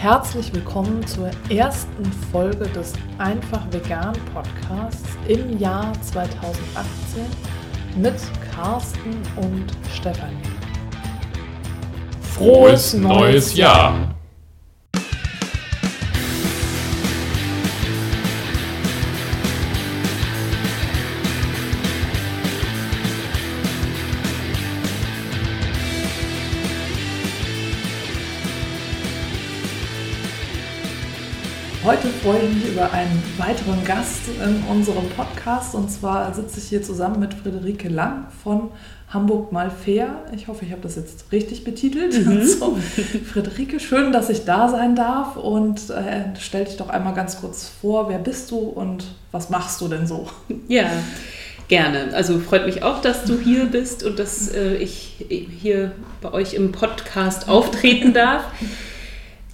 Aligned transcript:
Herzlich 0.00 0.50
willkommen 0.54 1.06
zur 1.06 1.30
ersten 1.50 2.06
Folge 2.32 2.66
des 2.68 2.94
Einfach 3.18 3.70
Vegan 3.70 4.14
Podcasts 4.32 5.10
im 5.28 5.58
Jahr 5.58 5.92
2018 6.00 7.26
mit 7.96 8.14
Carsten 8.54 9.20
und 9.36 9.66
Stefanie. 9.92 10.40
Frohes 12.22 12.94
neues 12.94 13.54
Jahr! 13.54 14.14
Heute 31.90 32.06
freue 32.22 32.38
ich 32.42 32.54
mich 32.54 32.72
über 32.72 32.92
einen 32.92 33.20
weiteren 33.36 33.84
Gast 33.84 34.20
in 34.28 34.62
unserem 34.70 35.08
Podcast. 35.08 35.74
Und 35.74 35.90
zwar 35.90 36.32
sitze 36.32 36.60
ich 36.60 36.68
hier 36.68 36.84
zusammen 36.84 37.18
mit 37.18 37.34
Friederike 37.34 37.88
Lang 37.88 38.28
von 38.44 38.70
Hamburg 39.08 39.50
mal 39.50 39.72
fair. 39.72 40.22
Ich 40.32 40.46
hoffe, 40.46 40.64
ich 40.64 40.70
habe 40.70 40.82
das 40.82 40.94
jetzt 40.94 41.32
richtig 41.32 41.64
betitelt. 41.64 42.24
Mhm. 42.24 42.42
So, 42.46 42.78
Friederike, 43.32 43.80
schön, 43.80 44.12
dass 44.12 44.30
ich 44.30 44.44
da 44.44 44.68
sein 44.68 44.94
darf. 44.94 45.34
Und 45.34 45.90
äh, 45.90 46.26
stell 46.38 46.64
dich 46.64 46.76
doch 46.76 46.90
einmal 46.90 47.12
ganz 47.14 47.40
kurz 47.40 47.68
vor, 47.80 48.08
wer 48.08 48.18
bist 48.18 48.52
du 48.52 48.58
und 48.58 49.06
was 49.32 49.50
machst 49.50 49.80
du 49.80 49.88
denn 49.88 50.06
so? 50.06 50.28
Ja. 50.68 50.92
Gerne. 51.66 52.14
Also 52.14 52.38
freut 52.38 52.66
mich 52.66 52.84
auch, 52.84 53.02
dass 53.02 53.24
du 53.24 53.36
hier 53.36 53.64
bist 53.64 54.04
und 54.04 54.20
dass 54.20 54.48
äh, 54.48 54.76
ich 54.76 55.26
hier 55.28 55.90
bei 56.20 56.32
euch 56.32 56.54
im 56.54 56.70
Podcast 56.70 57.48
auftreten 57.48 58.12
darf. 58.12 58.44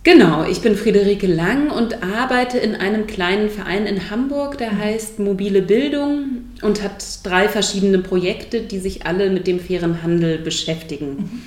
Genau, 0.07 0.45
ich 0.49 0.61
bin 0.61 0.77
Friederike 0.77 1.27
Lang 1.27 1.69
und 1.69 2.05
arbeite 2.05 2.59
in 2.59 2.77
einem 2.77 3.09
kleinen 3.09 3.51
Verein 3.51 3.87
in 3.87 4.09
Hamburg, 4.09 4.57
der 4.57 4.79
heißt 4.79 5.19
Mobile 5.19 5.63
Bildung 5.63 6.45
und 6.63 6.81
hat 6.81 7.05
drei 7.25 7.49
verschiedene 7.49 7.99
Projekte, 7.99 8.61
die 8.61 8.79
sich 8.79 9.05
alle 9.05 9.31
mit 9.31 9.49
dem 9.49 9.59
fairen 9.59 10.05
Handel 10.05 10.39
beschäftigen. 10.39 11.09
Mhm. 11.09 11.43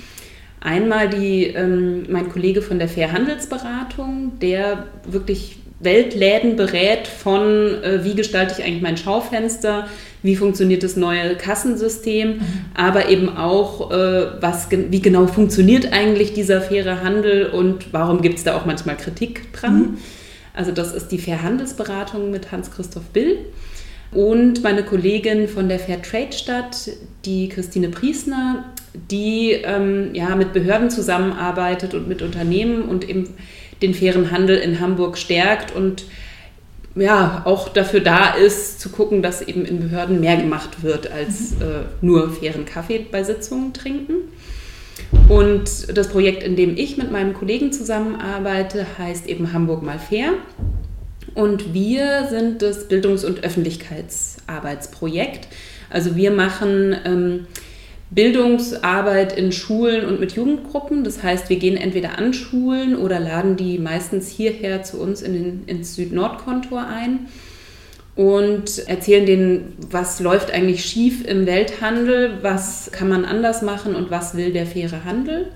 Einmal 0.60 1.08
die, 1.08 1.46
ähm, 1.46 2.04
mein 2.10 2.28
Kollege 2.28 2.60
von 2.60 2.78
der 2.78 2.90
Fairhandelsberatung, 2.90 4.32
der 4.42 4.88
wirklich 5.06 5.56
Weltläden 5.78 6.56
berät 6.56 7.08
von, 7.08 7.82
äh, 7.82 8.04
wie 8.04 8.14
gestalte 8.14 8.56
ich 8.58 8.66
eigentlich 8.66 8.82
mein 8.82 8.98
Schaufenster, 8.98 9.88
wie 10.22 10.36
funktioniert 10.36 10.82
das 10.82 10.96
neue 10.96 11.34
Kassensystem, 11.36 12.36
mhm. 12.36 12.42
aber 12.74 13.08
eben 13.08 13.36
auch, 13.36 13.90
äh, 13.90 14.40
was, 14.40 14.68
wie 14.70 15.00
genau 15.00 15.26
funktioniert 15.26 15.92
eigentlich 15.92 16.34
dieser 16.34 16.60
faire 16.60 17.02
Handel 17.02 17.46
und 17.46 17.92
warum 17.92 18.20
gibt 18.22 18.38
es 18.38 18.44
da 18.44 18.56
auch 18.56 18.66
manchmal 18.66 18.96
Kritik 18.96 19.52
dran. 19.52 19.78
Mhm. 19.78 19.98
Also 20.54 20.72
das 20.72 20.92
ist 20.92 21.08
die 21.08 21.18
Fairhandelsberatung 21.18 22.30
mit 22.30 22.52
Hans-Christoph 22.52 23.04
Bill. 23.12 23.38
Und 24.12 24.64
meine 24.64 24.82
Kollegin 24.82 25.46
von 25.46 25.68
der 25.68 25.78
Fairtrade-Stadt, 25.78 26.90
die 27.24 27.48
Christine 27.48 27.90
Priesner, 27.90 28.64
die 29.10 29.52
ähm, 29.52 30.10
ja, 30.14 30.34
mit 30.34 30.52
Behörden 30.52 30.90
zusammenarbeitet 30.90 31.94
und 31.94 32.08
mit 32.08 32.20
Unternehmen 32.20 32.82
und 32.82 33.08
eben 33.08 33.28
den 33.82 33.94
fairen 33.94 34.32
Handel 34.32 34.56
in 34.56 34.80
Hamburg 34.80 35.16
stärkt 35.16 35.74
und 35.74 36.04
ja, 36.94 37.42
auch 37.44 37.68
dafür 37.68 38.00
da 38.00 38.34
ist, 38.34 38.80
zu 38.80 38.88
gucken, 38.90 39.22
dass 39.22 39.42
eben 39.42 39.64
in 39.64 39.78
Behörden 39.80 40.20
mehr 40.20 40.36
gemacht 40.36 40.82
wird, 40.82 41.10
als 41.10 41.52
mhm. 41.52 41.62
äh, 41.62 41.84
nur 42.00 42.32
fairen 42.32 42.64
Kaffee 42.64 43.06
bei 43.10 43.22
Sitzungen 43.22 43.72
trinken. 43.72 44.14
Und 45.28 45.96
das 45.96 46.08
Projekt, 46.08 46.42
in 46.42 46.56
dem 46.56 46.76
ich 46.76 46.96
mit 46.96 47.12
meinem 47.12 47.34
Kollegen 47.34 47.72
zusammenarbeite, 47.72 48.86
heißt 48.98 49.28
eben 49.28 49.52
Hamburg 49.52 49.82
mal 49.82 49.98
fair. 49.98 50.32
Und 51.34 51.74
wir 51.74 52.26
sind 52.28 52.62
das 52.62 52.88
Bildungs- 52.88 53.24
und 53.24 53.44
Öffentlichkeitsarbeitsprojekt. 53.44 55.46
Also 55.88 56.16
wir 56.16 56.32
machen 56.32 56.96
ähm, 57.04 57.46
Bildungsarbeit 58.10 59.36
in 59.36 59.52
Schulen 59.52 60.04
und 60.04 60.18
mit 60.18 60.32
Jugendgruppen. 60.32 61.04
Das 61.04 61.22
heißt, 61.22 61.48
wir 61.48 61.58
gehen 61.58 61.76
entweder 61.76 62.18
an 62.18 62.34
Schulen 62.34 62.96
oder 62.96 63.20
laden 63.20 63.56
die 63.56 63.78
meistens 63.78 64.28
hierher 64.28 64.82
zu 64.82 65.00
uns 65.00 65.22
in 65.22 65.32
den, 65.32 65.62
ins 65.66 65.94
Süd-Nord-Kontor 65.94 66.86
ein 66.86 67.28
und 68.16 68.88
erzählen 68.88 69.26
denen, 69.26 69.76
was 69.90 70.18
läuft 70.18 70.50
eigentlich 70.50 70.84
schief 70.84 71.24
im 71.24 71.46
Welthandel, 71.46 72.38
was 72.42 72.90
kann 72.90 73.08
man 73.08 73.24
anders 73.24 73.62
machen 73.62 73.94
und 73.94 74.10
was 74.10 74.36
will 74.36 74.52
der 74.52 74.66
faire 74.66 75.04
Handel. 75.04 75.52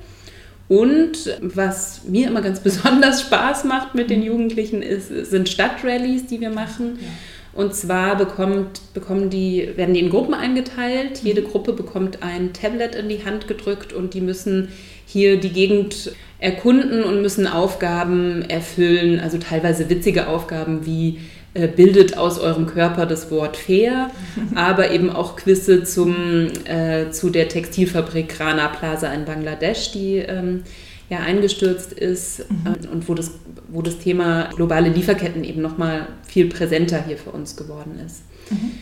Und 0.66 1.36
was 1.42 2.04
mir 2.08 2.28
immer 2.28 2.40
ganz 2.40 2.60
besonders 2.62 3.22
Spaß 3.22 3.64
macht 3.64 3.96
mit 3.96 4.10
den 4.10 4.22
Jugendlichen, 4.22 4.80
ist, 4.80 5.08
sind 5.08 5.48
Stadtrallies, 5.48 6.26
die 6.26 6.40
wir 6.40 6.50
machen. 6.50 6.98
Ja 7.00 7.08
und 7.54 7.74
zwar 7.74 8.16
bekommt, 8.16 8.80
bekommen 8.94 9.30
die, 9.30 9.70
werden 9.76 9.94
die 9.94 10.00
in 10.00 10.10
Gruppen 10.10 10.34
eingeteilt. 10.34 11.20
Jede 11.22 11.42
mhm. 11.42 11.46
Gruppe 11.46 11.72
bekommt 11.72 12.22
ein 12.22 12.52
Tablet 12.52 12.94
in 12.94 13.08
die 13.08 13.24
Hand 13.24 13.46
gedrückt 13.46 13.92
und 13.92 14.14
die 14.14 14.20
müssen 14.20 14.68
hier 15.06 15.38
die 15.38 15.52
Gegend 15.52 16.12
erkunden 16.38 17.04
und 17.04 17.22
müssen 17.22 17.46
Aufgaben 17.46 18.42
erfüllen, 18.42 19.20
also 19.20 19.38
teilweise 19.38 19.88
witzige 19.88 20.26
Aufgaben 20.28 20.84
wie 20.84 21.20
äh, 21.54 21.68
bildet 21.68 22.18
aus 22.18 22.40
eurem 22.40 22.66
Körper 22.66 23.06
das 23.06 23.30
Wort 23.30 23.56
fair, 23.56 24.10
aber 24.56 24.90
eben 24.90 25.10
auch 25.10 25.36
Quizze 25.36 25.84
zum, 25.84 26.48
äh, 26.64 27.10
zu 27.10 27.30
der 27.30 27.48
Textilfabrik 27.48 28.40
Rana 28.40 28.68
Plaza 28.68 29.12
in 29.12 29.24
Bangladesch, 29.24 29.92
die 29.92 30.16
ähm, 30.16 30.64
ja 31.10 31.18
eingestürzt 31.18 31.92
ist 31.92 32.50
mhm. 32.50 32.66
Ähm, 32.66 32.90
und 32.90 33.08
wo 33.08 33.14
das, 33.14 33.32
wo 33.68 33.82
das 33.82 33.98
Thema 33.98 34.50
globale 34.56 34.88
Lieferketten 34.88 35.44
eben 35.44 35.60
nochmal 35.62 36.08
viel 36.26 36.48
präsenter 36.48 37.02
hier 37.06 37.18
für 37.18 37.30
uns 37.30 37.56
geworden 37.56 37.98
ist. 38.04 38.22
Mhm. 38.50 38.72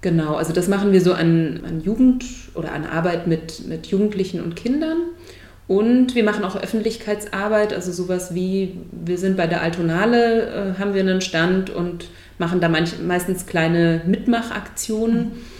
Genau, 0.00 0.34
also 0.34 0.52
das 0.52 0.68
machen 0.68 0.92
wir 0.92 1.00
so 1.00 1.12
an, 1.12 1.60
an 1.64 1.80
Jugend 1.80 2.24
oder 2.54 2.72
an 2.72 2.84
Arbeit 2.84 3.26
mit, 3.26 3.66
mit 3.68 3.86
Jugendlichen 3.86 4.40
und 4.40 4.56
Kindern. 4.56 4.98
Und 5.68 6.16
wir 6.16 6.24
machen 6.24 6.44
auch 6.44 6.56
Öffentlichkeitsarbeit, 6.56 7.72
also 7.72 7.92
sowas 7.92 8.34
wie, 8.34 8.78
wir 8.90 9.16
sind 9.16 9.36
bei 9.36 9.46
der 9.46 9.62
Altonale, 9.62 10.74
äh, 10.74 10.78
haben 10.80 10.92
wir 10.92 11.00
einen 11.02 11.20
Stand 11.20 11.70
und 11.70 12.08
machen 12.38 12.60
da 12.60 12.68
manch, 12.68 12.94
meistens 13.00 13.46
kleine 13.46 14.02
Mitmachaktionen. 14.06 15.18
Mhm 15.18 15.51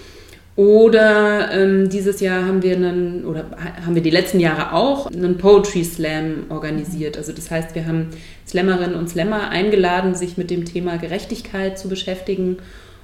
oder 0.55 1.51
ähm, 1.53 1.89
dieses 1.89 2.21
Jahr 2.21 2.45
haben 2.45 2.63
wir 2.63 2.77
einen, 2.77 3.25
oder 3.25 3.47
haben 3.85 3.95
wir 3.95 4.03
die 4.03 4.11
letzten 4.11 4.39
Jahre 4.39 4.75
auch 4.75 5.07
einen 5.07 5.39
Poetry 5.39 5.83
Slam 5.83 6.45
organisiert. 6.51 7.17
Also 7.17 7.33
das 7.33 7.51
heißt, 7.51 7.75
wir 7.75 7.87
haben 7.87 8.09
Slammerinnen 8.47 8.95
und 8.95 9.09
Slammer 9.09 9.49
eingeladen, 9.49 10.15
sich 10.15 10.37
mit 10.37 10.51
dem 10.51 10.67
Thema 10.67 10.99
Gerechtigkeit 10.99 11.79
zu 11.79 11.89
beschäftigen 11.89 12.59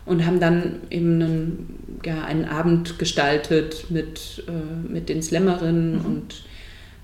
und 0.05 0.27
haben 0.27 0.41
dann 0.41 0.81
eben 0.91 1.23
einen, 1.23 2.01
ja, 2.05 2.23
einen 2.25 2.45
Abend 2.45 2.99
gestaltet 2.99 3.87
mit, 3.91 4.45
äh, 4.47 4.91
mit 4.91 5.09
den 5.09 5.23
Slammerinnen 5.23 6.01
mhm. 6.01 6.05
und 6.05 6.45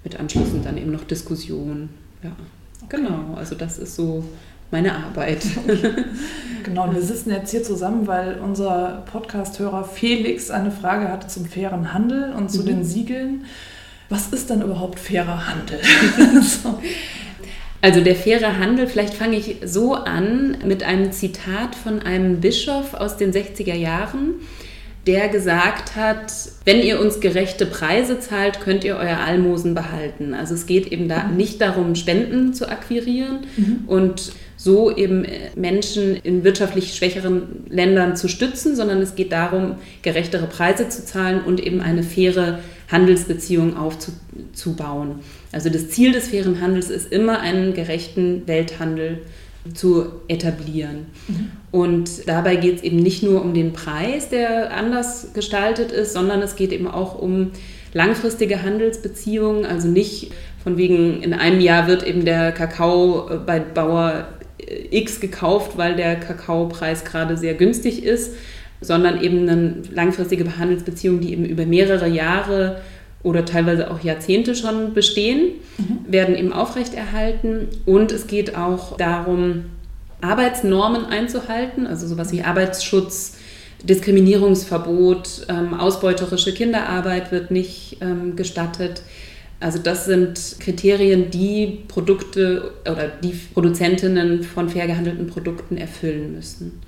mit 0.04 0.20
anschließend 0.20 0.66
dann 0.66 0.76
eben 0.76 0.92
noch 0.92 1.04
Diskussion. 1.04 1.88
Ja, 2.22 2.32
okay. 2.82 2.96
genau. 2.96 3.34
Also 3.34 3.54
das 3.54 3.78
ist 3.78 3.96
so 3.96 4.24
meine 4.70 4.94
Arbeit. 4.94 5.42
genau, 6.64 6.84
und 6.84 6.94
wir 6.94 7.02
sitzen 7.02 7.30
jetzt 7.30 7.50
hier 7.50 7.62
zusammen, 7.62 8.06
weil 8.06 8.38
unser 8.42 9.04
Podcast-Hörer 9.10 9.84
Felix 9.84 10.50
eine 10.50 10.70
Frage 10.70 11.08
hatte 11.08 11.28
zum 11.28 11.46
fairen 11.46 11.92
Handel 11.92 12.32
und 12.32 12.50
zu 12.50 12.62
mhm. 12.62 12.66
den 12.66 12.84
Siegeln. 12.84 13.44
Was 14.08 14.28
ist 14.28 14.50
dann 14.50 14.62
überhaupt 14.62 14.98
fairer 14.98 15.46
Handel? 15.48 15.78
so. 16.42 16.80
Also 17.80 18.00
der 18.00 18.16
faire 18.16 18.58
Handel, 18.58 18.86
vielleicht 18.86 19.14
fange 19.14 19.36
ich 19.36 19.58
so 19.64 19.94
an 19.94 20.56
mit 20.64 20.82
einem 20.82 21.12
Zitat 21.12 21.74
von 21.74 22.00
einem 22.00 22.40
Bischof 22.40 22.94
aus 22.94 23.16
den 23.16 23.32
60er 23.32 23.74
Jahren 23.74 24.36
der 25.06 25.28
gesagt 25.28 25.96
hat, 25.96 26.32
wenn 26.64 26.80
ihr 26.80 26.98
uns 26.98 27.20
gerechte 27.20 27.66
Preise 27.66 28.20
zahlt, 28.20 28.60
könnt 28.60 28.84
ihr 28.84 28.96
euer 28.96 29.18
Almosen 29.18 29.74
behalten. 29.74 30.32
Also 30.32 30.54
es 30.54 30.66
geht 30.66 30.90
eben 30.90 31.08
da 31.08 31.24
mhm. 31.24 31.36
nicht 31.36 31.60
darum, 31.60 31.94
Spenden 31.94 32.54
zu 32.54 32.68
akquirieren 32.68 33.40
mhm. 33.56 33.84
und 33.86 34.32
so 34.64 34.96
eben 34.96 35.26
Menschen 35.56 36.16
in 36.16 36.42
wirtschaftlich 36.42 36.94
schwächeren 36.94 37.66
Ländern 37.68 38.16
zu 38.16 38.28
stützen, 38.28 38.74
sondern 38.74 39.02
es 39.02 39.14
geht 39.14 39.30
darum, 39.30 39.74
gerechtere 40.00 40.46
Preise 40.46 40.88
zu 40.88 41.04
zahlen 41.04 41.42
und 41.44 41.60
eben 41.60 41.82
eine 41.82 42.02
faire 42.02 42.60
Handelsbeziehung 42.90 43.76
aufzubauen. 43.76 45.16
Also 45.52 45.68
das 45.68 45.90
Ziel 45.90 46.12
des 46.12 46.28
fairen 46.28 46.62
Handels 46.62 46.88
ist 46.88 47.12
immer 47.12 47.40
einen 47.40 47.74
gerechten 47.74 48.46
Welthandel 48.46 49.18
zu 49.74 50.06
etablieren. 50.28 51.06
Mhm. 51.28 51.50
Und 51.70 52.26
dabei 52.26 52.56
geht 52.56 52.76
es 52.76 52.82
eben 52.82 52.98
nicht 52.98 53.22
nur 53.22 53.42
um 53.42 53.52
den 53.52 53.74
Preis, 53.74 54.30
der 54.30 54.74
anders 54.74 55.28
gestaltet 55.34 55.92
ist, 55.92 56.14
sondern 56.14 56.40
es 56.40 56.56
geht 56.56 56.72
eben 56.72 56.86
auch 56.86 57.18
um 57.18 57.50
langfristige 57.92 58.62
Handelsbeziehungen, 58.62 59.66
also 59.66 59.88
nicht 59.88 60.32
von 60.62 60.78
wegen, 60.78 61.22
in 61.22 61.34
einem 61.34 61.60
Jahr 61.60 61.86
wird 61.86 62.06
eben 62.06 62.24
der 62.24 62.50
Kakao 62.50 63.28
äh, 63.28 63.36
bei 63.36 63.60
Bauer 63.60 64.26
äh, 64.40 64.43
X 64.90 65.20
gekauft, 65.20 65.76
weil 65.76 65.96
der 65.96 66.16
Kakaopreis 66.16 67.04
gerade 67.04 67.36
sehr 67.36 67.54
günstig 67.54 68.04
ist, 68.04 68.34
sondern 68.80 69.22
eben 69.22 69.48
eine 69.48 69.82
langfristige 69.92 70.58
Handelsbeziehung, 70.58 71.20
die 71.20 71.32
eben 71.32 71.44
über 71.44 71.66
mehrere 71.66 72.08
Jahre 72.08 72.80
oder 73.22 73.44
teilweise 73.44 73.90
auch 73.90 74.00
Jahrzehnte 74.00 74.54
schon 74.54 74.92
bestehen, 74.92 75.52
mhm. 75.78 76.12
werden 76.12 76.36
eben 76.36 76.52
aufrechterhalten. 76.52 77.68
Und 77.86 78.12
es 78.12 78.26
geht 78.26 78.54
auch 78.54 78.96
darum, 78.96 79.64
Arbeitsnormen 80.20 81.06
einzuhalten, 81.06 81.86
also 81.86 82.06
sowas 82.06 82.32
wie 82.32 82.42
Arbeitsschutz, 82.42 83.36
Diskriminierungsverbot, 83.82 85.46
ähm, 85.48 85.74
ausbeuterische 85.74 86.54
Kinderarbeit 86.54 87.32
wird 87.32 87.50
nicht 87.50 87.98
ähm, 88.00 88.34
gestattet. 88.34 89.02
Also 89.60 89.78
das 89.78 90.04
sind 90.04 90.56
Kriterien, 90.60 91.30
die 91.30 91.84
Produkte 91.88 92.72
oder 92.82 93.08
die 93.08 93.34
Produzentinnen 93.54 94.42
von 94.42 94.68
fair 94.68 94.86
gehandelten 94.86 95.26
Produkten 95.26 95.76
erfüllen 95.76 96.34
müssen. 96.34 96.80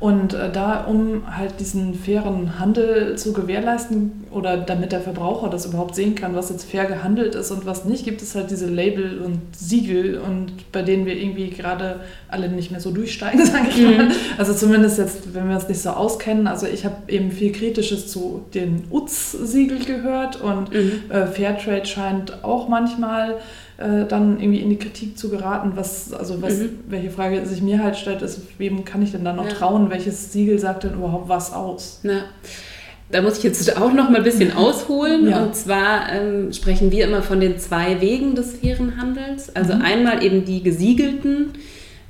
Und 0.00 0.32
äh, 0.32 0.50
da, 0.50 0.84
um 0.84 1.36
halt 1.36 1.60
diesen 1.60 1.94
fairen 1.94 2.58
Handel 2.58 3.16
zu 3.18 3.34
gewährleisten 3.34 4.24
oder 4.30 4.56
damit 4.56 4.92
der 4.92 5.02
Verbraucher 5.02 5.50
das 5.50 5.66
überhaupt 5.66 5.94
sehen 5.94 6.14
kann, 6.14 6.34
was 6.34 6.48
jetzt 6.48 6.64
fair 6.64 6.86
gehandelt 6.86 7.34
ist 7.34 7.50
und 7.50 7.66
was 7.66 7.84
nicht, 7.84 8.04
gibt 8.06 8.22
es 8.22 8.34
halt 8.34 8.50
diese 8.50 8.66
Label 8.66 9.20
und 9.20 9.40
Siegel 9.54 10.18
und 10.18 10.72
bei 10.72 10.80
denen 10.80 11.04
wir 11.04 11.16
irgendwie 11.16 11.50
gerade 11.50 12.00
alle 12.28 12.48
nicht 12.48 12.70
mehr 12.70 12.80
so 12.80 12.92
durchsteigen, 12.92 13.44
sage 13.46 13.68
ich 13.68 13.82
mal. 13.82 14.06
Mhm. 14.06 14.12
Also 14.38 14.54
zumindest 14.54 14.96
jetzt, 14.96 15.34
wenn 15.34 15.48
wir 15.50 15.56
uns 15.56 15.68
nicht 15.68 15.82
so 15.82 15.90
auskennen. 15.90 16.46
Also 16.46 16.66
ich 16.66 16.86
habe 16.86 16.96
eben 17.08 17.30
viel 17.30 17.52
Kritisches 17.52 18.08
zu 18.08 18.46
den 18.54 18.84
UTS-Siegel 18.90 19.84
gehört 19.84 20.40
und 20.40 20.72
mhm. 20.72 21.10
äh, 21.10 21.26
Fairtrade 21.26 21.84
scheint 21.84 22.42
auch 22.42 22.68
manchmal 22.68 23.36
äh, 23.80 24.04
dann 24.06 24.38
irgendwie 24.38 24.60
in 24.60 24.68
die 24.68 24.76
Kritik 24.76 25.16
zu 25.16 25.30
geraten, 25.30 25.72
was, 25.74 26.12
also 26.12 26.42
was, 26.42 26.58
mhm. 26.58 26.80
welche 26.88 27.10
Frage 27.10 27.44
sich 27.46 27.62
mir 27.62 27.82
halt 27.82 27.96
stellt, 27.96 28.20
ist, 28.20 28.42
wem 28.58 28.84
kann 28.84 29.00
ich 29.00 29.12
denn 29.12 29.24
dann 29.24 29.36
noch 29.36 29.46
ja. 29.46 29.52
trauen? 29.52 29.88
Welches 29.88 30.32
Siegel 30.32 30.58
sagt 30.58 30.84
denn 30.84 30.92
überhaupt 30.92 31.30
was 31.30 31.54
aus? 31.54 32.00
Ja. 32.02 32.24
Da 33.10 33.22
muss 33.22 33.38
ich 33.38 33.44
jetzt 33.44 33.76
auch 33.78 33.92
noch 33.94 34.10
mal 34.10 34.18
ein 34.18 34.22
bisschen 34.22 34.52
ausholen. 34.56 35.30
Ja. 35.30 35.42
Und 35.42 35.56
zwar 35.56 36.12
ähm, 36.12 36.52
sprechen 36.52 36.92
wir 36.92 37.06
immer 37.06 37.22
von 37.22 37.40
den 37.40 37.58
zwei 37.58 38.02
Wegen 38.02 38.34
des 38.34 38.58
fairen 38.58 39.00
Handels. 39.00 39.56
Also 39.56 39.74
mhm. 39.74 39.82
einmal 39.82 40.22
eben 40.22 40.44
die 40.44 40.62
gesiegelten 40.62 41.52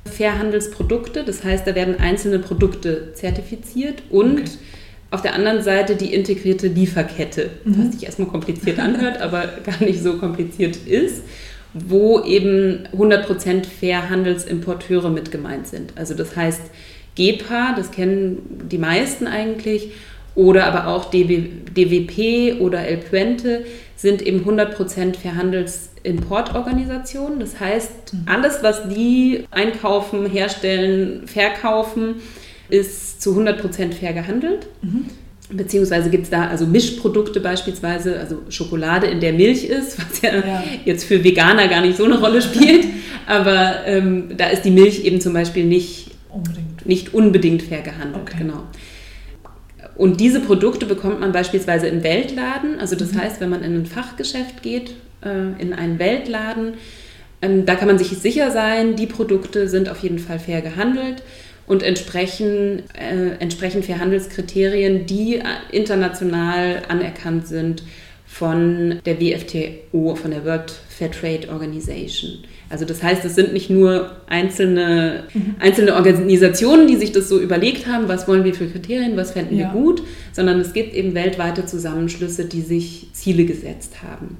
Fairhandelsprodukte. 0.04 1.22
Das 1.22 1.44
heißt, 1.44 1.68
da 1.68 1.76
werden 1.76 2.00
einzelne 2.00 2.40
Produkte 2.40 3.12
zertifiziert 3.14 4.02
und 4.10 4.40
okay. 4.40 4.50
auf 5.12 5.22
der 5.22 5.34
anderen 5.34 5.62
Seite 5.62 5.94
die 5.94 6.12
integrierte 6.12 6.66
Lieferkette, 6.66 7.50
mhm. 7.64 7.76
was 7.78 7.94
sich 7.94 8.06
erstmal 8.06 8.26
kompliziert 8.26 8.80
anhört, 8.80 9.20
aber 9.20 9.44
gar 9.64 9.80
nicht 9.84 10.02
so 10.02 10.14
kompliziert 10.14 10.74
ist 10.74 11.22
wo 11.72 12.20
eben 12.20 12.88
100% 12.96 13.64
Fairhandelsimporteure 13.64 15.10
mit 15.10 15.30
gemeint 15.30 15.66
sind. 15.66 15.92
Also 15.96 16.14
das 16.14 16.36
heißt 16.36 16.62
GEPA, 17.14 17.74
das 17.76 17.90
kennen 17.90 18.66
die 18.70 18.78
meisten 18.78 19.26
eigentlich, 19.26 19.92
oder 20.34 20.64
aber 20.66 20.86
auch 20.86 21.10
DB, 21.10 21.50
DWP 21.76 22.60
oder 22.60 22.86
El 22.86 22.98
Puente 22.98 23.64
sind 23.96 24.22
eben 24.22 24.44
100% 24.44 25.16
Fairhandelsimportorganisationen. 25.16 27.40
Das 27.40 27.58
heißt, 27.60 28.14
mhm. 28.14 28.22
alles, 28.26 28.62
was 28.62 28.88
die 28.88 29.44
einkaufen, 29.50 30.30
herstellen, 30.30 31.26
verkaufen, 31.26 32.22
ist 32.70 33.20
zu 33.20 33.38
100% 33.38 33.92
fair 33.92 34.12
gehandelt. 34.12 34.68
Mhm. 34.82 35.06
Beziehungsweise 35.52 36.10
gibt 36.10 36.24
es 36.24 36.30
da 36.30 36.48
also 36.48 36.66
Mischprodukte 36.66 37.40
beispielsweise, 37.40 38.18
also 38.18 38.42
Schokolade 38.48 39.06
in 39.06 39.20
der 39.20 39.32
Milch 39.32 39.64
ist, 39.64 39.98
was 40.10 40.22
ja, 40.22 40.34
ja. 40.34 40.64
jetzt 40.84 41.04
für 41.04 41.22
Veganer 41.22 41.68
gar 41.68 41.80
nicht 41.80 41.96
so 41.96 42.04
eine 42.04 42.18
Rolle 42.18 42.40
spielt. 42.42 42.86
Aber 43.26 43.86
ähm, 43.86 44.36
da 44.36 44.48
ist 44.48 44.62
die 44.62 44.70
Milch 44.70 45.04
eben 45.04 45.20
zum 45.20 45.32
Beispiel 45.32 45.64
nicht 45.64 46.12
unbedingt, 46.28 46.86
nicht 46.86 47.14
unbedingt 47.14 47.62
fair 47.62 47.82
gehandelt. 47.82 48.22
Okay. 48.22 48.38
Genau. 48.38 48.64
Und 49.96 50.20
diese 50.20 50.40
Produkte 50.40 50.86
bekommt 50.86 51.20
man 51.20 51.32
beispielsweise 51.32 51.86
im 51.86 52.02
Weltladen. 52.02 52.80
Also 52.80 52.96
das 52.96 53.12
mhm. 53.12 53.20
heißt, 53.20 53.40
wenn 53.40 53.50
man 53.50 53.62
in 53.62 53.74
ein 53.74 53.86
Fachgeschäft 53.86 54.62
geht, 54.62 54.94
äh, 55.22 55.60
in 55.60 55.72
einen 55.72 55.98
Weltladen, 55.98 56.74
ähm, 57.42 57.66
da 57.66 57.74
kann 57.74 57.88
man 57.88 57.98
sich 57.98 58.08
sicher 58.08 58.50
sein, 58.50 58.96
die 58.96 59.06
Produkte 59.06 59.68
sind 59.68 59.88
auf 59.88 59.98
jeden 59.98 60.18
Fall 60.18 60.38
fair 60.38 60.62
gehandelt 60.62 61.22
und 61.70 61.84
entsprechen, 61.84 62.82
äh, 62.98 63.36
entsprechen 63.38 63.84
für 63.84 64.00
Handelskriterien, 64.00 65.06
die 65.06 65.40
international 65.70 66.82
anerkannt 66.88 67.46
sind 67.46 67.84
von 68.26 68.98
der 69.06 69.20
WFTO, 69.20 70.16
von 70.16 70.32
der 70.32 70.44
World 70.44 70.72
Fair 70.88 71.12
Trade 71.12 71.48
Organization. 71.48 72.40
Also 72.70 72.84
das 72.84 73.04
heißt, 73.04 73.24
es 73.24 73.36
sind 73.36 73.52
nicht 73.52 73.70
nur 73.70 74.16
einzelne, 74.26 75.24
mhm. 75.32 75.54
einzelne 75.60 75.94
Organisationen, 75.94 76.88
die 76.88 76.96
sich 76.96 77.12
das 77.12 77.28
so 77.28 77.38
überlegt 77.38 77.86
haben, 77.86 78.08
was 78.08 78.26
wollen 78.26 78.42
wir 78.42 78.54
für 78.54 78.66
Kriterien, 78.66 79.16
was 79.16 79.30
fänden 79.30 79.56
ja. 79.56 79.72
wir 79.72 79.80
gut, 79.80 80.02
sondern 80.32 80.58
es 80.58 80.72
gibt 80.72 80.92
eben 80.92 81.14
weltweite 81.14 81.66
Zusammenschlüsse, 81.66 82.46
die 82.46 82.62
sich 82.62 83.10
Ziele 83.12 83.44
gesetzt 83.44 84.02
haben. 84.02 84.38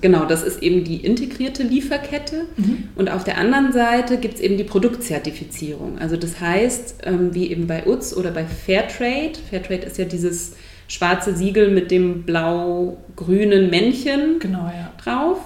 Genau, 0.00 0.24
das 0.26 0.44
ist 0.44 0.62
eben 0.62 0.84
die 0.84 1.04
integrierte 1.04 1.62
Lieferkette. 1.62 2.44
Mhm. 2.56 2.88
Und 2.94 3.10
auf 3.10 3.24
der 3.24 3.38
anderen 3.38 3.72
Seite 3.72 4.18
gibt 4.18 4.34
es 4.34 4.40
eben 4.40 4.56
die 4.56 4.64
Produktzertifizierung. 4.64 5.98
Also 5.98 6.16
das 6.16 6.40
heißt, 6.40 6.98
ähm, 7.04 7.34
wie 7.34 7.50
eben 7.50 7.66
bei 7.66 7.86
UTS 7.86 8.16
oder 8.16 8.30
bei 8.30 8.44
Fairtrade, 8.44 9.32
Fairtrade 9.50 9.86
ist 9.86 9.98
ja 9.98 10.04
dieses 10.04 10.52
schwarze 10.86 11.34
Siegel 11.34 11.70
mit 11.70 11.90
dem 11.90 12.22
blau-grünen 12.22 13.70
Männchen 13.70 14.38
genau, 14.38 14.66
ja. 14.66 14.92
drauf 15.02 15.38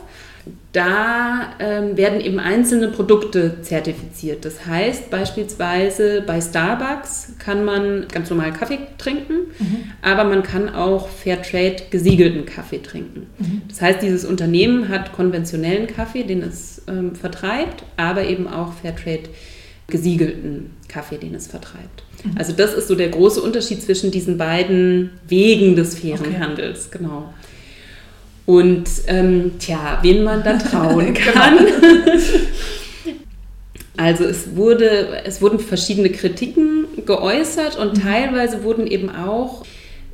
da 0.73 1.53
ähm, 1.59 1.97
werden 1.97 2.21
eben 2.21 2.39
einzelne 2.39 2.89
Produkte 2.89 3.61
zertifiziert. 3.63 4.45
Das 4.45 4.67
heißt 4.67 5.11
beispielsweise 5.11 6.23
bei 6.27 6.41
Starbucks 6.41 7.35
kann 7.39 7.65
man 7.65 8.07
ganz 8.11 8.31
normal 8.31 8.53
Kaffee 8.53 8.79
trinken, 8.99 9.35
mhm. 9.59 9.93
aber 10.01 10.25
man 10.25 10.43
kann 10.43 10.69
auch 10.75 11.09
Fairtrade 11.09 11.77
gesiegelten 11.91 12.47
Kaffee 12.47 12.83
trinken. 12.83 13.27
Mhm. 13.39 13.63
Das 13.69 13.83
heißt, 13.83 14.03
dieses 14.03 14.25
Unternehmen 14.25 14.89
hat 14.89 15.13
konventionellen 15.13 15.87
Kaffee, 15.87 16.25
den 16.25 16.43
es 16.43 16.83
ähm, 16.89 17.15
vertreibt, 17.15 17.85
aber 17.97 18.25
eben 18.25 18.49
auch 18.49 18.73
Fairtrade 18.73 19.29
gesiegelten 19.89 20.71
Kaffee, 20.89 21.19
den 21.19 21.35
es 21.35 21.47
vertreibt. 21.47 22.03
Mhm. 22.25 22.39
Also 22.39 22.53
das 22.53 22.73
ist 22.73 22.89
so 22.89 22.95
der 22.95 23.11
große 23.11 23.43
Unterschied 23.43 23.83
zwischen 23.83 24.11
diesen 24.11 24.39
beiden 24.39 25.11
Wegen 25.29 25.77
des 25.77 25.99
fairen 25.99 26.27
okay. 26.27 26.39
Handels, 26.41 26.91
genau. 26.91 27.33
Und 28.45 28.89
ähm, 29.07 29.53
tja, 29.59 29.99
wen 30.03 30.25
man 30.25 30.43
da 30.43 30.57
trauen 30.59 31.15
genau. 31.15 31.33
kann. 31.33 31.59
also 33.97 34.25
es, 34.25 34.57
wurde, 34.57 35.23
es 35.25 35.41
wurden 35.41 35.59
verschiedene 35.59 36.11
Kritiken 36.11 36.87
geäußert 37.07 37.79
und 37.79 37.97
mhm. 37.97 38.03
teilweise 38.03 38.65
wurden 38.65 38.87
eben 38.87 39.11
auch 39.11 39.65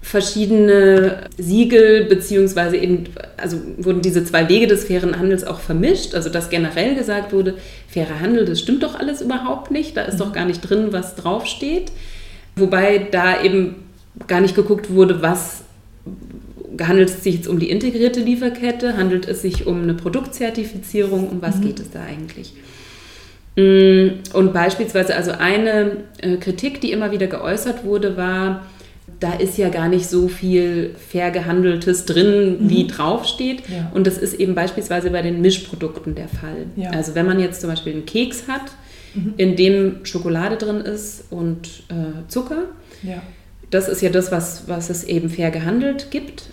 verschiedene 0.00 1.24
Siegel 1.36 2.04
beziehungsweise 2.04 2.76
eben, 2.76 3.04
also 3.36 3.58
wurden 3.78 4.00
diese 4.00 4.24
zwei 4.24 4.48
Wege 4.48 4.66
des 4.66 4.84
fairen 4.84 5.18
Handels 5.18 5.44
auch 5.44 5.60
vermischt. 5.60 6.14
Also 6.14 6.30
dass 6.30 6.50
generell 6.50 6.94
gesagt 6.94 7.32
wurde, 7.32 7.54
fairer 7.88 8.20
Handel, 8.20 8.44
das 8.44 8.60
stimmt 8.60 8.82
doch 8.82 8.98
alles 8.98 9.20
überhaupt 9.20 9.70
nicht, 9.70 9.96
da 9.96 10.02
ist 10.02 10.14
mhm. 10.14 10.18
doch 10.18 10.32
gar 10.32 10.44
nicht 10.44 10.60
drin, 10.60 10.88
was 10.92 11.16
draufsteht. 11.16 11.92
Wobei 12.56 13.06
da 13.10 13.42
eben 13.42 13.76
gar 14.26 14.40
nicht 14.40 14.54
geguckt 14.54 14.90
wurde, 14.90 15.22
was 15.22 15.62
handelt 16.86 17.08
es 17.08 17.24
sich 17.24 17.34
jetzt 17.36 17.48
um 17.48 17.58
die 17.58 17.70
integrierte 17.70 18.20
Lieferkette? 18.20 18.96
Handelt 18.96 19.26
es 19.26 19.42
sich 19.42 19.66
um 19.66 19.82
eine 19.82 19.94
Produktzertifizierung? 19.94 21.28
Um 21.28 21.42
was 21.42 21.56
mhm. 21.56 21.62
geht 21.62 21.80
es 21.80 21.90
da 21.90 22.00
eigentlich? 22.02 22.54
Mm, 23.56 24.20
und 24.34 24.52
beispielsweise, 24.52 25.16
also 25.16 25.32
eine 25.32 26.04
äh, 26.18 26.36
Kritik, 26.36 26.80
die 26.80 26.92
immer 26.92 27.10
wieder 27.10 27.26
geäußert 27.26 27.84
wurde, 27.84 28.16
war, 28.16 28.66
da 29.18 29.34
ist 29.34 29.58
ja 29.58 29.68
gar 29.68 29.88
nicht 29.88 30.08
so 30.08 30.28
viel 30.28 30.94
fair 31.08 31.32
gehandeltes 31.32 32.04
drin, 32.04 32.58
mhm. 32.60 32.70
wie 32.70 32.86
draufsteht. 32.86 33.62
Ja. 33.68 33.90
Und 33.92 34.06
das 34.06 34.16
ist 34.18 34.34
eben 34.34 34.54
beispielsweise 34.54 35.10
bei 35.10 35.22
den 35.22 35.40
Mischprodukten 35.40 36.14
der 36.14 36.28
Fall. 36.28 36.66
Ja. 36.76 36.90
Also 36.90 37.16
wenn 37.16 37.26
man 37.26 37.40
jetzt 37.40 37.60
zum 37.60 37.70
Beispiel 37.70 37.94
einen 37.94 38.06
Keks 38.06 38.46
hat, 38.46 38.70
mhm. 39.14 39.34
in 39.36 39.56
dem 39.56 40.04
Schokolade 40.04 40.56
drin 40.56 40.80
ist 40.80 41.24
und 41.30 41.66
äh, 41.88 42.28
Zucker, 42.28 42.64
ja. 43.02 43.20
das 43.70 43.88
ist 43.88 44.02
ja 44.02 44.10
das, 44.10 44.30
was, 44.30 44.68
was 44.68 44.88
es 44.88 45.02
eben 45.02 45.30
fair 45.30 45.50
gehandelt 45.50 46.12
gibt 46.12 46.44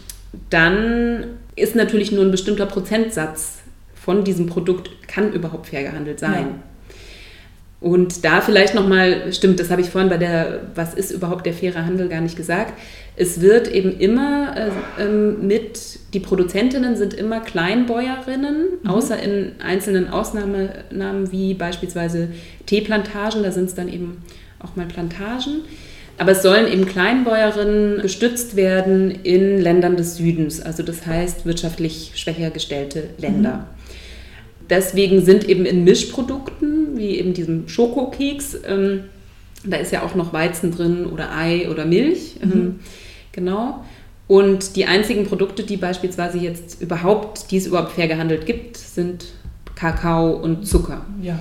dann 0.49 1.25
ist 1.55 1.75
natürlich 1.75 2.11
nur 2.11 2.23
ein 2.23 2.31
bestimmter 2.31 2.65
Prozentsatz 2.65 3.59
von 3.95 4.23
diesem 4.23 4.47
Produkt 4.47 5.07
kann 5.07 5.33
überhaupt 5.33 5.67
fair 5.67 5.83
gehandelt 5.83 6.19
sein. 6.19 6.33
Ja. 6.33 6.63
Und 7.81 8.23
da 8.25 8.41
vielleicht 8.41 8.73
nochmal, 8.73 9.31
stimmt, 9.33 9.59
das 9.59 9.69
habe 9.69 9.81
ich 9.81 9.89
vorhin 9.89 10.09
bei 10.09 10.17
der, 10.17 10.61
was 10.73 10.93
ist 10.93 11.11
überhaupt 11.11 11.45
der 11.45 11.53
faire 11.53 11.85
Handel 11.85 12.07
gar 12.09 12.21
nicht 12.21 12.35
gesagt. 12.35 12.73
Es 13.15 13.41
wird 13.41 13.67
eben 13.67 13.97
immer 13.99 14.55
äh, 14.57 15.03
ähm, 15.03 15.45
mit, 15.45 15.99
die 16.13 16.19
Produzentinnen 16.19 16.95
sind 16.95 17.13
immer 17.13 17.41
Kleinbäuerinnen, 17.41 18.79
mhm. 18.81 18.89
außer 18.89 19.21
in 19.21 19.53
einzelnen 19.63 20.09
Ausnahmen 20.09 21.31
wie 21.31 21.53
beispielsweise 21.53 22.29
Teeplantagen, 22.65 23.43
da 23.43 23.51
sind 23.51 23.65
es 23.65 23.75
dann 23.75 23.87
eben 23.87 24.23
auch 24.59 24.75
mal 24.75 24.87
Plantagen. 24.87 25.61
Aber 26.17 26.31
es 26.31 26.41
sollen 26.41 26.71
eben 26.71 26.85
Kleinbäuerinnen 26.85 28.01
gestützt 28.01 28.55
werden 28.55 29.11
in 29.11 29.59
Ländern 29.59 29.97
des 29.97 30.15
Südens, 30.15 30.61
also 30.61 30.81
das 30.81 31.05
heißt 31.05 31.45
wirtschaftlich 31.45 32.13
schwächer 32.15 32.51
gestellte 32.51 33.09
Länder. 33.17 33.57
Mhm. 33.57 33.63
Deswegen 34.69 35.23
sind 35.23 35.47
eben 35.47 35.65
in 35.65 35.83
Mischprodukten, 35.83 36.97
wie 36.97 37.19
eben 37.19 37.33
diesem 37.33 37.67
Schokokeks, 37.67 38.57
ähm, 38.65 39.01
da 39.63 39.77
ist 39.77 39.91
ja 39.91 40.03
auch 40.03 40.15
noch 40.15 40.31
Weizen 40.31 40.71
drin 40.71 41.05
oder 41.05 41.35
Ei 41.35 41.69
oder 41.69 41.85
Milch, 41.85 42.37
ähm, 42.41 42.49
mhm. 42.49 42.79
genau. 43.31 43.83
Und 44.27 44.75
die 44.75 44.85
einzigen 44.85 45.25
Produkte, 45.25 45.63
die 45.63 45.77
beispielsweise 45.77 46.39
jetzt 46.39 46.81
überhaupt, 46.81 47.51
die 47.51 47.57
es 47.57 47.67
überhaupt 47.67 47.91
fair 47.91 48.07
gehandelt 48.07 48.45
gibt, 48.45 48.77
sind 48.77 49.25
Kakao 49.75 50.31
und 50.31 50.65
Zucker. 50.65 51.05
Ja. 51.21 51.37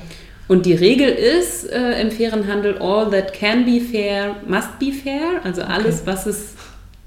Und 0.46 0.66
die 0.66 0.74
Regel 0.74 1.08
ist 1.08 1.70
äh, 1.70 2.00
im 2.00 2.10
fairen 2.10 2.46
Handel, 2.46 2.76
all 2.78 3.10
that 3.10 3.32
can 3.32 3.64
be 3.64 3.80
fair 3.80 4.36
must 4.46 4.78
be 4.78 4.92
fair. 4.92 5.40
Also 5.42 5.62
alles, 5.62 6.02
okay. 6.02 6.06
was 6.06 6.26
es 6.26 6.54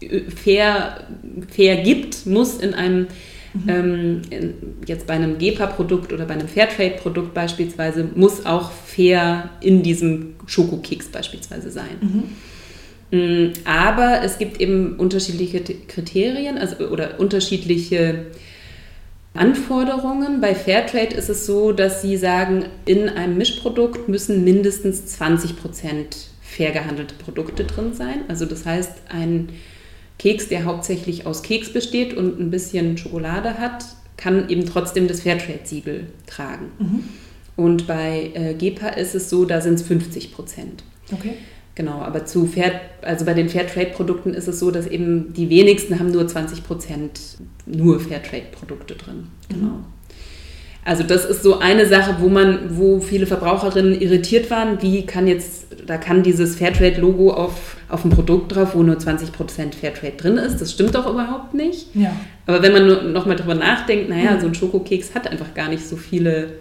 äh, 0.01 0.21
fair, 0.31 1.07
fair 1.49 1.77
gibt, 1.77 2.25
muss 2.25 2.57
in 2.57 2.73
einem, 2.73 3.07
mhm. 3.53 3.69
ähm, 3.69 4.21
in, 4.31 4.53
jetzt 4.87 5.05
bei 5.05 5.13
einem 5.13 5.37
GEPA-Produkt 5.37 6.13
oder 6.13 6.25
bei 6.25 6.33
einem 6.33 6.47
Fairtrade-Produkt 6.47 7.35
beispielsweise, 7.35 8.09
muss 8.15 8.45
auch 8.45 8.71
fair 8.71 9.49
in 9.61 9.83
diesem 9.83 10.35
Schokokeks 10.47 11.09
beispielsweise 11.09 11.69
sein. 11.69 11.97
Mhm. 12.01 12.23
Mm, 13.09 13.53
aber 13.65 14.21
es 14.23 14.37
gibt 14.37 14.59
eben 14.59 14.95
unterschiedliche 14.97 15.61
Kriterien 15.61 16.57
also, 16.57 16.87
oder 16.87 17.19
unterschiedliche 17.19 18.25
Anforderungen. 19.37 20.41
Bei 20.41 20.55
Fairtrade 20.55 21.15
ist 21.15 21.29
es 21.29 21.45
so, 21.45 21.71
dass 21.71 22.01
sie 22.01 22.17
sagen, 22.17 22.65
in 22.85 23.09
einem 23.09 23.37
Mischprodukt 23.37 24.09
müssen 24.09 24.43
mindestens 24.43 25.05
20 25.05 25.57
Prozent 25.57 26.17
fair 26.41 26.71
gehandelte 26.71 27.15
Produkte 27.15 27.63
drin 27.63 27.93
sein. 27.93 28.21
Also 28.27 28.45
das 28.45 28.65
heißt, 28.65 28.93
ein 29.09 29.49
Keks, 30.17 30.47
der 30.49 30.65
hauptsächlich 30.65 31.25
aus 31.25 31.43
Keks 31.43 31.71
besteht 31.71 32.15
und 32.15 32.39
ein 32.39 32.49
bisschen 32.49 32.97
Schokolade 32.97 33.59
hat, 33.59 33.85
kann 34.15 34.49
eben 34.49 34.65
trotzdem 34.65 35.07
das 35.07 35.21
Fairtrade-Siegel 35.21 36.07
tragen. 36.25 36.71
Mhm. 36.79 37.03
Und 37.55 37.87
bei 37.87 38.31
äh, 38.33 38.53
GEPA 38.53 38.89
ist 38.89 39.15
es 39.15 39.29
so, 39.29 39.45
da 39.45 39.61
sind 39.61 39.75
es 39.75 39.83
50 39.83 40.33
Prozent. 40.33 40.83
Okay. 41.11 41.35
Genau, 41.77 42.01
aber 42.01 42.25
zu 42.25 42.47
Fair, 42.47 42.71
also 43.03 43.23
bei 43.23 43.35
den 43.35 43.49
Fairtrade-Produkten 43.49 44.33
ist 44.33 44.47
es 44.47 44.59
so, 44.59 44.71
dass 44.71 44.87
eben 44.87 45.31
die 45.33 45.51
wenigsten 45.51 45.99
haben 45.99 46.09
nur 46.09 46.27
20 46.27 46.63
Prozent 46.63 47.19
nur 47.67 47.99
Fairtrade-Produkte 47.99 48.95
drin. 48.95 49.27
Genau. 49.47 49.67
Mhm. 49.67 49.85
Also 50.83 51.03
das 51.03 51.23
ist 51.23 51.43
so 51.43 51.59
eine 51.59 51.85
Sache, 51.85 52.15
wo 52.19 52.29
man, 52.29 52.77
wo 52.79 52.99
viele 52.99 53.27
Verbraucherinnen 53.27 54.01
irritiert 54.01 54.49
waren, 54.49 54.81
wie 54.81 55.05
kann 55.05 55.27
jetzt, 55.27 55.67
da 55.85 55.97
kann 55.97 56.23
dieses 56.23 56.55
Fairtrade-Logo 56.55 57.31
auf, 57.31 57.77
auf 57.89 58.03
ein 58.03 58.09
Produkt 58.09 58.55
drauf, 58.55 58.73
wo 58.73 58.81
nur 58.81 58.95
20% 58.95 59.75
Fairtrade 59.79 60.17
drin 60.17 60.37
ist. 60.37 60.59
Das 60.59 60.71
stimmt 60.71 60.95
doch 60.95 61.07
überhaupt 61.07 61.53
nicht. 61.53 61.93
Ja. 61.93 62.11
Aber 62.47 62.63
wenn 62.63 62.73
man 62.73 63.13
noch 63.13 63.27
mal 63.27 63.35
drüber 63.35 63.53
nachdenkt, 63.53 64.09
naja, 64.09 64.31
mhm. 64.31 64.41
so 64.41 64.47
ein 64.47 64.55
Schokokeks 64.55 65.13
hat 65.13 65.27
einfach 65.27 65.53
gar 65.53 65.69
nicht 65.69 65.87
so 65.87 65.95
viele 65.95 66.53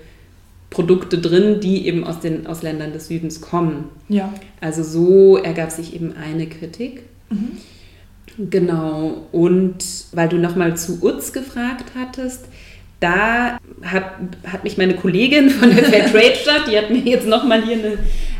Produkte 0.70 1.18
drin, 1.18 1.61
die 1.61 1.87
eben 1.87 2.04
aus 2.04 2.20
den 2.20 2.46
aus 2.46 2.62
Ländern 2.62 2.92
des 2.92 3.08
Südens 3.08 3.40
kommen. 3.40 3.85
Ja. 4.08 4.32
Also 4.61 4.82
so 4.82 5.37
ergab 5.37 5.70
sich 5.70 5.94
eben 5.94 6.14
eine 6.16 6.46
Kritik. 6.46 7.02
Mhm. 7.30 7.58
Genau. 8.50 9.26
Und 9.32 9.76
weil 10.12 10.28
du 10.28 10.37
nochmal 10.37 10.76
zu 10.76 11.02
Utz 11.02 11.32
gefragt 11.32 11.92
hattest, 11.96 12.46
da 13.00 13.58
hat, 13.82 14.04
hat 14.46 14.64
mich 14.64 14.78
meine 14.78 14.94
Kollegin 14.94 15.50
von 15.50 15.75
der 15.75 15.85
Fairtrade-Stadt, 15.85 16.68
die 16.70 16.76
hat 16.76 16.90
mir 16.90 17.00
jetzt 17.00 17.26
nochmal 17.26 17.62
hier 17.62 17.76
eine, 17.76 17.99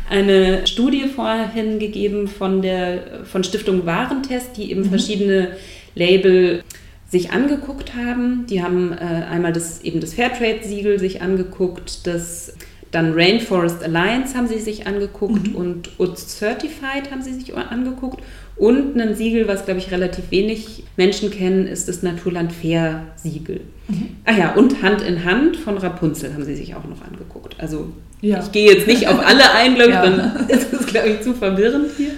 eine 0.09 0.67
Studie 0.67 1.05
vorhin 1.07 1.79
gegeben 1.79 2.27
von 2.27 2.61
der 2.61 3.23
von 3.25 3.43
Stiftung 3.43 3.85
Warentest, 3.85 4.57
die 4.57 4.71
eben 4.71 4.81
mhm. 4.81 4.89
verschiedene 4.89 5.49
Label 5.95 6.63
sich 7.09 7.31
angeguckt 7.31 7.95
haben. 7.95 8.45
Die 8.49 8.61
haben 8.61 8.91
äh, 8.93 9.25
einmal 9.29 9.53
das, 9.53 9.81
eben 9.81 9.99
das 9.99 10.13
Fairtrade-Siegel 10.13 10.99
sich 10.99 11.21
angeguckt, 11.21 12.05
das 12.05 12.53
dann 12.91 13.13
Rainforest 13.13 13.83
Alliance 13.83 14.35
haben 14.35 14.47
sie 14.47 14.59
sich 14.59 14.87
angeguckt 14.87 15.49
mhm. 15.49 15.55
und 15.55 15.89
UTS 15.99 16.39
Certified 16.39 17.11
haben 17.11 17.21
sie 17.21 17.33
sich 17.33 17.55
angeguckt. 17.55 18.21
Und 18.55 18.99
ein 18.99 19.13
Siegel, 19.13 19.47
was, 19.47 19.65
glaube 19.65 19.79
ich, 19.79 19.91
relativ 19.91 20.31
wenig 20.31 20.83
Menschen 20.95 21.29
kennen, 21.29 21.67
ist 21.67 21.87
das 21.87 22.01
Naturland 22.01 22.51
Fair 22.51 23.03
Siegel. 23.15 23.61
Mhm. 23.87 24.09
Ah 24.25 24.33
ja, 24.35 24.53
und 24.55 24.81
Hand 24.81 25.01
in 25.01 25.25
Hand 25.25 25.57
von 25.57 25.77
Rapunzel 25.77 26.33
haben 26.33 26.43
sie 26.43 26.55
sich 26.55 26.75
auch 26.75 26.85
noch 26.85 27.01
angeguckt. 27.03 27.55
Also 27.59 27.89
ja. 28.21 28.41
ich 28.41 28.51
gehe 28.51 28.73
jetzt 28.73 28.87
nicht 28.87 29.07
auf 29.07 29.19
alle 29.19 29.51
ein, 29.53 29.75
glaube 29.75 29.89
ich, 29.89 29.95
ja. 29.95 30.09
dann 30.09 30.49
ist 30.49 30.73
es, 30.73 30.87
glaube 30.87 31.09
ich, 31.09 31.21
zu 31.21 31.33
verwirrend 31.33 31.91
hier. 31.97 32.11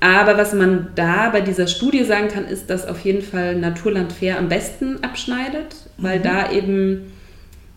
Aber 0.00 0.36
was 0.36 0.52
man 0.52 0.88
da 0.94 1.30
bei 1.30 1.40
dieser 1.40 1.66
Studie 1.66 2.04
sagen 2.04 2.28
kann, 2.28 2.46
ist, 2.46 2.70
dass 2.70 2.86
auf 2.86 3.00
jeden 3.00 3.22
Fall 3.22 3.56
Naturland 3.56 4.12
Fair 4.12 4.38
am 4.38 4.48
besten 4.48 5.02
abschneidet, 5.02 5.76
weil 5.96 6.20
mhm. 6.20 6.22
da 6.22 6.52
eben, 6.52 7.12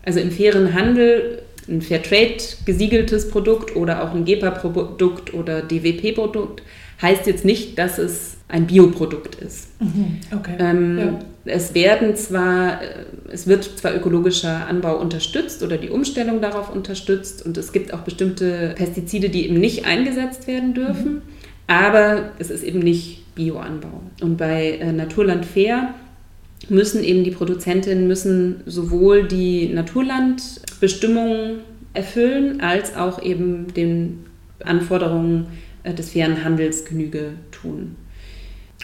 also 0.04 0.20
im 0.20 0.30
fairen 0.30 0.74
Handel, 0.74 1.42
ein 1.68 1.80
Fairtrade 1.80 2.38
gesiegeltes 2.64 3.30
Produkt 3.30 3.76
oder 3.76 4.02
auch 4.02 4.14
ein 4.14 4.24
GEPA-Produkt 4.24 5.32
oder 5.32 5.62
DWP-Produkt 5.62 6.62
heißt 7.00 7.26
jetzt 7.26 7.44
nicht, 7.44 7.78
dass 7.78 7.98
es 7.98 8.36
ein 8.48 8.66
Bioprodukt 8.66 9.36
ist. 9.36 9.68
Mhm. 9.80 10.18
Okay. 10.36 10.56
Ähm, 10.58 10.98
ja. 10.98 11.18
Es 11.44 11.74
werden 11.74 12.14
zwar, 12.14 12.82
äh, 12.82 12.86
es 13.32 13.46
wird 13.46 13.64
zwar 13.64 13.94
ökologischer 13.94 14.66
Anbau 14.68 15.00
unterstützt 15.00 15.62
oder 15.62 15.78
die 15.78 15.88
Umstellung 15.88 16.40
darauf 16.40 16.72
unterstützt 16.72 17.44
und 17.44 17.56
es 17.56 17.72
gibt 17.72 17.92
auch 17.92 18.00
bestimmte 18.00 18.74
Pestizide, 18.76 19.30
die 19.30 19.46
eben 19.46 19.58
nicht 19.58 19.84
eingesetzt 19.84 20.46
werden 20.46 20.74
dürfen. 20.74 21.14
Mhm. 21.14 21.22
Aber 21.72 22.32
es 22.38 22.50
ist 22.50 22.64
eben 22.64 22.80
nicht 22.80 23.34
Bioanbau. 23.34 24.02
Und 24.20 24.36
bei 24.36 24.72
äh, 24.72 24.92
Naturland 24.92 25.46
Fair 25.46 25.94
müssen 26.68 27.02
eben 27.02 27.24
die 27.24 27.30
Produzentinnen 27.30 28.06
müssen 28.06 28.60
sowohl 28.66 29.26
die 29.26 29.70
Naturlandbestimmungen 29.70 31.60
erfüllen, 31.94 32.60
als 32.60 32.94
auch 32.94 33.22
eben 33.22 33.72
den 33.72 34.26
Anforderungen 34.62 35.46
äh, 35.84 35.94
des 35.94 36.10
fairen 36.10 36.44
Handels 36.44 36.84
Genüge 36.84 37.30
tun. 37.52 37.96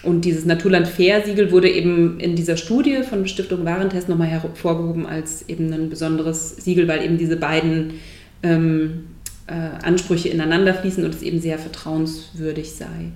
Und 0.03 0.25
dieses 0.25 0.47
Naturland 0.47 0.89
Fair-Siegel 0.89 1.53
wurde 1.53 1.69
eben 1.69 2.19
in 2.21 2.37
dieser 2.37 2.57
Studie 2.57 3.03
von 3.03 3.29
Stiftung 3.29 3.67
Warentest 3.67 4.09
nochmal 4.09 4.29
hervorgehoben 4.29 5.05
als 5.05 5.47
eben 5.47 5.71
ein 5.75 5.91
besonderes 5.91 6.57
Siegel, 6.57 6.89
weil 6.89 7.05
eben 7.05 7.19
diese 7.19 7.37
beiden 7.37 7.95
ähm, 8.43 9.05
äh, 9.49 9.85
Ansprüche 9.85 10.29
ineinander 10.29 10.75
fließen 10.75 11.05
und 11.05 11.15
es 11.15 11.23
eben 11.23 11.41
sehr 11.41 11.59
vertrauenswürdig 11.59 12.73
sei. 12.73 13.13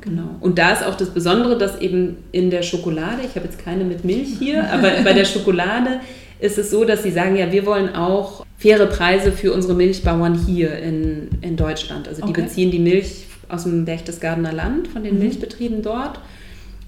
Genau. 0.00 0.36
Und 0.40 0.58
da 0.58 0.72
ist 0.72 0.84
auch 0.84 0.96
das 0.96 1.10
Besondere, 1.10 1.56
dass 1.56 1.80
eben 1.80 2.18
in 2.32 2.50
der 2.50 2.62
Schokolade, 2.62 3.22
ich 3.24 3.36
habe 3.36 3.46
jetzt 3.46 3.58
keine 3.58 3.84
mit 3.84 4.04
Milch 4.04 4.36
hier, 4.38 4.70
aber 4.72 4.90
bei 5.04 5.12
der 5.12 5.24
Schokolade 5.24 6.00
ist 6.40 6.58
es 6.58 6.70
so, 6.70 6.84
dass 6.84 7.02
sie 7.02 7.12
sagen, 7.12 7.36
ja, 7.36 7.52
wir 7.52 7.64
wollen 7.66 7.94
auch 7.94 8.44
faire 8.58 8.86
Preise 8.86 9.32
für 9.32 9.52
unsere 9.52 9.74
Milchbauern 9.74 10.34
hier 10.34 10.76
in, 10.76 11.28
in 11.40 11.56
Deutschland. 11.56 12.08
Also 12.08 12.22
die 12.22 12.30
okay. 12.30 12.42
beziehen 12.42 12.70
die 12.70 12.80
Milch 12.80 13.26
aus 13.48 13.62
dem 13.62 13.84
Berchtesgadener 13.84 14.52
Land, 14.52 14.88
von 14.88 15.04
den 15.04 15.14
mhm. 15.14 15.20
Milchbetrieben 15.20 15.82
dort. 15.82 16.18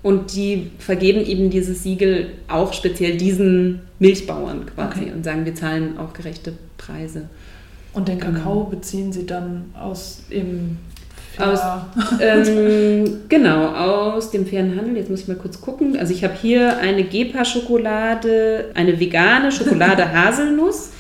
Und 0.02 0.34
die 0.34 0.70
vergeben 0.78 1.24
eben 1.24 1.50
dieses 1.50 1.82
Siegel 1.82 2.32
auch 2.48 2.74
speziell 2.74 3.16
diesen 3.16 3.80
Milchbauern 3.98 4.66
quasi 4.66 5.02
okay. 5.02 5.12
und 5.14 5.24
sagen, 5.24 5.46
wir 5.46 5.54
zahlen 5.54 5.98
auch 5.98 6.12
gerechte 6.12 6.52
Preise. 6.76 7.28
Und 7.94 8.08
den 8.08 8.18
Kakao 8.18 8.64
mhm. 8.64 8.70
beziehen 8.70 9.12
Sie 9.12 9.26
dann 9.26 9.66
aus 9.74 10.22
eben 10.30 10.78
aus, 11.38 11.60
ähm, 12.20 13.22
genau, 13.28 13.66
aus 13.66 14.30
dem 14.30 14.46
fairen 14.46 14.76
Handel. 14.76 14.96
Jetzt 14.96 15.10
muss 15.10 15.22
ich 15.22 15.28
mal 15.28 15.36
kurz 15.36 15.60
gucken. 15.60 15.98
Also 15.98 16.12
ich 16.12 16.22
habe 16.22 16.34
hier 16.40 16.78
eine 16.78 17.02
Gepa-Schokolade, 17.04 18.70
eine 18.74 19.00
vegane 19.00 19.50
Schokolade 19.50 20.12
Haselnuss, 20.12 20.90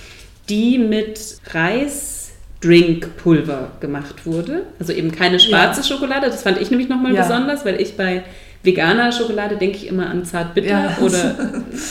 die 0.48 0.78
mit 0.78 1.36
Reis-Drink-Pulver 1.52 3.72
gemacht 3.80 4.26
wurde. 4.26 4.62
Also 4.78 4.92
eben 4.92 5.12
keine 5.12 5.38
schwarze 5.38 5.82
ja. 5.82 5.86
Schokolade. 5.86 6.26
Das 6.26 6.42
fand 6.42 6.60
ich 6.60 6.70
nämlich 6.70 6.88
nochmal 6.88 7.14
ja. 7.14 7.22
besonders, 7.22 7.64
weil 7.64 7.80
ich 7.80 7.96
bei 7.96 8.24
veganer 8.62 9.12
Schokolade 9.12 9.56
denke 9.56 9.76
ich 9.76 9.86
immer 9.86 10.10
an 10.10 10.24
Zartbitter 10.24 10.68
ja. 10.68 10.98
oder 11.00 11.36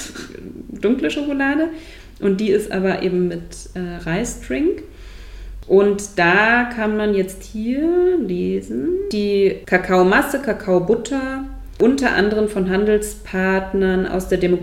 dunkle 0.81 1.09
Schokolade. 1.11 1.69
Und 2.19 2.41
die 2.41 2.49
ist 2.49 2.71
aber 2.71 3.03
eben 3.03 3.29
mit 3.29 3.69
äh, 3.73 4.03
Reisdrink. 4.03 4.83
Und 5.67 6.17
da 6.17 6.65
kann 6.65 6.97
man 6.97 7.13
jetzt 7.13 7.43
hier 7.43 8.17
lesen, 8.19 8.89
die 9.11 9.57
Kakaomasse, 9.65 10.41
Kakaobutter, 10.41 11.45
unter 11.79 12.13
anderem 12.13 12.47
von 12.47 12.69
Handelspartnern 12.69 14.07
aus 14.07 14.27
der 14.27 14.37
Demo 14.37 14.59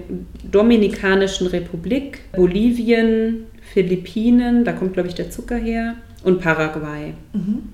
Dominikanischen 0.51 1.47
Republik, 1.49 2.21
Bolivien, 2.33 3.47
Philippinen, 3.73 4.65
da 4.65 4.73
kommt, 4.73 4.95
glaube 4.95 5.09
ich, 5.09 5.15
der 5.15 5.31
Zucker 5.31 5.57
her, 5.57 5.95
und 6.23 6.41
Paraguay. 6.41 7.15
Mhm. 7.33 7.71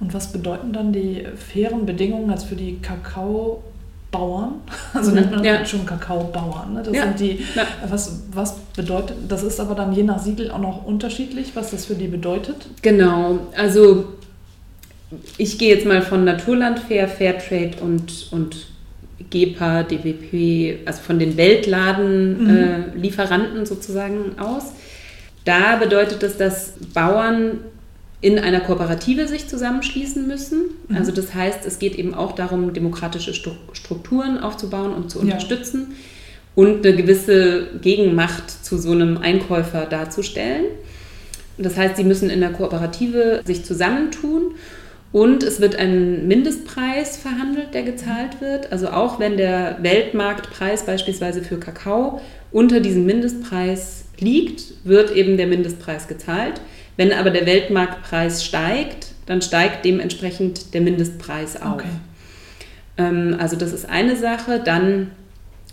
Und 0.00 0.14
was 0.14 0.32
bedeuten 0.32 0.72
dann 0.72 0.92
die 0.92 1.24
fairen 1.36 1.84
Bedingungen 1.84 2.30
als 2.30 2.44
für 2.44 2.56
die 2.56 2.78
Kakao 2.80 3.62
Bauern, 4.10 4.60
also 4.94 5.12
nennt 5.12 5.30
man 5.30 5.44
ja. 5.44 5.64
schon 5.64 5.86
Kakaobauern. 5.86 6.74
Ne? 6.74 6.82
Das 6.84 6.94
ja. 6.94 7.04
sind 7.04 7.20
die, 7.20 7.38
ja. 7.54 7.66
was, 7.88 8.22
was 8.32 8.56
bedeutet, 8.76 9.16
das 9.28 9.42
ist 9.42 9.60
aber 9.60 9.74
dann 9.74 9.92
je 9.92 10.02
nach 10.02 10.18
Siegel 10.18 10.50
auch 10.50 10.58
noch 10.58 10.84
unterschiedlich, 10.84 11.52
was 11.54 11.70
das 11.70 11.86
für 11.86 11.94
die 11.94 12.08
bedeutet? 12.08 12.66
Genau, 12.82 13.38
also 13.56 14.04
ich 15.38 15.58
gehe 15.58 15.74
jetzt 15.74 15.86
mal 15.86 16.02
von 16.02 16.24
Naturland 16.24 16.80
Fair, 16.80 17.08
Fairtrade 17.08 17.78
und, 17.80 18.28
und 18.30 18.66
GEPA, 19.30 19.82
DWP, 19.82 20.86
also 20.86 21.02
von 21.02 21.18
den 21.18 21.36
Weltladen-Lieferanten 21.36 23.56
mhm. 23.56 23.62
äh, 23.62 23.66
sozusagen 23.66 24.38
aus. 24.38 24.72
Da 25.44 25.74
bedeutet 25.76 26.22
es, 26.22 26.36
dass 26.36 26.74
Bauern 26.94 27.58
in 28.20 28.38
einer 28.38 28.60
Kooperative 28.60 29.26
sich 29.26 29.48
zusammenschließen 29.48 30.26
müssen. 30.26 30.62
Mhm. 30.88 30.96
Also 30.96 31.12
das 31.12 31.34
heißt, 31.34 31.64
es 31.66 31.78
geht 31.78 31.96
eben 31.96 32.14
auch 32.14 32.32
darum, 32.32 32.72
demokratische 32.72 33.32
Strukturen 33.34 34.38
aufzubauen 34.38 34.92
und 34.92 35.10
zu 35.10 35.20
unterstützen 35.20 35.88
ja. 35.90 35.96
und 36.54 36.86
eine 36.86 36.96
gewisse 36.96 37.68
Gegenmacht 37.80 38.50
zu 38.50 38.76
so 38.76 38.92
einem 38.92 39.16
Einkäufer 39.18 39.86
darzustellen. 39.86 40.66
Das 41.56 41.76
heißt, 41.76 41.96
sie 41.96 42.04
müssen 42.04 42.30
in 42.30 42.40
der 42.40 42.52
Kooperative 42.52 43.42
sich 43.44 43.64
zusammentun 43.64 44.52
und 45.12 45.42
es 45.42 45.60
wird 45.60 45.76
ein 45.76 46.28
Mindestpreis 46.28 47.16
verhandelt, 47.16 47.74
der 47.74 47.82
gezahlt 47.82 48.40
wird. 48.40 48.70
Also 48.70 48.88
auch 48.88 49.18
wenn 49.18 49.36
der 49.36 49.78
Weltmarktpreis 49.82 50.84
beispielsweise 50.84 51.42
für 51.42 51.58
Kakao 51.58 52.20
unter 52.52 52.80
diesem 52.80 53.06
Mindestpreis 53.06 54.04
liegt, 54.18 54.62
wird 54.84 55.10
eben 55.14 55.36
der 55.36 55.46
Mindestpreis 55.46 56.06
gezahlt. 56.06 56.60
Wenn 57.00 57.14
aber 57.14 57.30
der 57.30 57.46
Weltmarktpreis 57.46 58.44
steigt, 58.44 59.12
dann 59.24 59.40
steigt 59.40 59.86
dementsprechend 59.86 60.74
der 60.74 60.82
Mindestpreis 60.82 61.62
auch. 61.62 61.76
Okay. 61.76 61.88
Ähm, 62.98 63.36
also 63.38 63.56
das 63.56 63.72
ist 63.72 63.88
eine 63.88 64.16
Sache. 64.16 64.60
Dann 64.62 65.10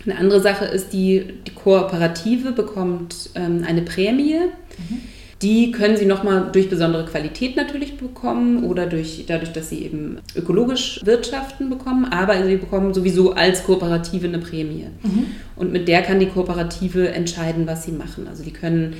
eine 0.06 0.16
andere 0.16 0.40
Sache 0.40 0.64
ist, 0.64 0.94
die, 0.94 1.34
die 1.46 1.50
Kooperative 1.50 2.52
bekommt 2.52 3.28
ähm, 3.34 3.62
eine 3.68 3.82
Prämie. 3.82 4.36
Mhm. 4.78 5.00
Die 5.42 5.70
können 5.70 5.98
Sie 5.98 6.06
nochmal 6.06 6.48
durch 6.50 6.70
besondere 6.70 7.04
Qualität 7.04 7.56
natürlich 7.56 7.98
bekommen 7.98 8.64
oder 8.64 8.86
durch, 8.86 9.26
dadurch, 9.28 9.52
dass 9.52 9.68
Sie 9.68 9.84
eben 9.84 10.20
ökologisch 10.34 11.02
wirtschaften 11.04 11.68
bekommen, 11.68 12.06
aber 12.06 12.42
Sie 12.46 12.56
bekommen 12.56 12.94
sowieso 12.94 13.34
als 13.34 13.64
Kooperative 13.64 14.28
eine 14.28 14.38
Prämie. 14.38 14.86
Mhm. 15.02 15.26
Und 15.56 15.72
mit 15.72 15.88
der 15.88 16.00
kann 16.00 16.20
die 16.20 16.28
Kooperative 16.30 17.10
entscheiden, 17.10 17.66
was 17.66 17.84
sie 17.84 17.92
machen. 17.92 18.26
Also 18.28 18.42
die 18.44 18.52
können 18.52 18.94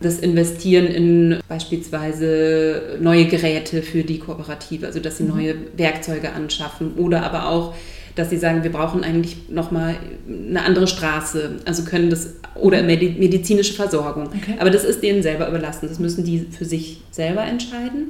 das 0.00 0.20
Investieren 0.20 0.86
in 0.86 1.38
beispielsweise 1.48 2.98
neue 3.00 3.26
Geräte 3.26 3.82
für 3.82 4.04
die 4.04 4.18
Kooperative, 4.18 4.86
also 4.86 5.00
dass 5.00 5.18
sie 5.18 5.24
mhm. 5.24 5.30
neue 5.30 5.54
Werkzeuge 5.76 6.32
anschaffen 6.32 6.94
oder 6.96 7.24
aber 7.24 7.48
auch 7.48 7.74
dass 8.18 8.30
sie 8.30 8.36
sagen, 8.36 8.64
wir 8.64 8.72
brauchen 8.72 9.04
eigentlich 9.04 9.48
nochmal 9.48 9.94
eine 10.26 10.64
andere 10.64 10.88
Straße, 10.88 11.60
also 11.64 11.84
können 11.84 12.10
das, 12.10 12.34
oder 12.56 12.82
medizinische 12.82 13.74
Versorgung. 13.74 14.26
Okay. 14.26 14.56
Aber 14.58 14.70
das 14.70 14.82
ist 14.82 15.04
denen 15.04 15.22
selber 15.22 15.48
überlassen. 15.48 15.88
Das 15.88 16.00
müssen 16.00 16.24
die 16.24 16.40
für 16.50 16.64
sich 16.64 17.00
selber 17.12 17.44
entscheiden, 17.44 18.08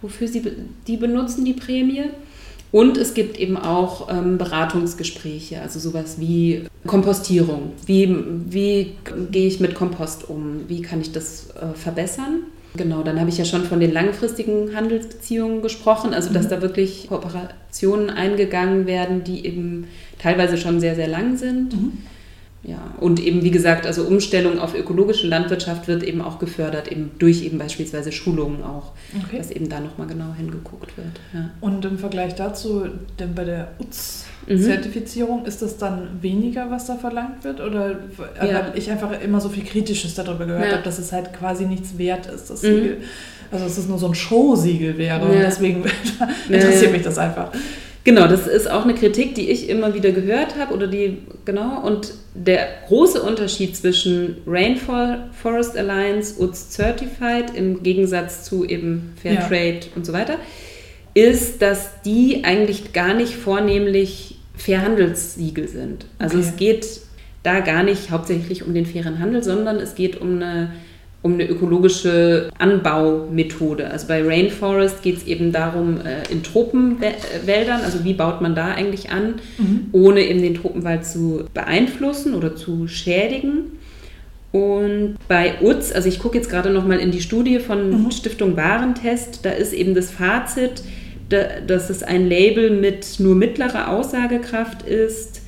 wofür 0.00 0.28
sie 0.28 0.42
die 0.86 0.96
benutzen, 0.96 1.44
die 1.44 1.54
Prämie. 1.54 2.04
Und 2.72 2.96
es 2.96 3.12
gibt 3.12 3.38
eben 3.38 3.58
auch 3.58 4.08
ähm, 4.10 4.38
Beratungsgespräche, 4.38 5.60
also 5.60 5.78
sowas 5.78 6.16
wie 6.18 6.64
Kompostierung. 6.86 7.72
Wie, 7.84 8.16
wie 8.48 8.94
gehe 9.30 9.46
ich 9.46 9.60
mit 9.60 9.74
Kompost 9.74 10.28
um? 10.28 10.62
Wie 10.68 10.80
kann 10.80 11.02
ich 11.02 11.12
das 11.12 11.50
äh, 11.50 11.76
verbessern? 11.76 12.44
Genau, 12.74 13.02
dann 13.02 13.20
habe 13.20 13.28
ich 13.28 13.36
ja 13.36 13.44
schon 13.44 13.64
von 13.64 13.80
den 13.80 13.92
langfristigen 13.92 14.74
Handelsbeziehungen 14.74 15.60
gesprochen, 15.60 16.14
also 16.14 16.32
dass 16.32 16.46
mhm. 16.46 16.50
da 16.50 16.62
wirklich 16.62 17.08
Kooperationen 17.08 18.08
eingegangen 18.08 18.86
werden, 18.86 19.24
die 19.24 19.44
eben 19.44 19.88
teilweise 20.18 20.56
schon 20.56 20.80
sehr, 20.80 20.94
sehr 20.94 21.08
lang 21.08 21.36
sind. 21.36 21.74
Mhm. 21.74 21.98
Ja, 22.64 22.94
und 23.00 23.18
eben 23.18 23.42
wie 23.42 23.50
gesagt, 23.50 23.86
also 23.86 24.04
Umstellung 24.04 24.60
auf 24.60 24.74
ökologische 24.74 25.26
Landwirtschaft 25.26 25.88
wird 25.88 26.04
eben 26.04 26.22
auch 26.22 26.38
gefördert, 26.38 26.86
eben 26.92 27.10
durch 27.18 27.42
eben 27.42 27.58
beispielsweise 27.58 28.12
Schulungen 28.12 28.62
auch, 28.62 28.92
okay. 29.20 29.38
dass 29.38 29.50
eben 29.50 29.68
da 29.68 29.80
nochmal 29.80 30.06
genau 30.06 30.32
hingeguckt 30.36 30.96
wird. 30.96 31.20
Ja. 31.34 31.50
Und 31.60 31.84
im 31.84 31.98
Vergleich 31.98 32.36
dazu, 32.36 32.86
denn 33.18 33.34
bei 33.34 33.44
der 33.44 33.72
UZ 33.80 34.26
Mhm. 34.46 34.60
Zertifizierung, 34.60 35.44
ist 35.44 35.62
das 35.62 35.78
dann 35.78 36.20
weniger, 36.20 36.70
was 36.70 36.86
da 36.86 36.96
verlangt 36.96 37.44
wird? 37.44 37.60
Oder 37.60 37.90
ja. 37.90 37.96
weil 38.40 38.72
ich 38.74 38.90
einfach 38.90 39.20
immer 39.20 39.40
so 39.40 39.48
viel 39.48 39.64
Kritisches 39.64 40.14
darüber 40.14 40.46
gehört 40.46 40.66
ja. 40.66 40.72
habe, 40.72 40.82
dass 40.82 40.98
es 40.98 41.12
halt 41.12 41.32
quasi 41.32 41.64
nichts 41.66 41.96
wert 41.96 42.26
ist, 42.26 42.50
das 42.50 42.62
mhm. 42.62 42.66
Siegel. 42.66 42.96
Also 43.50 43.64
dass 43.64 43.78
es 43.78 43.86
nur 43.86 43.98
so 43.98 44.08
ein 44.08 44.14
Showsiegel 44.14 44.98
wäre. 44.98 45.20
Ja. 45.20 45.26
Und 45.26 45.38
deswegen 45.38 45.84
interessiert 46.48 46.92
mich 46.92 47.02
das 47.02 47.18
einfach. 47.18 47.52
Genau, 48.04 48.26
das 48.26 48.48
ist 48.48 48.68
auch 48.68 48.82
eine 48.82 48.94
Kritik, 48.94 49.36
die 49.36 49.50
ich 49.50 49.68
immer 49.68 49.94
wieder 49.94 50.10
gehört 50.10 50.58
habe 50.58 50.74
oder 50.74 50.88
die, 50.88 51.18
genau, 51.44 51.80
und 51.86 52.14
der 52.34 52.66
große 52.88 53.22
Unterschied 53.22 53.76
zwischen 53.76 54.38
Rainforest 54.46 55.76
Alliance, 55.76 56.42
UTS 56.42 56.72
Certified 56.72 57.54
im 57.54 57.82
Gegensatz 57.82 58.42
zu 58.44 58.64
eben 58.64 59.12
Fairtrade 59.22 59.80
ja. 59.80 59.92
und 59.94 60.04
so 60.04 60.12
weiter, 60.12 60.36
ist, 61.14 61.62
dass 61.62 62.02
die 62.02 62.42
eigentlich 62.42 62.92
gar 62.92 63.14
nicht 63.14 63.34
vornehmlich 63.34 64.36
Fairhandelssiegel 64.56 65.68
sind. 65.68 66.06
Also 66.18 66.38
okay. 66.38 66.46
es 66.48 66.56
geht 66.56 67.00
da 67.42 67.60
gar 67.60 67.82
nicht 67.82 68.10
hauptsächlich 68.10 68.64
um 68.64 68.74
den 68.74 68.86
fairen 68.86 69.18
Handel, 69.18 69.42
sondern 69.42 69.76
es 69.76 69.94
geht 69.94 70.20
um 70.20 70.36
eine, 70.36 70.72
um 71.22 71.34
eine 71.34 71.48
ökologische 71.48 72.50
Anbaumethode. 72.58 73.88
Also 73.88 74.08
bei 74.08 74.22
Rainforest 74.22 75.02
geht 75.02 75.18
es 75.18 75.26
eben 75.26 75.52
darum, 75.52 76.00
äh, 76.00 76.30
in 76.32 76.42
Tropenwäldern, 76.42 77.80
also 77.82 78.04
wie 78.04 78.14
baut 78.14 78.40
man 78.40 78.56
da 78.56 78.72
eigentlich 78.72 79.10
an, 79.10 79.36
mhm. 79.56 79.86
ohne 79.92 80.20
eben 80.20 80.42
den 80.42 80.56
Tropenwald 80.56 81.06
zu 81.06 81.44
beeinflussen 81.54 82.34
oder 82.34 82.56
zu 82.56 82.88
schädigen. 82.88 83.78
Und 84.50 85.14
bei 85.28 85.54
UTZ, 85.62 85.92
also 85.94 86.08
ich 86.08 86.18
gucke 86.18 86.36
jetzt 86.36 86.50
gerade 86.50 86.70
nochmal 86.70 86.98
in 86.98 87.12
die 87.12 87.22
Studie 87.22 87.60
von 87.60 88.04
mhm. 88.04 88.10
Stiftung 88.10 88.56
Warentest, 88.56 89.44
da 89.44 89.50
ist 89.50 89.72
eben 89.72 89.94
das 89.94 90.10
Fazit, 90.10 90.82
dass 91.66 91.88
es 91.88 92.02
ein 92.02 92.28
Label 92.28 92.70
mit 92.70 93.18
nur 93.18 93.34
mittlerer 93.34 93.88
Aussagekraft 93.88 94.82
ist, 94.82 95.40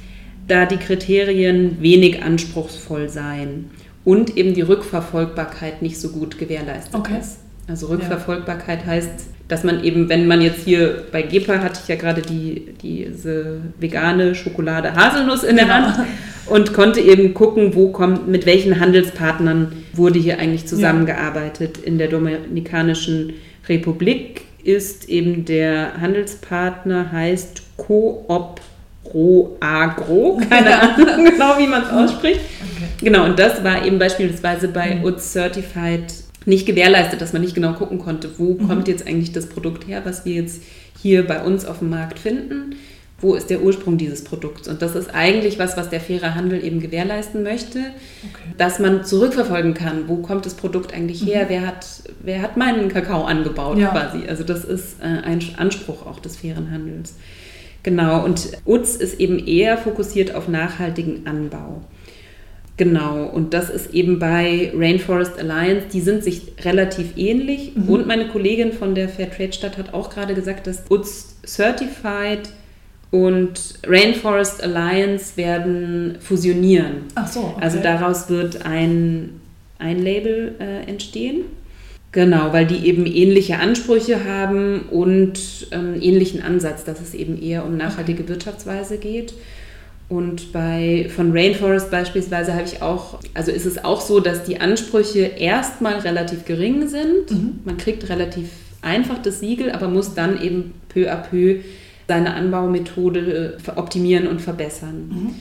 da 0.46 0.64
die 0.64 0.78
Kriterien 0.78 1.82
wenig 1.82 2.22
anspruchsvoll 2.22 3.10
seien 3.10 3.70
und 4.04 4.36
eben 4.36 4.54
die 4.54 4.62
Rückverfolgbarkeit 4.62 5.82
nicht 5.82 5.98
so 5.98 6.10
gut 6.10 6.38
gewährleistet 6.38 6.94
okay. 6.94 7.18
ist. 7.20 7.38
Also 7.66 7.86
Rückverfolgbarkeit 7.86 8.80
ja. 8.80 8.86
heißt, 8.86 9.10
dass 9.48 9.64
man 9.64 9.84
eben, 9.84 10.08
wenn 10.08 10.26
man 10.26 10.40
jetzt 10.40 10.64
hier 10.64 11.04
bei 11.12 11.22
Gepa 11.22 11.58
hatte 11.58 11.80
ich 11.82 11.88
ja 11.88 11.96
gerade 11.96 12.22
die, 12.22 12.74
diese 12.82 13.60
vegane 13.78 14.34
Schokolade 14.34 14.94
Haselnuss 14.94 15.44
in 15.44 15.56
der 15.56 15.66
ja. 15.66 15.74
Hand 15.74 16.06
und 16.46 16.72
konnte 16.72 17.00
eben 17.00 17.34
gucken, 17.34 17.74
wo 17.74 17.88
kommt, 17.88 18.28
mit 18.28 18.46
welchen 18.46 18.80
Handelspartnern 18.80 19.72
wurde 19.92 20.18
hier 20.18 20.38
eigentlich 20.38 20.66
zusammengearbeitet. 20.66 21.78
Ja. 21.78 21.84
In 21.84 21.98
der 21.98 22.08
Dominikanischen 22.08 23.34
Republik 23.68 24.42
ist 24.62 25.08
eben 25.08 25.44
der 25.44 26.00
Handelspartner, 26.00 27.12
heißt 27.12 27.62
Coop 27.76 28.60
Pro 29.04 29.56
Agro, 29.60 30.40
keine 30.48 30.80
Ahnung 30.80 31.24
genau, 31.24 31.58
wie 31.58 31.66
man 31.66 31.82
es 31.82 31.90
ausspricht. 31.90 32.40
Genau, 33.00 33.24
und 33.24 33.38
das 33.38 33.64
war 33.64 33.84
eben 33.84 33.98
beispielsweise 33.98 34.68
bei 34.68 34.96
mhm. 34.96 35.04
UTS 35.04 35.32
Certified 35.32 36.14
nicht 36.46 36.66
gewährleistet, 36.66 37.20
dass 37.20 37.32
man 37.32 37.42
nicht 37.42 37.54
genau 37.54 37.72
gucken 37.72 37.98
konnte, 37.98 38.30
wo 38.38 38.54
mhm. 38.54 38.68
kommt 38.68 38.88
jetzt 38.88 39.06
eigentlich 39.06 39.32
das 39.32 39.46
Produkt 39.46 39.86
her, 39.88 40.02
was 40.04 40.24
wir 40.24 40.34
jetzt 40.34 40.62
hier 41.00 41.26
bei 41.26 41.42
uns 41.42 41.64
auf 41.64 41.78
dem 41.78 41.90
Markt 41.90 42.18
finden 42.18 42.76
wo 43.24 43.34
ist 43.34 43.48
der 43.48 43.62
Ursprung 43.62 43.96
dieses 43.96 44.22
Produkts. 44.22 44.68
Und 44.68 44.82
das 44.82 44.94
ist 44.94 45.14
eigentlich 45.14 45.58
was, 45.58 45.76
was 45.76 45.88
der 45.88 46.00
faire 46.00 46.34
Handel 46.34 46.62
eben 46.62 46.80
gewährleisten 46.80 47.42
möchte, 47.42 47.78
okay. 47.78 48.54
dass 48.58 48.78
man 48.78 49.04
zurückverfolgen 49.04 49.74
kann, 49.74 50.08
wo 50.08 50.16
kommt 50.16 50.46
das 50.46 50.54
Produkt 50.54 50.92
eigentlich 50.92 51.24
her, 51.24 51.44
mhm. 51.44 51.48
wer, 51.48 51.66
hat, 51.66 51.86
wer 52.22 52.42
hat 52.42 52.56
meinen 52.56 52.88
Kakao 52.88 53.24
angebaut 53.24 53.78
ja. 53.78 53.88
quasi. 53.88 54.28
Also 54.28 54.44
das 54.44 54.64
ist 54.64 55.00
äh, 55.00 55.04
ein 55.04 55.40
Anspruch 55.56 56.06
auch 56.06 56.20
des 56.20 56.36
fairen 56.36 56.70
Handels. 56.70 57.14
Genau, 57.82 58.24
und 58.24 58.48
UTS 58.64 58.96
ist 58.96 59.20
eben 59.20 59.38
eher 59.38 59.76
fokussiert 59.76 60.34
auf 60.34 60.48
nachhaltigen 60.48 61.26
Anbau. 61.26 61.82
Genau, 62.76 63.26
und 63.26 63.54
das 63.54 63.70
ist 63.70 63.94
eben 63.94 64.18
bei 64.18 64.72
Rainforest 64.74 65.38
Alliance, 65.38 65.86
die 65.92 66.00
sind 66.00 66.24
sich 66.24 66.52
relativ 66.64 67.16
ähnlich. 67.16 67.72
Mhm. 67.76 67.88
Und 67.88 68.06
meine 68.06 68.26
Kollegin 68.28 68.72
von 68.72 68.96
der 68.96 69.08
Fairtrade 69.08 69.52
Stadt 69.52 69.78
hat 69.78 69.94
auch 69.94 70.10
gerade 70.10 70.34
gesagt, 70.34 70.66
dass 70.66 70.82
UTS 70.90 71.36
Certified 71.46 72.48
und 73.12 73.78
Rainforest 73.86 74.60
Alliance 74.60 75.36
werden 75.36 76.16
fusionieren. 76.18 77.04
Ach 77.14 77.28
so. 77.28 77.40
Okay. 77.40 77.60
Also 77.60 77.78
daraus 77.78 78.28
wird 78.28 78.66
ein, 78.66 79.40
ein 79.78 80.02
Label 80.02 80.56
äh, 80.58 80.88
entstehen. 80.88 81.44
Genau, 82.10 82.52
weil 82.52 82.66
die 82.66 82.86
eben 82.86 83.06
ähnliche 83.06 83.58
Ansprüche 83.58 84.24
haben 84.24 84.82
und 84.90 85.68
ähm, 85.72 85.94
ähnlichen 86.00 86.42
Ansatz, 86.42 86.84
dass 86.84 87.00
es 87.00 87.14
eben 87.14 87.40
eher 87.40 87.64
um 87.64 87.76
nachhaltige. 87.76 88.28
Wirtschaftsweise 88.28 88.98
geht. 88.98 89.34
Und 90.08 90.52
bei 90.52 91.10
von 91.14 91.32
Rainforest 91.32 91.90
beispielsweise 91.90 92.52
habe 92.52 92.64
ich 92.64 92.82
auch, 92.82 93.20
also 93.32 93.50
ist 93.50 93.64
es 93.64 93.84
auch 93.84 94.00
so, 94.00 94.20
dass 94.20 94.44
die 94.44 94.60
Ansprüche 94.60 95.20
erstmal 95.20 95.94
relativ 95.94 96.44
gering 96.44 96.88
sind. 96.88 97.30
Mhm. 97.30 97.60
Man 97.64 97.78
kriegt 97.78 98.08
relativ 98.08 98.50
einfach 98.82 99.18
das 99.22 99.40
Siegel, 99.40 99.72
aber 99.72 99.88
muss 99.88 100.14
dann 100.14 100.40
eben 100.42 100.74
peu 100.88 101.10
à 101.10 101.16
peu 101.16 101.60
seine 102.06 102.34
Anbaumethode 102.34 103.58
äh, 103.66 103.70
optimieren 103.76 104.26
und 104.26 104.42
verbessern. 104.42 105.08
Mhm. 105.08 105.34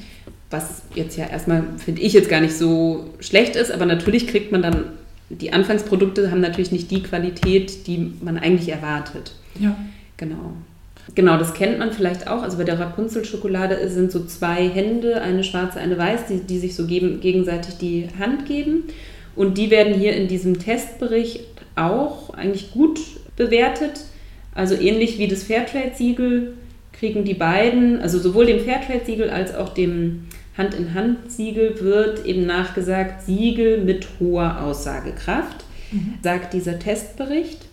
Was 0.49 0.83
jetzt 0.95 1.17
ja 1.17 1.25
erstmal, 1.25 1.63
finde 1.77 2.01
ich, 2.01 2.13
jetzt 2.13 2.29
gar 2.29 2.39
nicht 2.39 2.55
so 2.55 3.09
schlecht 3.19 3.55
ist, 3.55 3.71
aber 3.71 3.85
natürlich 3.85 4.27
kriegt 4.27 4.51
man 4.51 4.61
dann, 4.61 4.85
die 5.29 5.51
Anfangsprodukte 5.51 6.31
haben 6.31 6.41
natürlich 6.41 6.71
nicht 6.71 6.89
die 6.89 7.03
Qualität, 7.03 7.87
die 7.87 8.13
man 8.21 8.37
eigentlich 8.37 8.69
erwartet. 8.69 9.33
Ja. 9.59 9.75
Genau. 10.15 10.53
Genau, 11.15 11.37
das 11.37 11.53
kennt 11.53 11.79
man 11.79 11.91
vielleicht 11.91 12.27
auch. 12.27 12.43
Also 12.43 12.57
bei 12.57 12.63
der 12.63 12.79
Rapunzel-Schokolade 12.79 13.87
sind 13.89 14.11
so 14.11 14.25
zwei 14.25 14.67
Hände, 14.69 15.21
eine 15.21 15.43
schwarze, 15.43 15.79
eine 15.79 15.97
weiß, 15.97 16.27
die, 16.27 16.39
die 16.39 16.59
sich 16.59 16.75
so 16.75 16.87
geben, 16.87 17.19
gegenseitig 17.19 17.77
die 17.77 18.07
Hand 18.19 18.45
geben. 18.45 18.85
Und 19.35 19.57
die 19.57 19.69
werden 19.69 19.93
hier 19.93 20.15
in 20.15 20.27
diesem 20.27 20.59
Testbericht 20.59 21.41
auch 21.75 22.33
eigentlich 22.33 22.71
gut 22.71 22.99
bewertet. 23.35 24.05
Also 24.53 24.75
ähnlich 24.75 25.17
wie 25.17 25.27
das 25.27 25.43
Fairtrade-Siegel 25.43 26.53
kriegen 26.93 27.25
die 27.25 27.33
beiden, 27.33 27.99
also 27.99 28.19
sowohl 28.19 28.45
dem 28.45 28.59
Fairtrade-Siegel 28.59 29.29
als 29.29 29.53
auch 29.55 29.73
dem 29.73 30.27
Hand-in-Hand-Siegel 30.57 31.81
wird 31.81 32.25
eben 32.25 32.45
nachgesagt, 32.45 33.25
Siegel 33.25 33.79
mit 33.79 34.07
hoher 34.19 34.61
Aussagekraft, 34.61 35.65
mhm. 35.91 36.13
sagt 36.21 36.53
dieser 36.53 36.77
Testbericht. 36.77 37.65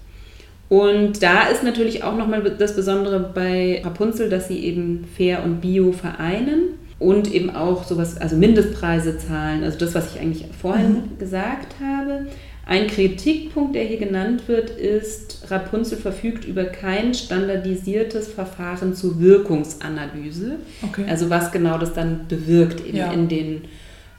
Und 0.70 1.22
da 1.22 1.48
ist 1.48 1.62
natürlich 1.64 2.04
auch 2.04 2.16
nochmal 2.16 2.42
das 2.56 2.76
Besondere 2.76 3.32
bei 3.34 3.82
Rapunzel, 3.84 4.30
dass 4.30 4.46
sie 4.46 4.60
eben 4.60 5.04
Fair 5.16 5.42
und 5.42 5.60
Bio 5.60 5.90
vereinen 5.90 6.74
und 7.00 7.34
eben 7.34 7.50
auch 7.50 7.82
sowas, 7.82 8.18
also 8.18 8.36
Mindestpreise 8.36 9.18
zahlen, 9.18 9.64
also 9.64 9.76
das, 9.78 9.96
was 9.96 10.14
ich 10.14 10.20
eigentlich 10.20 10.44
vorhin 10.62 10.92
mhm. 10.92 11.18
gesagt 11.18 11.74
habe. 11.84 12.26
Ein 12.66 12.86
Kritikpunkt, 12.86 13.74
der 13.74 13.82
hier 13.82 13.98
genannt 13.98 14.46
wird, 14.46 14.70
ist, 14.70 15.50
Rapunzel 15.50 15.98
verfügt 15.98 16.44
über 16.44 16.62
kein 16.62 17.14
standardisiertes 17.14 18.28
Verfahren 18.28 18.94
zur 18.94 19.18
Wirkungsanalyse. 19.18 20.58
Okay. 20.84 21.04
Also 21.08 21.30
was 21.30 21.50
genau 21.50 21.78
das 21.78 21.94
dann 21.94 22.28
bewirkt 22.28 22.86
eben 22.86 22.98
ja. 22.98 23.10
in 23.10 23.26
den 23.26 23.62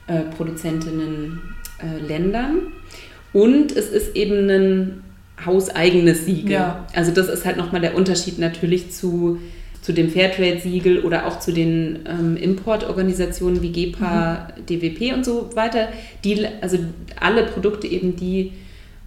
äh, 0.06 0.20
Produzentinnen-Ländern. 0.36 2.58
Äh, 2.58 3.38
und 3.38 3.74
es 3.74 3.88
ist 3.88 4.14
eben 4.14 4.50
ein 4.50 5.02
hauseigenes 5.46 6.24
Siegel. 6.24 6.52
Ja. 6.52 6.86
Also 6.94 7.12
das 7.12 7.28
ist 7.28 7.44
halt 7.44 7.56
nochmal 7.56 7.80
der 7.80 7.94
Unterschied 7.94 8.38
natürlich 8.38 8.90
zu, 8.92 9.38
zu 9.80 9.92
dem 9.92 10.10
Fairtrade-Siegel 10.10 11.00
oder 11.00 11.26
auch 11.26 11.38
zu 11.38 11.52
den 11.52 12.00
ähm, 12.08 12.36
Importorganisationen 12.36 13.62
wie 13.62 13.72
GEPA, 13.72 14.48
mhm. 14.56 14.66
DWP 14.66 15.14
und 15.14 15.24
so 15.24 15.50
weiter. 15.54 15.88
Die, 16.24 16.46
also 16.60 16.78
alle 17.20 17.44
Produkte 17.44 17.86
eben, 17.86 18.16
die 18.16 18.52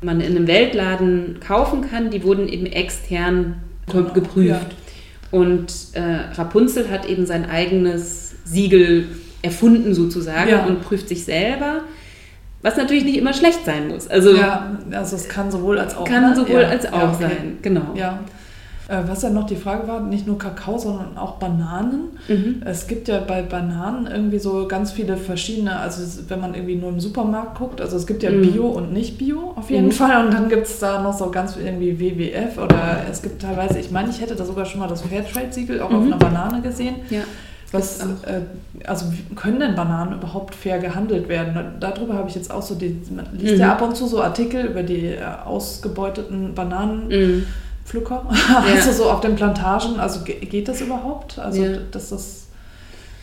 man 0.01 0.21
in 0.21 0.35
einem 0.35 0.47
Weltladen 0.47 1.37
kaufen 1.45 1.89
kann, 1.89 2.09
die 2.09 2.23
wurden 2.23 2.47
eben 2.47 2.65
extern 2.65 3.55
genau. 3.91 4.13
geprüft. 4.13 4.47
Ja. 4.47 4.61
Und 5.31 5.73
äh, 5.93 6.01
Rapunzel 6.35 6.89
hat 6.89 7.09
eben 7.09 7.25
sein 7.25 7.49
eigenes 7.49 8.35
Siegel 8.45 9.07
erfunden 9.41 9.93
sozusagen 9.93 10.49
ja. 10.49 10.65
und 10.65 10.81
prüft 10.81 11.09
sich 11.09 11.23
selber. 11.23 11.81
Was 12.65 12.77
natürlich 12.77 13.05
nicht 13.05 13.17
immer 13.17 13.31
schlecht 13.31 13.63
sein 13.63 13.89
muss. 13.89 14.07
Also, 14.07 14.35
ja, 14.35 14.75
also 14.91 15.15
es 15.15 15.29
kann 15.29 15.51
sowohl 15.51 15.77
als 15.77 15.95
auch 15.95 16.03
Kann 16.03 16.31
ne? 16.31 16.35
sowohl 16.35 16.61
ja. 16.61 16.69
als 16.69 16.91
auch 16.91 16.97
ja, 16.97 17.13
okay. 17.13 17.21
sein, 17.21 17.57
genau. 17.61 17.93
Ja. 17.93 18.21
Äh, 18.87 19.03
was 19.05 19.21
ja 19.21 19.29
noch 19.29 19.45
die 19.45 19.55
Frage 19.55 19.87
war, 19.87 19.99
nicht 19.99 20.25
nur 20.25 20.39
Kakao, 20.39 20.79
sondern 20.79 21.15
auch 21.15 21.33
Bananen. 21.33 22.17
Mhm. 22.27 22.63
Es 22.65 22.87
gibt 22.87 23.07
ja 23.07 23.19
bei 23.19 23.43
Bananen 23.43 24.07
irgendwie 24.07 24.39
so 24.39 24.67
ganz 24.67 24.91
viele 24.91 25.15
verschiedene, 25.15 25.77
also 25.77 26.01
wenn 26.27 26.41
man 26.41 26.55
irgendwie 26.55 26.75
nur 26.75 26.89
im 26.89 26.99
Supermarkt 26.99 27.55
guckt, 27.55 27.81
also 27.81 27.97
es 27.97 28.07
gibt 28.07 28.23
ja 28.23 28.31
mhm. 28.31 28.41
Bio 28.41 28.65
und 28.65 28.91
nicht 28.91 29.19
Bio 29.19 29.53
auf 29.55 29.69
jeden 29.69 29.85
mhm. 29.85 29.91
Fall 29.91 30.25
und 30.25 30.33
dann 30.33 30.49
gibt 30.49 30.65
es 30.65 30.79
da 30.79 31.03
noch 31.03 31.15
so 31.15 31.29
ganz 31.29 31.57
irgendwie 31.57 31.99
WWF 31.99 32.57
oder 32.57 33.03
es 33.11 33.21
gibt 33.21 33.43
teilweise, 33.43 33.77
ich 33.77 33.91
meine, 33.91 34.09
ich 34.09 34.19
hätte 34.21 34.35
da 34.35 34.43
sogar 34.43 34.65
schon 34.65 34.79
mal 34.79 34.87
das 34.87 35.03
Fairtrade-Siegel 35.03 35.81
auch 35.81 35.91
auf 35.91 36.01
mhm. 36.01 36.13
einer 36.13 36.17
Banane 36.17 36.61
gesehen. 36.61 36.95
Ja. 37.11 37.21
Was, 37.75 37.99
äh, 37.99 38.41
also 38.85 39.05
können 39.35 39.59
denn 39.59 39.75
Bananen 39.75 40.13
überhaupt 40.13 40.55
fair 40.55 40.79
gehandelt 40.79 41.27
werden? 41.27 41.75
Darüber 41.79 42.15
habe 42.15 42.29
ich 42.29 42.35
jetzt 42.35 42.51
auch 42.51 42.61
so, 42.61 42.75
die, 42.75 43.01
man 43.13 43.27
liest 43.33 43.55
mhm. 43.55 43.59
ja 43.59 43.73
ab 43.73 43.81
und 43.81 43.95
zu 43.95 44.07
so 44.07 44.21
Artikel 44.21 44.65
über 44.65 44.83
die 44.83 45.07
äh, 45.07 45.23
ausgebeuteten 45.45 46.53
Bananenpflücker, 46.53 48.23
mhm. 48.23 48.55
also 48.75 48.91
so 48.91 49.09
auf 49.09 49.21
den 49.21 49.35
Plantagen. 49.35 49.99
Also 49.99 50.21
geht 50.23 50.67
das 50.67 50.81
überhaupt? 50.81 51.39
Also 51.39 51.63
ja. 51.63 51.77
dass 51.91 52.09
das, 52.09 52.47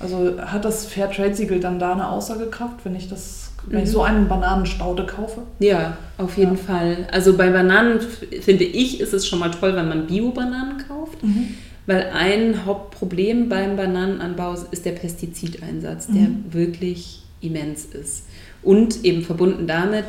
also 0.01 0.39
hat 0.41 0.65
das 0.65 0.87
Fairtrade-Siegel 0.87 1.61
dann 1.61 1.79
da 1.79 1.93
eine 1.93 2.09
Aussagekraft, 2.09 2.85
wenn 2.85 2.95
ich 2.95 3.09
das, 3.09 3.51
wenn 3.67 3.81
mhm. 3.81 3.85
ich 3.85 3.91
so 3.91 4.03
einen 4.03 4.29
Bananenstaude 4.29 5.07
kaufe? 5.07 5.43
Ja, 5.59 5.97
auf 6.19 6.37
jeden 6.37 6.57
ja. 6.57 6.63
Fall. 6.63 7.09
Also 7.13 7.37
bei 7.37 7.51
Bananen 7.51 8.01
finde 8.41 8.65
ich, 8.65 9.01
ist 9.01 9.13
es 9.13 9.27
schon 9.27 9.39
mal 9.39 9.51
toll, 9.51 9.75
wenn 9.77 9.89
man 9.89 10.07
Bio-Bananen 10.07 10.85
kauft. 10.89 11.23
Mhm 11.23 11.55
weil 11.87 12.11
ein 12.13 12.65
Hauptproblem 12.65 13.49
beim 13.49 13.77
Bananenanbau 13.77 14.55
ist 14.71 14.85
der 14.85 14.93
Pestizideinsatz, 14.93 16.07
der 16.07 16.29
mhm. 16.29 16.45
wirklich 16.51 17.23
immens 17.41 17.87
ist. 17.87 18.27
Und 18.63 19.05
eben 19.05 19.23
verbunden 19.23 19.67
damit 19.67 20.05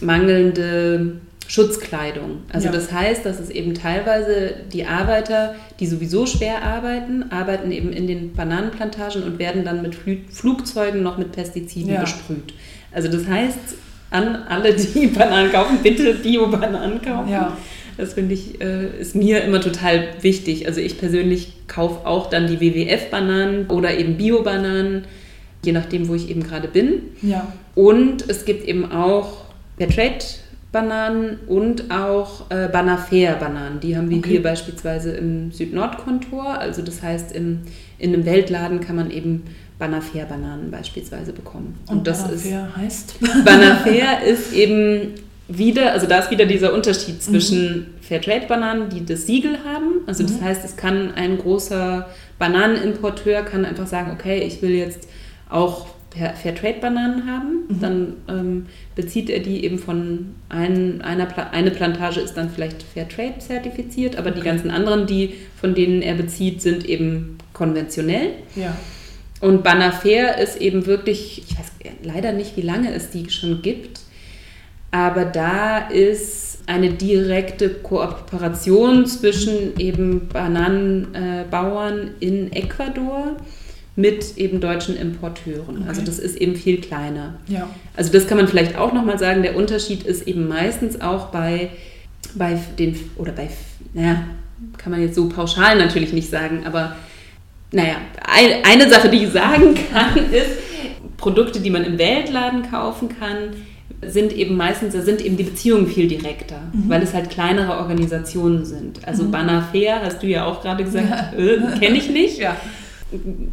mangelnde 0.00 1.20
Schutzkleidung. 1.48 2.42
Also 2.52 2.66
ja. 2.66 2.72
das 2.72 2.92
heißt, 2.92 3.24
dass 3.24 3.40
es 3.40 3.48
eben 3.48 3.74
teilweise 3.74 4.54
die 4.72 4.84
Arbeiter, 4.84 5.54
die 5.80 5.86
sowieso 5.86 6.26
schwer 6.26 6.62
arbeiten, 6.62 7.30
arbeiten 7.30 7.72
eben 7.72 7.90
in 7.90 8.06
den 8.06 8.34
Bananenplantagen 8.34 9.22
und 9.22 9.38
werden 9.38 9.64
dann 9.64 9.80
mit 9.80 9.96
Flugzeugen 10.30 11.02
noch 11.02 11.16
mit 11.16 11.32
Pestiziden 11.32 11.94
ja. 11.94 12.00
besprüht. 12.02 12.52
Also 12.92 13.08
das 13.08 13.26
heißt, 13.26 13.58
an 14.10 14.36
alle, 14.48 14.74
die 14.74 15.06
Bananen 15.06 15.50
kaufen, 15.50 15.78
bitte 15.82 16.14
Bio-Bananen 16.14 17.00
kaufen. 17.00 17.30
Ja. 17.30 17.56
Das 17.98 18.14
finde 18.14 18.34
ich, 18.34 18.60
äh, 18.60 19.00
ist 19.00 19.16
mir 19.16 19.42
immer 19.42 19.60
total 19.60 20.04
wichtig. 20.20 20.68
Also 20.68 20.80
ich 20.80 20.98
persönlich 20.98 21.52
kaufe 21.66 22.06
auch 22.06 22.30
dann 22.30 22.46
die 22.46 22.60
WWF-Bananen 22.60 23.66
oder 23.66 23.98
eben 23.98 24.16
Bio-Bananen, 24.16 25.04
je 25.64 25.72
nachdem, 25.72 26.06
wo 26.06 26.14
ich 26.14 26.30
eben 26.30 26.44
gerade 26.44 26.68
bin. 26.68 27.02
Ja. 27.22 27.52
Und 27.74 28.30
es 28.30 28.44
gibt 28.44 28.68
eben 28.68 28.92
auch 28.92 29.44
Fairtrade-Bananen 29.78 31.40
und 31.48 31.90
auch 31.90 32.48
äh, 32.50 32.68
Banafair-Bananen. 32.68 33.80
Die 33.80 33.96
haben 33.96 34.10
wir 34.10 34.18
okay. 34.18 34.30
hier 34.30 34.42
beispielsweise 34.44 35.10
im 35.10 35.50
Süd-Nord-Kontor. 35.50 36.56
Also 36.56 36.82
das 36.82 37.02
heißt, 37.02 37.34
im, 37.34 37.62
in 37.98 38.14
einem 38.14 38.24
Weltladen 38.24 38.78
kann 38.78 38.94
man 38.94 39.10
eben 39.10 39.42
Banafair-Bananen 39.80 40.70
beispielsweise 40.70 41.32
bekommen. 41.32 41.76
Und, 41.88 41.98
und 41.98 42.06
das 42.06 42.22
Banafair 42.22 42.68
ist, 42.68 42.76
heißt? 42.76 43.14
Banafair 43.44 44.22
ist 44.22 44.52
eben 44.52 45.14
wieder, 45.48 45.92
also 45.92 46.06
da 46.06 46.18
ist 46.18 46.30
wieder 46.30 46.44
dieser 46.44 46.74
Unterschied 46.74 47.22
zwischen 47.22 47.78
mhm. 47.78 47.86
Fairtrade-Bananen, 48.02 48.90
die 48.90 49.04
das 49.04 49.26
Siegel 49.26 49.58
haben. 49.64 50.02
Also 50.06 50.22
das 50.22 50.40
mhm. 50.40 50.44
heißt, 50.44 50.64
es 50.64 50.76
kann 50.76 51.14
ein 51.14 51.38
großer 51.38 52.06
Bananenimporteur 52.38 53.42
kann 53.42 53.64
einfach 53.64 53.86
sagen, 53.86 54.12
okay, 54.12 54.42
ich 54.46 54.60
will 54.62 54.70
jetzt 54.70 55.08
auch 55.48 55.86
Fairtrade-Bananen 56.12 57.26
haben. 57.26 57.64
Mhm. 57.68 57.80
Dann 57.80 58.12
ähm, 58.28 58.66
bezieht 58.94 59.30
er 59.30 59.40
die 59.40 59.64
eben 59.64 59.78
von 59.78 60.34
ein, 60.50 61.00
einer 61.00 61.26
Pla 61.26 61.48
eine 61.50 61.70
Plantage 61.70 62.20
ist 62.20 62.34
dann 62.34 62.50
vielleicht 62.50 62.82
Fairtrade 62.82 63.38
zertifiziert, 63.38 64.16
aber 64.16 64.30
okay. 64.30 64.40
die 64.40 64.44
ganzen 64.44 64.70
anderen, 64.70 65.06
die 65.06 65.34
von 65.58 65.74
denen 65.74 66.02
er 66.02 66.14
bezieht, 66.14 66.60
sind 66.60 66.84
eben 66.84 67.38
konventionell. 67.54 68.32
Ja. 68.54 68.76
Und 69.40 69.62
Banafair 69.62 70.38
ist 70.38 70.60
eben 70.60 70.86
wirklich, 70.86 71.44
ich 71.48 71.58
weiß 71.58 71.72
leider 72.02 72.32
nicht, 72.32 72.56
wie 72.56 72.62
lange 72.62 72.92
es 72.92 73.10
die 73.10 73.30
schon 73.30 73.62
gibt 73.62 74.00
aber 74.90 75.24
da 75.24 75.78
ist 75.88 76.60
eine 76.66 76.90
direkte 76.90 77.70
Kooperation 77.70 79.06
zwischen 79.06 79.78
eben 79.78 80.28
Bananenbauern 80.28 82.10
in 82.20 82.52
Ecuador 82.52 83.36
mit 83.96 84.36
eben 84.36 84.60
deutschen 84.60 84.96
Importeuren. 84.96 85.78
Okay. 85.78 85.88
Also 85.88 86.02
das 86.02 86.18
ist 86.18 86.36
eben 86.36 86.54
viel 86.56 86.80
kleiner. 86.80 87.34
Ja. 87.48 87.68
Also 87.96 88.12
das 88.12 88.26
kann 88.26 88.38
man 88.38 88.48
vielleicht 88.48 88.78
auch 88.78 88.92
nochmal 88.92 89.18
sagen. 89.18 89.42
Der 89.42 89.56
Unterschied 89.56 90.04
ist 90.04 90.26
eben 90.28 90.46
meistens 90.46 91.00
auch 91.00 91.26
bei, 91.26 91.70
bei 92.34 92.58
den, 92.78 92.98
oder 93.16 93.32
bei, 93.32 93.48
naja, 93.94 94.24
kann 94.76 94.92
man 94.92 95.02
jetzt 95.02 95.16
so 95.16 95.28
pauschal 95.28 95.76
natürlich 95.76 96.12
nicht 96.12 96.30
sagen, 96.30 96.62
aber 96.64 96.96
naja, 97.72 97.96
eine 98.62 98.88
Sache, 98.88 99.08
die 99.08 99.24
ich 99.24 99.30
sagen 99.30 99.74
kann, 99.92 100.32
ist, 100.32 100.50
Produkte, 101.16 101.60
die 101.60 101.70
man 101.70 101.84
im 101.84 101.98
Weltladen 101.98 102.70
kaufen 102.70 103.08
kann, 103.08 103.54
sind 104.06 104.32
eben 104.32 104.56
meistens, 104.56 104.94
da 104.94 105.02
sind 105.02 105.24
eben 105.24 105.36
die 105.36 105.42
Beziehungen 105.42 105.86
viel 105.86 106.06
direkter, 106.06 106.60
mhm. 106.72 106.88
weil 106.88 107.02
es 107.02 107.14
halt 107.14 107.30
kleinere 107.30 107.78
Organisationen 107.78 108.64
sind. 108.64 109.06
Also 109.06 109.24
mhm. 109.24 109.30
Banner 109.32 109.68
Fair, 109.72 110.02
hast 110.02 110.22
du 110.22 110.26
ja 110.26 110.44
auch 110.44 110.62
gerade 110.62 110.84
gesagt, 110.84 111.08
ja. 111.36 111.38
äh, 111.38 111.78
kenne 111.78 111.96
ich 111.96 112.08
nicht. 112.08 112.38
Ja. 112.38 112.56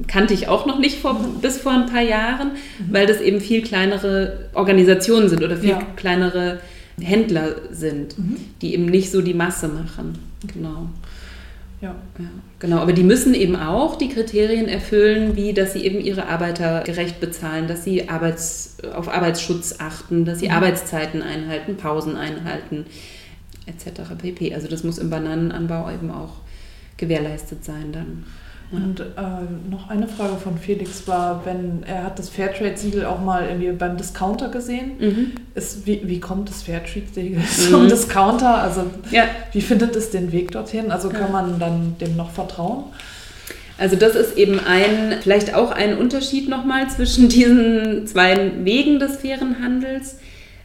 Kannte 0.08 0.34
ich 0.34 0.47
auch 0.47 0.65
noch 0.65 0.79
nicht 0.79 0.99
vor, 0.99 1.13
mhm. 1.13 1.39
bis 1.41 1.58
vor 1.58 1.71
ein 1.71 1.88
paar 1.88 2.01
Jahren, 2.01 2.51
mhm. 2.79 2.93
weil 2.93 3.08
das 3.08 3.21
eben 3.21 3.41
viel 3.41 3.63
kleinere 3.63 4.49
Organisationen 4.53 5.29
sind 5.29 5.43
oder 5.43 5.58
viel 5.58 5.69
ja. 5.69 5.81
kleinere 5.95 6.60
Händler 7.01 7.55
sind, 7.71 8.17
mhm. 8.17 8.38
die 8.62 8.73
eben 8.73 8.86
nicht 8.86 9.12
so 9.12 9.21
die 9.21 9.34
Masse 9.34 9.67
machen. 9.67 10.17
Genau. 10.53 10.89
Ja. 11.81 11.95
ja. 12.19 12.25
Genau, 12.65 12.78
aber 12.78 12.93
die 12.93 13.04
müssen 13.04 13.36
eben 13.36 13.56
auch 13.56 13.95
die 13.95 14.10
Kriterien 14.10 14.67
erfüllen, 14.67 15.36
wie 15.36 15.54
dass 15.54 15.73
sie 15.73 15.86
eben 15.86 15.99
ihre 16.01 16.25
Arbeiter 16.25 16.82
gerecht 16.84 17.19
bezahlen, 17.19 17.67
dass 17.67 17.84
sie 17.84 18.10
Arbeits, 18.10 18.78
auf 18.91 19.08
Arbeitsschutz 19.08 19.75
achten, 19.78 20.25
dass 20.25 20.39
sie 20.39 20.47
mhm. 20.47 20.56
Arbeitszeiten 20.56 21.21
einhalten, 21.21 21.78
Pausen 21.78 22.17
einhalten, 22.17 22.88
etc. 23.67 24.15
pp. 24.17 24.56
Also 24.56 24.67
das 24.67 24.84
muss 24.84 24.97
im 24.97 25.12
Bananenanbau 25.12 25.91
eben 25.91 26.10
auch 26.10 26.38
gewährleistet 26.97 27.63
sein 27.63 27.91
dann. 27.91 28.25
Und 28.71 28.99
äh, 28.99 29.04
noch 29.69 29.89
eine 29.89 30.08
Frage 30.08 30.38
von 30.38 30.58
Felix 30.58 31.08
war, 31.08 31.45
wenn 31.45 31.84
er 31.84 32.04
hat 32.04 32.17
das 32.17 32.30
Fairtrade-Siegel 32.30 33.06
auch 33.06 33.21
mal 33.21 33.47
irgendwie 33.47 33.71
beim 33.71 33.95
Discounter 33.95 34.49
gesehen. 34.49 34.93
Mhm. 34.99 35.32
Ist, 35.54 35.86
wie, 35.86 36.01
wie 36.06 36.19
kommt 36.19 36.49
das 36.49 36.63
Fairtrade-Siegel 36.63 37.39
mhm. 37.39 37.69
zum 37.69 37.88
Discounter? 37.88 38.58
Also 38.58 38.86
ja. 39.12 39.25
wie 39.51 39.62
findet 39.62 39.95
es 39.95 40.10
den 40.10 40.32
Weg 40.32 40.51
dorthin? 40.51 40.91
Also 40.91 41.10
kann 41.10 41.21
ja. 41.21 41.30
man 41.30 41.60
dann 41.60 41.95
dem 42.01 42.15
noch 42.15 42.32
vertrauen? 42.32 42.86
Also 43.78 43.97
das 43.97 44.15
ist 44.15 44.38
eben 44.38 44.60
ein, 44.60 45.17
vielleicht 45.21 45.54
auch 45.54 45.71
ein 45.71 45.97
Unterschied 45.97 46.49
nochmal 46.49 46.89
zwischen 46.89 47.30
diesen 47.30 48.08
zwei 48.08 48.51
Wegen 48.63 48.99
des 48.99 49.17
fairen 49.17 49.62
Handels. 49.62 50.17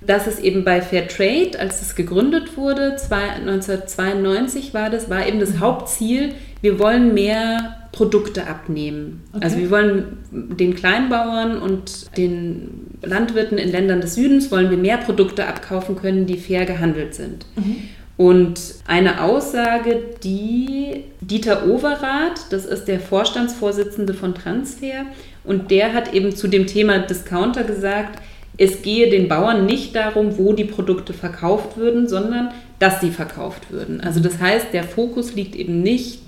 dass 0.07 0.27
es 0.27 0.39
eben 0.39 0.65
bei 0.65 0.81
Fairtrade, 0.81 1.59
als 1.59 1.83
es 1.83 1.95
gegründet 1.95 2.57
wurde, 2.57 2.93
1992 2.93 4.73
war 4.73 4.89
das, 4.89 5.11
war 5.11 5.27
eben 5.27 5.41
das 5.41 5.51
mhm. 5.51 5.61
Hauptziel, 5.61 6.35
wir 6.63 6.79
wollen 6.79 7.13
mehr 7.13 7.80
Produkte 7.93 8.47
abnehmen. 8.47 9.23
Okay. 9.33 9.45
Also 9.45 9.59
wir 9.59 9.71
wollen 9.71 10.19
den 10.31 10.75
Kleinbauern 10.75 11.59
und 11.59 12.17
den 12.17 12.87
Landwirten 13.03 13.59
in 13.59 13.71
Ländern 13.71 14.01
des 14.01 14.15
Südens 14.15 14.51
wollen 14.51 14.71
wir 14.71 14.79
mehr 14.79 14.99
Produkte 14.99 15.47
abkaufen 15.47 15.97
können, 15.97 16.27
die 16.27 16.37
fair 16.37 16.67
gehandelt 16.67 17.15
sind. 17.15 17.47
Mhm. 17.57 17.77
Und 18.17 18.61
eine 18.87 19.23
Aussage, 19.23 20.03
die 20.23 21.05
Dieter 21.21 21.67
Overath, 21.67 22.47
das 22.51 22.67
ist 22.67 22.85
der 22.85 23.01
Vorstandsvorsitzende 23.01 24.13
von 24.13 24.35
Transfer, 24.35 25.07
und 25.43 25.71
der 25.71 25.95
hat 25.95 26.13
eben 26.13 26.37
zu 26.37 26.47
dem 26.47 26.67
Thema 26.67 26.99
Discounter 26.99 27.65
gesagt, 27.65 28.21
es 28.59 28.83
gehe 28.83 29.09
den 29.09 29.27
Bauern 29.27 29.65
nicht 29.65 29.97
darum, 29.97 30.37
wo 30.37 30.53
die 30.53 30.65
Produkte 30.65 31.15
verkauft 31.15 31.79
würden, 31.79 32.09
sondern 32.09 32.51
dass 32.79 33.01
sie 33.01 33.11
verkauft 33.11 33.71
würden. 33.71 34.03
Also 34.03 34.21
das 34.21 34.39
heißt, 34.39 34.67
der 34.75 34.85
Fokus 34.85 35.35
liegt 35.35 35.57
eben 35.57 35.83
nicht 35.83 36.21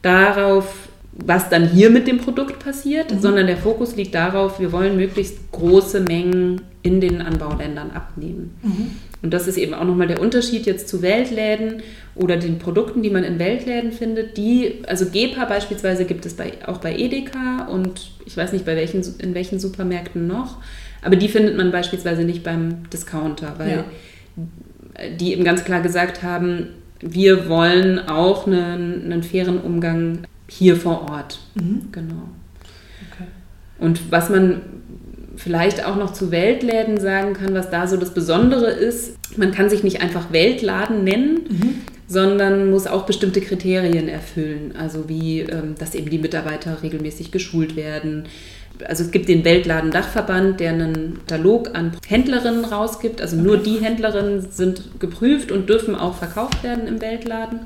darauf, 0.00 0.88
was 1.12 1.50
dann 1.50 1.68
hier 1.68 1.90
mit 1.90 2.06
dem 2.06 2.18
Produkt 2.18 2.58
passiert, 2.64 3.12
mhm. 3.12 3.20
sondern 3.20 3.46
der 3.46 3.58
Fokus 3.58 3.96
liegt 3.96 4.14
darauf, 4.14 4.58
wir 4.60 4.72
wollen 4.72 4.96
möglichst 4.96 5.52
große 5.52 6.00
Mengen 6.00 6.62
in 6.82 7.00
den 7.00 7.20
Anbauländern 7.20 7.90
abnehmen. 7.90 8.56
Mhm. 8.62 8.90
Und 9.22 9.32
das 9.32 9.46
ist 9.46 9.56
eben 9.56 9.74
auch 9.74 9.84
nochmal 9.84 10.08
der 10.08 10.20
Unterschied 10.20 10.66
jetzt 10.66 10.88
zu 10.88 11.00
Weltläden 11.00 11.82
oder 12.16 12.36
den 12.36 12.58
Produkten, 12.58 13.02
die 13.02 13.10
man 13.10 13.22
in 13.22 13.38
Weltläden 13.38 13.92
findet. 13.92 14.36
Die, 14.36 14.82
also 14.88 15.06
Gepa 15.06 15.44
beispielsweise 15.44 16.06
gibt 16.06 16.26
es 16.26 16.34
bei, 16.34 16.54
auch 16.66 16.78
bei 16.78 16.96
Edeka 16.96 17.68
und 17.70 18.10
ich 18.24 18.36
weiß 18.36 18.52
nicht, 18.52 18.64
bei 18.64 18.74
welchen, 18.74 19.04
in 19.18 19.34
welchen 19.34 19.60
Supermärkten 19.60 20.26
noch, 20.26 20.58
aber 21.02 21.16
die 21.16 21.28
findet 21.28 21.56
man 21.56 21.70
beispielsweise 21.70 22.24
nicht 22.24 22.42
beim 22.42 22.88
Discounter, 22.90 23.54
weil 23.58 23.70
ja. 23.70 23.84
die 25.20 25.32
eben 25.32 25.44
ganz 25.44 25.62
klar 25.64 25.82
gesagt 25.82 26.22
haben, 26.22 26.68
wir 27.00 27.48
wollen 27.48 27.98
auch 27.98 28.46
einen, 28.46 29.04
einen 29.04 29.22
fairen 29.22 29.60
Umgang 29.60 30.26
hier 30.58 30.76
vor 30.76 31.10
Ort. 31.10 31.40
Mhm. 31.54 31.88
Genau. 31.92 32.28
Okay. 33.12 33.28
Und 33.78 34.10
was 34.10 34.28
man 34.28 34.60
vielleicht 35.36 35.84
auch 35.84 35.96
noch 35.96 36.12
zu 36.12 36.30
Weltläden 36.30 37.00
sagen 37.00 37.34
kann, 37.34 37.54
was 37.54 37.70
da 37.70 37.86
so 37.86 37.96
das 37.96 38.14
Besondere 38.14 38.70
ist, 38.70 39.16
man 39.36 39.52
kann 39.52 39.70
sich 39.70 39.82
nicht 39.82 40.02
einfach 40.02 40.32
Weltladen 40.32 41.04
nennen, 41.04 41.40
mhm. 41.48 41.74
sondern 42.06 42.70
muss 42.70 42.86
auch 42.86 43.06
bestimmte 43.06 43.40
Kriterien 43.40 44.08
erfüllen. 44.08 44.74
Also 44.78 45.08
wie, 45.08 45.40
ähm, 45.40 45.74
dass 45.78 45.94
eben 45.94 46.10
die 46.10 46.18
Mitarbeiter 46.18 46.82
regelmäßig 46.82 47.30
geschult 47.30 47.76
werden. 47.76 48.24
Also 48.86 49.04
es 49.04 49.10
gibt 49.10 49.28
den 49.28 49.44
Weltladen-Dachverband, 49.44 50.60
der 50.60 50.72
einen 50.72 51.20
Katalog 51.26 51.70
an 51.74 51.92
Händlerinnen 52.06 52.64
rausgibt. 52.64 53.20
Also 53.20 53.36
nur 53.36 53.56
die 53.56 53.78
Händlerinnen 53.80 54.50
sind 54.50 55.00
geprüft 55.00 55.50
und 55.50 55.68
dürfen 55.68 55.94
auch 55.94 56.16
verkauft 56.16 56.62
werden 56.62 56.86
im 56.86 57.00
Weltladen. 57.00 57.60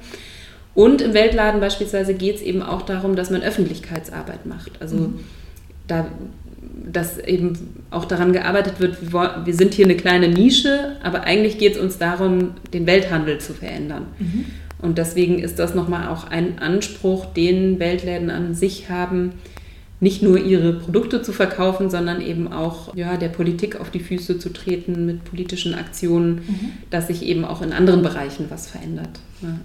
Und 0.77 1.01
im 1.01 1.15
Weltladen 1.15 1.59
beispielsweise 1.59 2.15
geht 2.15 2.37
es 2.37 2.43
eben 2.43 2.63
auch 2.63 2.83
darum, 2.83 3.17
dass 3.17 3.31
man 3.31 3.43
Öffentlichkeitsarbeit 3.43 4.47
macht. 4.47 4.73
Also 4.81 4.97
mhm. 4.97 5.21
da 5.89 6.07
dass 6.89 7.19
eben 7.19 7.83
auch 7.91 8.05
daran 8.05 8.33
gearbeitet 8.33 8.79
wird, 8.79 9.13
wir 9.13 9.55
sind 9.55 9.75
hier 9.75 9.87
eine 9.87 9.97
kleine 9.97 10.29
Nische, 10.29 10.97
aber 11.03 11.23
eigentlich 11.25 11.59
geht 11.59 11.75
es 11.75 11.81
uns 11.81 11.99
darum, 11.99 12.53
den 12.73 12.87
Welthandel 12.87 13.39
zu 13.39 13.55
verändern. 13.55 14.07
Mhm. 14.19 14.45
Und 14.81 14.99
deswegen 14.99 15.39
ist 15.39 15.59
das 15.59 15.75
nochmal 15.75 16.09
auch 16.09 16.31
ein 16.31 16.59
Anspruch, 16.59 17.27
den 17.27 17.81
Weltläden 17.81 18.31
an 18.31 18.55
sich 18.55 18.89
haben, 18.89 19.33
nicht 19.99 20.23
nur 20.23 20.39
ihre 20.39 20.75
Produkte 20.75 21.23
zu 21.23 21.33
verkaufen, 21.33 21.91
sondern 21.91 22.21
eben 22.21 22.53
auch 22.53 22.95
ja, 22.95 23.17
der 23.17 23.31
Politik 23.31 23.81
auf 23.81 23.91
die 23.91 24.01
Füße 24.01 24.39
zu 24.39 24.53
treten 24.53 25.07
mit 25.07 25.25
politischen 25.25 25.75
Aktionen, 25.75 26.35
mhm. 26.35 26.73
dass 26.91 27.09
sich 27.09 27.23
eben 27.25 27.45
auch 27.45 27.63
in 27.63 27.73
anderen 27.73 28.03
Bereichen 28.03 28.47
was 28.51 28.69
verändert. 28.69 29.19
Ja. 29.43 29.59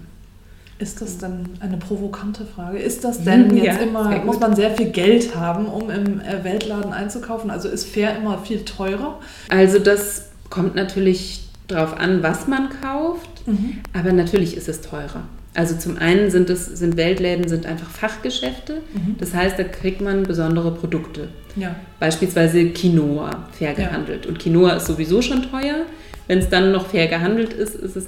Ist 0.82 1.00
das 1.00 1.16
dann 1.16 1.48
eine 1.60 1.76
provokante 1.76 2.44
Frage? 2.44 2.78
Ist 2.78 3.04
das 3.04 3.22
denn 3.22 3.56
jetzt 3.56 3.64
ja, 3.64 3.74
immer, 3.76 4.24
muss 4.24 4.40
man 4.40 4.56
sehr 4.56 4.72
viel 4.72 4.90
Geld 4.90 5.36
haben, 5.36 5.66
um 5.66 5.88
im 5.90 6.20
äh, 6.20 6.42
Weltladen 6.42 6.92
einzukaufen? 6.92 7.52
Also 7.52 7.68
ist 7.68 7.86
fair 7.86 8.16
immer 8.16 8.38
viel 8.38 8.64
teurer? 8.64 9.20
Also 9.48 9.78
das 9.78 10.30
kommt 10.50 10.74
natürlich 10.74 11.44
darauf 11.68 11.96
an, 11.96 12.24
was 12.24 12.48
man 12.48 12.68
kauft, 12.80 13.46
mhm. 13.46 13.78
aber 13.92 14.12
natürlich 14.12 14.56
ist 14.56 14.68
es 14.68 14.80
teurer. 14.80 15.22
Also 15.54 15.76
zum 15.76 15.98
einen 15.98 16.32
sind 16.32 16.50
es 16.50 16.66
sind 16.66 16.96
Weltläden 16.96 17.46
sind 17.46 17.64
einfach 17.64 17.88
Fachgeschäfte, 17.88 18.80
mhm. 18.92 19.14
das 19.20 19.34
heißt, 19.34 19.60
da 19.60 19.64
kriegt 19.64 20.00
man 20.00 20.24
besondere 20.24 20.72
Produkte. 20.72 21.28
Ja. 21.54 21.76
Beispielsweise 22.00 22.70
Quinoa 22.70 23.46
fair 23.52 23.74
gehandelt. 23.74 24.24
Ja. 24.24 24.30
Und 24.30 24.40
Quinoa 24.40 24.72
ist 24.72 24.86
sowieso 24.86 25.22
schon 25.22 25.48
teuer. 25.48 25.86
Wenn 26.26 26.38
es 26.38 26.48
dann 26.48 26.72
noch 26.72 26.86
fair 26.86 27.06
gehandelt 27.06 27.52
ist, 27.52 27.76
ist 27.76 27.94
es 27.94 28.06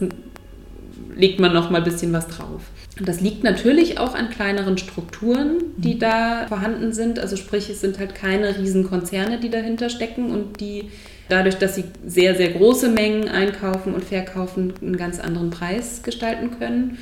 legt 1.17 1.41
man 1.41 1.53
noch 1.53 1.71
mal 1.71 1.79
ein 1.79 1.85
bisschen 1.85 2.13
was 2.13 2.29
drauf. 2.29 2.63
Und 2.99 3.09
das 3.09 3.21
liegt 3.21 3.43
natürlich 3.43 3.99
auch 3.99 4.15
an 4.15 4.31
kleineren 4.31 4.79
Strukturen, 4.79 5.59
die 5.77 5.95
mhm. 5.95 5.99
da 6.01 6.47
vorhanden 6.49 6.93
sind. 6.93 7.19
Also 7.19 7.37
sprich, 7.37 7.69
es 7.69 7.81
sind 7.81 7.99
halt 7.99 8.15
keine 8.15 8.57
riesen 8.59 8.89
Konzerne, 8.89 9.39
die 9.39 9.51
dahinter 9.51 9.91
stecken 9.91 10.31
und 10.31 10.61
die 10.61 10.91
dadurch, 11.29 11.57
dass 11.57 11.75
sie 11.75 11.85
sehr, 12.07 12.35
sehr 12.35 12.51
große 12.51 12.91
Mengen 12.91 13.29
einkaufen 13.29 13.95
und 13.95 14.05
verkaufen, 14.05 14.75
einen 14.81 14.97
ganz 14.97 15.19
anderen 15.19 15.51
Preis 15.51 16.03
gestalten 16.03 16.51
können. 16.59 16.99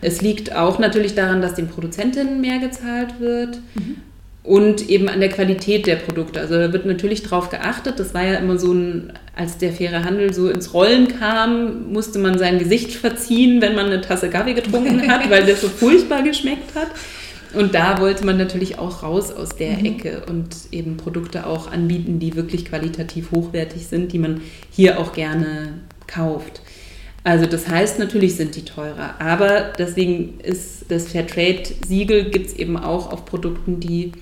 Es 0.00 0.22
liegt 0.22 0.54
auch 0.54 0.78
natürlich 0.78 1.14
daran, 1.14 1.42
dass 1.42 1.54
den 1.54 1.68
Produzentinnen 1.68 2.40
mehr 2.40 2.58
gezahlt 2.58 3.20
wird. 3.20 3.58
Mhm 3.74 4.02
und 4.48 4.88
eben 4.88 5.10
an 5.10 5.20
der 5.20 5.28
Qualität 5.28 5.86
der 5.86 5.96
Produkte. 5.96 6.40
Also 6.40 6.54
da 6.54 6.72
wird 6.72 6.86
natürlich 6.86 7.22
drauf 7.22 7.50
geachtet. 7.50 8.00
Das 8.00 8.14
war 8.14 8.24
ja 8.24 8.34
immer 8.36 8.58
so 8.58 8.72
ein, 8.72 9.12
als 9.38 9.56
der 9.56 9.72
faire 9.72 10.04
Handel 10.04 10.34
so 10.34 10.50
ins 10.50 10.74
Rollen 10.74 11.06
kam, 11.18 11.92
musste 11.92 12.18
man 12.18 12.38
sein 12.38 12.58
Gesicht 12.58 12.92
verziehen, 12.92 13.62
wenn 13.62 13.76
man 13.76 13.86
eine 13.86 14.00
Tasse 14.00 14.30
Kaffee 14.30 14.54
getrunken 14.54 15.08
hat, 15.08 15.30
weil 15.30 15.46
das 15.46 15.60
so 15.60 15.68
furchtbar 15.68 16.22
geschmeckt 16.22 16.74
hat. 16.74 16.88
Und 17.54 17.72
da 17.74 18.00
wollte 18.00 18.26
man 18.26 18.36
natürlich 18.36 18.78
auch 18.78 19.04
raus 19.04 19.30
aus 19.30 19.50
der 19.50 19.78
mhm. 19.78 19.84
Ecke 19.84 20.22
und 20.28 20.48
eben 20.72 20.96
Produkte 20.96 21.46
auch 21.46 21.70
anbieten, 21.70 22.18
die 22.18 22.34
wirklich 22.34 22.64
qualitativ 22.64 23.30
hochwertig 23.30 23.86
sind, 23.86 24.12
die 24.12 24.18
man 24.18 24.40
hier 24.72 24.98
auch 24.98 25.12
gerne 25.12 25.74
kauft. 26.08 26.60
Also 27.22 27.46
das 27.46 27.68
heißt, 27.68 28.00
natürlich 28.00 28.34
sind 28.34 28.56
die 28.56 28.64
teurer, 28.64 29.20
aber 29.20 29.72
deswegen 29.78 30.40
ist 30.40 30.86
das 30.88 31.08
Fairtrade-Siegel 31.08 32.30
gibt 32.30 32.46
es 32.48 32.54
eben 32.54 32.76
auch 32.76 33.12
auf 33.12 33.24
Produkten, 33.24 33.78
die 33.78 34.12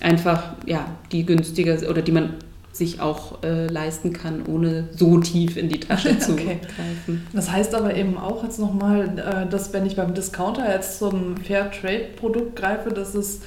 einfach, 0.00 0.54
ja, 0.66 0.96
die 1.12 1.24
günstiger 1.24 1.78
oder 1.88 2.02
die 2.02 2.12
man 2.12 2.34
sich 2.78 3.00
auch 3.00 3.42
äh, 3.42 3.66
leisten 3.66 4.12
kann, 4.12 4.46
ohne 4.46 4.88
so 4.96 5.18
tief 5.18 5.56
in 5.56 5.68
die 5.68 5.80
Tasche 5.80 6.18
zu 6.20 6.32
okay. 6.32 6.60
greifen. 6.62 7.26
Das 7.32 7.50
heißt 7.50 7.74
aber 7.74 7.94
eben 7.94 8.16
auch 8.16 8.44
jetzt 8.44 8.58
nochmal, 8.58 9.18
äh, 9.18 9.50
dass 9.50 9.72
wenn 9.72 9.84
ich 9.84 9.96
beim 9.96 10.14
Discounter 10.14 10.72
jetzt 10.72 10.98
zum 10.98 11.36
Fairtrade-Produkt 11.36 12.56
greife, 12.56 12.90
dass 12.90 13.14
es 13.14 13.40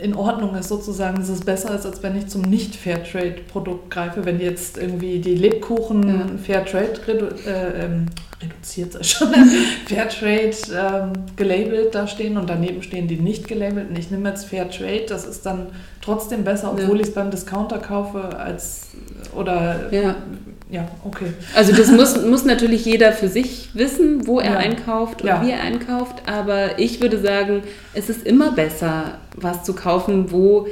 in 0.00 0.14
Ordnung 0.14 0.54
ist 0.54 0.68
sozusagen, 0.68 1.18
dass 1.18 1.28
es 1.28 1.42
besser 1.42 1.74
ist, 1.74 1.84
als 1.84 2.02
wenn 2.02 2.16
ich 2.16 2.28
zum 2.28 2.42
Nicht-Fairtrade-Produkt 2.42 3.90
greife. 3.90 4.24
Wenn 4.24 4.40
jetzt 4.40 4.78
irgendwie 4.78 5.18
die 5.18 5.34
Lebkuchen 5.34 6.08
ja. 6.08 6.26
Fairtrade 6.42 6.98
redu 7.06 7.26
äh, 7.46 7.84
ähm, 7.84 8.06
reduziert 8.42 8.92
sei 8.94 9.02
schon, 9.02 9.34
Fairtrade 9.86 10.56
ähm, 10.72 11.12
gelabelt 11.36 11.94
da 11.94 12.06
stehen 12.06 12.38
und 12.38 12.48
daneben 12.48 12.82
stehen 12.82 13.08
die 13.08 13.16
nicht 13.16 13.46
gelabelten. 13.46 13.94
Ich 13.96 14.10
nehme 14.10 14.30
jetzt 14.30 14.46
Fairtrade, 14.46 15.04
das 15.06 15.26
ist 15.26 15.44
dann 15.44 15.66
trotzdem 16.00 16.44
besser, 16.44 16.72
obwohl 16.72 16.96
ja. 16.96 17.02
ich 17.02 17.08
es 17.08 17.14
beim 17.14 17.30
Discounter 17.30 17.78
kaufe, 17.78 18.38
als 18.38 18.88
oder 19.34 19.92
ja. 19.92 20.16
Ja, 20.70 20.86
okay. 21.04 21.32
Also 21.54 21.74
das 21.74 21.90
muss, 21.90 22.22
muss 22.22 22.44
natürlich 22.44 22.84
jeder 22.84 23.12
für 23.12 23.28
sich 23.28 23.70
wissen, 23.72 24.26
wo 24.26 24.38
er 24.38 24.52
ja. 24.52 24.58
einkauft 24.58 25.22
und 25.22 25.28
ja. 25.28 25.42
wie 25.44 25.50
er 25.50 25.62
einkauft. 25.62 26.22
Aber 26.26 26.78
ich 26.78 27.00
würde 27.00 27.18
sagen, 27.18 27.62
es 27.94 28.10
ist 28.10 28.26
immer 28.26 28.52
besser, 28.52 29.18
was 29.34 29.64
zu 29.64 29.74
kaufen, 29.74 30.30
wo 30.30 30.66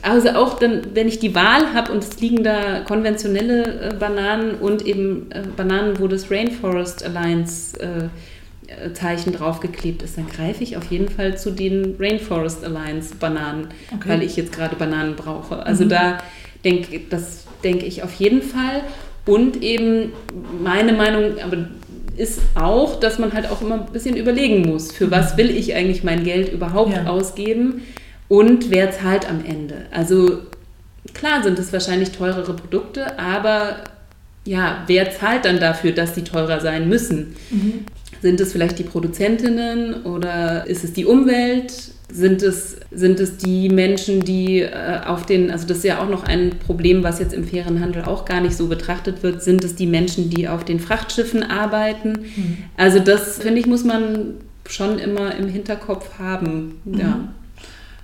also 0.00 0.30
auch 0.30 0.58
dann, 0.58 0.82
wenn 0.94 1.06
ich 1.06 1.18
die 1.20 1.34
Wahl 1.34 1.74
habe 1.74 1.92
und 1.92 2.02
es 2.02 2.20
liegen 2.20 2.42
da 2.42 2.80
konventionelle 2.80 3.90
äh, 3.90 3.94
Bananen 3.94 4.54
und 4.56 4.84
eben 4.84 5.30
äh, 5.30 5.42
Bananen, 5.56 6.00
wo 6.00 6.08
das 6.08 6.30
Rainforest 6.30 7.04
Alliance 7.04 7.78
äh, 7.78 8.08
Zeichen 8.94 9.32
draufgeklebt 9.32 10.02
ist, 10.02 10.16
dann 10.16 10.28
greife 10.28 10.64
ich 10.64 10.78
auf 10.78 10.84
jeden 10.84 11.08
Fall 11.08 11.36
zu 11.36 11.50
den 11.50 11.96
Rainforest 12.00 12.64
Alliance 12.64 13.14
Bananen, 13.14 13.68
okay. 13.94 14.08
weil 14.08 14.22
ich 14.22 14.36
jetzt 14.36 14.52
gerade 14.52 14.76
Bananen 14.76 15.14
brauche. 15.14 15.64
Also 15.64 15.84
mhm. 15.84 15.90
da 15.90 16.18
denke 16.64 17.00
das 17.10 17.44
denke 17.62 17.86
ich 17.86 18.02
auf 18.02 18.14
jeden 18.14 18.42
Fall. 18.42 18.82
Und 19.26 19.62
eben 19.62 20.12
meine 20.62 20.92
Meinung 20.92 21.36
ist 22.16 22.40
auch, 22.54 22.98
dass 22.98 23.18
man 23.18 23.32
halt 23.32 23.50
auch 23.50 23.62
immer 23.62 23.86
ein 23.86 23.92
bisschen 23.92 24.16
überlegen 24.16 24.68
muss, 24.68 24.92
für 24.92 25.10
was 25.10 25.36
will 25.36 25.50
ich 25.50 25.74
eigentlich 25.74 26.04
mein 26.04 26.24
Geld 26.24 26.52
überhaupt 26.52 26.92
ja. 26.92 27.06
ausgeben 27.06 27.82
und 28.28 28.70
wer 28.70 28.90
zahlt 28.90 29.28
am 29.28 29.44
Ende. 29.44 29.86
Also 29.90 30.38
klar 31.14 31.42
sind 31.42 31.58
es 31.58 31.72
wahrscheinlich 31.72 32.10
teurere 32.10 32.54
Produkte, 32.54 33.18
aber 33.18 33.76
ja, 34.44 34.82
wer 34.86 35.10
zahlt 35.10 35.44
dann 35.44 35.60
dafür, 35.60 35.92
dass 35.92 36.14
sie 36.14 36.24
teurer 36.24 36.60
sein 36.60 36.88
müssen? 36.88 37.36
Mhm. 37.50 37.84
Sind 38.20 38.40
es 38.40 38.52
vielleicht 38.52 38.78
die 38.78 38.84
Produzentinnen 38.84 40.02
oder 40.04 40.66
ist 40.66 40.84
es 40.84 40.92
die 40.92 41.06
Umwelt? 41.06 41.91
Sind 42.14 42.42
es, 42.42 42.76
sind 42.90 43.20
es 43.20 43.38
die 43.38 43.70
Menschen, 43.70 44.20
die 44.20 44.60
äh, 44.60 45.00
auf 45.06 45.24
den, 45.24 45.50
also 45.50 45.66
das 45.66 45.78
ist 45.78 45.84
ja 45.84 46.02
auch 46.02 46.08
noch 46.08 46.24
ein 46.24 46.58
Problem, 46.58 47.02
was 47.02 47.18
jetzt 47.18 47.32
im 47.32 47.44
fairen 47.44 47.80
Handel 47.80 48.04
auch 48.04 48.26
gar 48.26 48.42
nicht 48.42 48.54
so 48.54 48.66
betrachtet 48.68 49.22
wird, 49.22 49.42
sind 49.42 49.64
es 49.64 49.74
die 49.74 49.86
Menschen, 49.86 50.28
die 50.28 50.46
auf 50.46 50.64
den 50.64 50.78
Frachtschiffen 50.78 51.42
arbeiten? 51.42 52.12
Mhm. 52.36 52.58
Also 52.76 52.98
das, 52.98 53.38
finde 53.38 53.60
ich, 53.60 53.66
muss 53.66 53.84
man 53.84 54.34
schon 54.68 54.98
immer 54.98 55.34
im 55.34 55.48
Hinterkopf 55.48 56.18
haben. 56.18 56.80
Mhm. 56.84 56.98
Ja. 56.98 57.18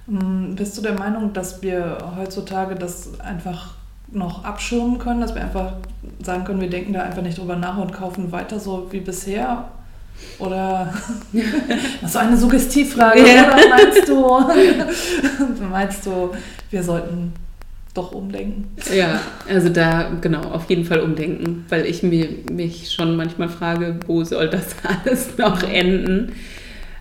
Mm, 0.06 0.54
bist 0.54 0.76
du 0.78 0.82
der 0.82 0.94
Meinung, 0.98 1.32
dass 1.34 1.60
wir 1.62 1.98
heutzutage 2.16 2.74
das 2.74 3.20
einfach 3.20 3.74
noch 4.10 4.44
abschirmen 4.44 4.98
können, 4.98 5.20
dass 5.20 5.34
wir 5.34 5.42
einfach 5.42 5.74
sagen 6.22 6.44
können, 6.44 6.60
wir 6.60 6.70
denken 6.70 6.94
da 6.94 7.02
einfach 7.02 7.22
nicht 7.22 7.38
drüber 7.38 7.56
nach 7.56 7.76
und 7.76 7.92
kaufen 7.92 8.32
weiter 8.32 8.58
so 8.58 8.88
wie 8.90 9.00
bisher? 9.00 9.68
Oder 10.38 10.94
so 12.06 12.18
eine 12.18 12.36
Suggestivfrage. 12.36 13.20
Ja. 13.20 13.52
Oder 13.52 13.68
meinst 13.68 14.08
du, 14.08 15.64
meinst 15.70 16.06
du, 16.06 16.32
wir 16.70 16.82
sollten 16.82 17.32
doch 17.94 18.12
umdenken? 18.12 18.68
Ja, 18.94 19.20
also 19.48 19.68
da 19.68 20.10
genau, 20.20 20.42
auf 20.42 20.68
jeden 20.70 20.84
Fall 20.84 21.00
umdenken, 21.00 21.64
weil 21.68 21.86
ich 21.86 22.02
mir, 22.02 22.28
mich 22.50 22.92
schon 22.92 23.16
manchmal 23.16 23.48
frage, 23.48 23.98
wo 24.06 24.22
soll 24.24 24.48
das 24.48 24.76
alles 25.04 25.36
noch 25.36 25.62
enden? 25.62 26.32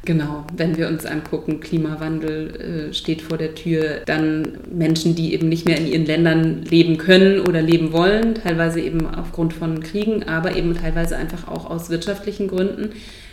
Genau, 0.07 0.45
wenn 0.55 0.77
wir 0.77 0.87
uns 0.87 1.05
angucken, 1.05 1.59
Klimawandel 1.59 2.89
äh, 2.89 2.93
steht 2.93 3.21
vor 3.21 3.37
der 3.37 3.55
Tür, 3.55 4.03
dann 4.05 4.57
Menschen, 4.71 5.15
die 5.15 5.33
eben 5.33 5.49
nicht 5.49 5.65
mehr 5.65 5.77
in 5.77 5.85
ihren 5.85 6.05
Ländern 6.05 6.63
leben 6.63 6.97
können 6.97 7.41
oder 7.41 7.61
leben 7.61 7.91
wollen, 7.91 8.35
teilweise 8.35 8.79
eben 8.79 9.05
aufgrund 9.05 9.51
von 9.51 9.83
Kriegen, 9.83 10.23
aber 10.23 10.55
eben 10.55 10.73
teilweise 10.77 11.17
einfach 11.17 11.49
auch 11.49 11.69
aus 11.69 11.89
wirtschaftlichen 11.89 12.47
Gründen. 12.47 12.91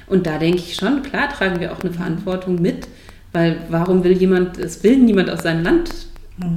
Und 0.08 0.26
da 0.26 0.38
denke 0.38 0.58
ich 0.58 0.74
schon, 0.74 1.04
klar 1.04 1.28
tragen 1.28 1.60
wir 1.60 1.70
auch 1.70 1.78
eine 1.78 1.92
Verantwortung 1.92 2.60
mit, 2.60 2.88
weil 3.30 3.58
warum 3.68 4.02
will 4.02 4.18
jemand, 4.18 4.58
es 4.58 4.82
will 4.82 4.98
niemand 4.98 5.30
aus 5.30 5.44
seinem 5.44 5.62
Land 5.62 5.90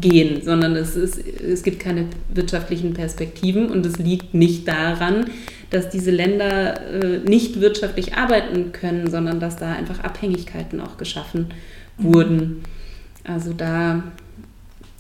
gehen, 0.02 0.42
sondern 0.44 0.76
es, 0.76 0.96
ist, 0.96 1.20
es 1.20 1.62
gibt 1.62 1.80
keine 1.80 2.06
wirtschaftlichen 2.34 2.96
Perspektiven 2.96 3.70
und 3.70 3.86
es 3.86 4.00
liegt 4.00 4.34
nicht 4.34 4.68
daran, 4.68 5.26
dass 5.70 5.90
diese 5.90 6.12
Länder 6.12 6.82
äh, 6.90 7.20
nicht 7.20 7.60
wirtschaftlich 7.60 8.16
arbeiten 8.16 8.72
können, 8.72 9.10
sondern 9.10 9.40
dass 9.40 9.58
da 9.58 9.74
einfach 9.74 10.00
Abhängigkeiten 10.00 10.80
auch 10.80 10.98
geschaffen 10.98 11.48
wurden. 11.98 12.64
Also 13.24 13.54
da, 13.54 14.04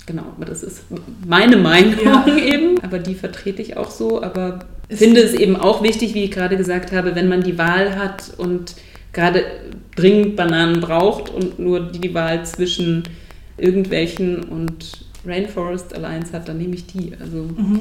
genau, 0.05 0.23
das 0.45 0.63
ist 0.63 0.83
meine 1.25 1.57
Meinung 1.57 2.03
ja. 2.03 2.25
eben, 2.37 2.81
aber 2.83 2.99
die 2.99 3.15
vertrete 3.15 3.61
ich 3.61 3.77
auch 3.77 3.91
so, 3.91 4.21
aber 4.21 4.59
ist 4.89 4.99
finde 4.99 5.21
es 5.21 5.33
eben 5.33 5.55
auch 5.55 5.83
wichtig, 5.83 6.13
wie 6.13 6.25
ich 6.25 6.31
gerade 6.31 6.57
gesagt 6.57 6.91
habe, 6.91 7.15
wenn 7.15 7.29
man 7.29 7.43
die 7.43 7.57
Wahl 7.57 7.95
hat 7.97 8.33
und 8.37 8.75
gerade 9.13 9.43
dringend 9.95 10.35
Bananen 10.35 10.79
braucht 10.79 11.29
und 11.29 11.59
nur 11.59 11.79
die 11.79 12.13
Wahl 12.13 12.45
zwischen 12.45 13.03
irgendwelchen 13.57 14.43
und 14.43 15.05
Rainforest 15.25 15.93
Alliance 15.95 16.31
hat, 16.33 16.47
dann 16.47 16.57
nehme 16.57 16.75
ich 16.75 16.85
die. 16.85 17.13
Also 17.19 17.43
mhm. 17.43 17.79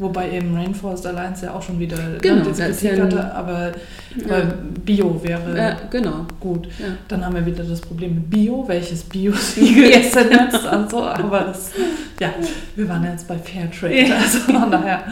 Wobei 0.00 0.30
eben 0.30 0.56
Rainforest 0.56 1.06
Alliance 1.06 1.44
ja 1.44 1.52
auch 1.52 1.60
schon 1.60 1.78
wieder 1.78 1.98
genau, 2.22 2.42
diese 2.42 2.64
Kritik 2.64 2.96
ja 2.96 3.04
hatte, 3.04 3.34
aber 3.34 3.72
ja. 4.16 4.54
Bio 4.82 5.22
wäre 5.22 5.54
ja, 5.54 5.76
genau. 5.90 6.26
gut. 6.40 6.68
Dann 7.06 7.22
haben 7.22 7.34
wir 7.34 7.44
wieder 7.44 7.62
das 7.62 7.82
Problem 7.82 8.14
mit 8.14 8.30
Bio, 8.30 8.64
welches 8.66 9.04
Bio-Siegel 9.04 9.90
ist 9.90 10.16
denn 10.16 10.30
jetzt 10.30 10.64
und 10.66 10.90
so, 10.90 11.02
aber 11.04 11.40
das, 11.40 11.72
ja, 12.18 12.30
wir 12.76 12.88
waren 12.88 13.04
jetzt 13.04 13.28
bei 13.28 13.36
Fairtrade, 13.36 14.14
also 14.16 14.38
von 14.38 14.70
daher, 14.70 15.04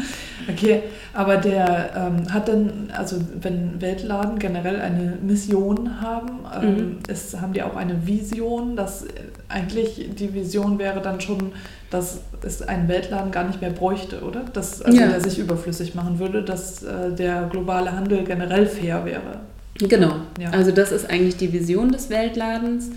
okay, 0.48 0.84
aber 1.12 1.36
der 1.36 1.90
ähm, 1.94 2.32
hat 2.32 2.48
dann, 2.48 2.90
also 2.96 3.16
wenn 3.42 3.82
Weltladen 3.82 4.38
generell 4.38 4.80
eine 4.80 5.18
Mission 5.20 6.00
haben, 6.00 6.46
ähm, 6.62 6.74
mhm. 6.74 6.98
ist, 7.08 7.38
haben 7.38 7.52
die 7.52 7.62
auch 7.62 7.76
eine 7.76 8.06
Vision, 8.06 8.74
dass 8.74 9.04
eigentlich 9.48 10.10
die 10.14 10.34
Vision 10.34 10.78
wäre 10.78 11.00
dann 11.00 11.20
schon, 11.20 11.52
dass 11.90 12.20
es 12.42 12.62
einen 12.62 12.88
Weltladen 12.88 13.32
gar 13.32 13.44
nicht 13.44 13.60
mehr 13.60 13.70
bräuchte, 13.70 14.20
oder? 14.20 14.44
Dass 14.52 14.82
also 14.82 14.98
ja. 14.98 15.08
der 15.08 15.20
sich 15.20 15.38
überflüssig 15.38 15.94
machen 15.94 16.18
würde, 16.18 16.42
dass 16.42 16.82
äh, 16.82 17.12
der 17.12 17.48
globale 17.50 17.92
Handel 17.92 18.24
generell 18.24 18.66
fair 18.66 19.04
wäre. 19.04 19.40
Genau. 19.78 20.16
Ja. 20.38 20.50
Also 20.50 20.70
das 20.70 20.92
ist 20.92 21.08
eigentlich 21.08 21.36
die 21.36 21.52
Vision 21.52 21.92
des 21.92 22.10
Weltladens, 22.10 22.90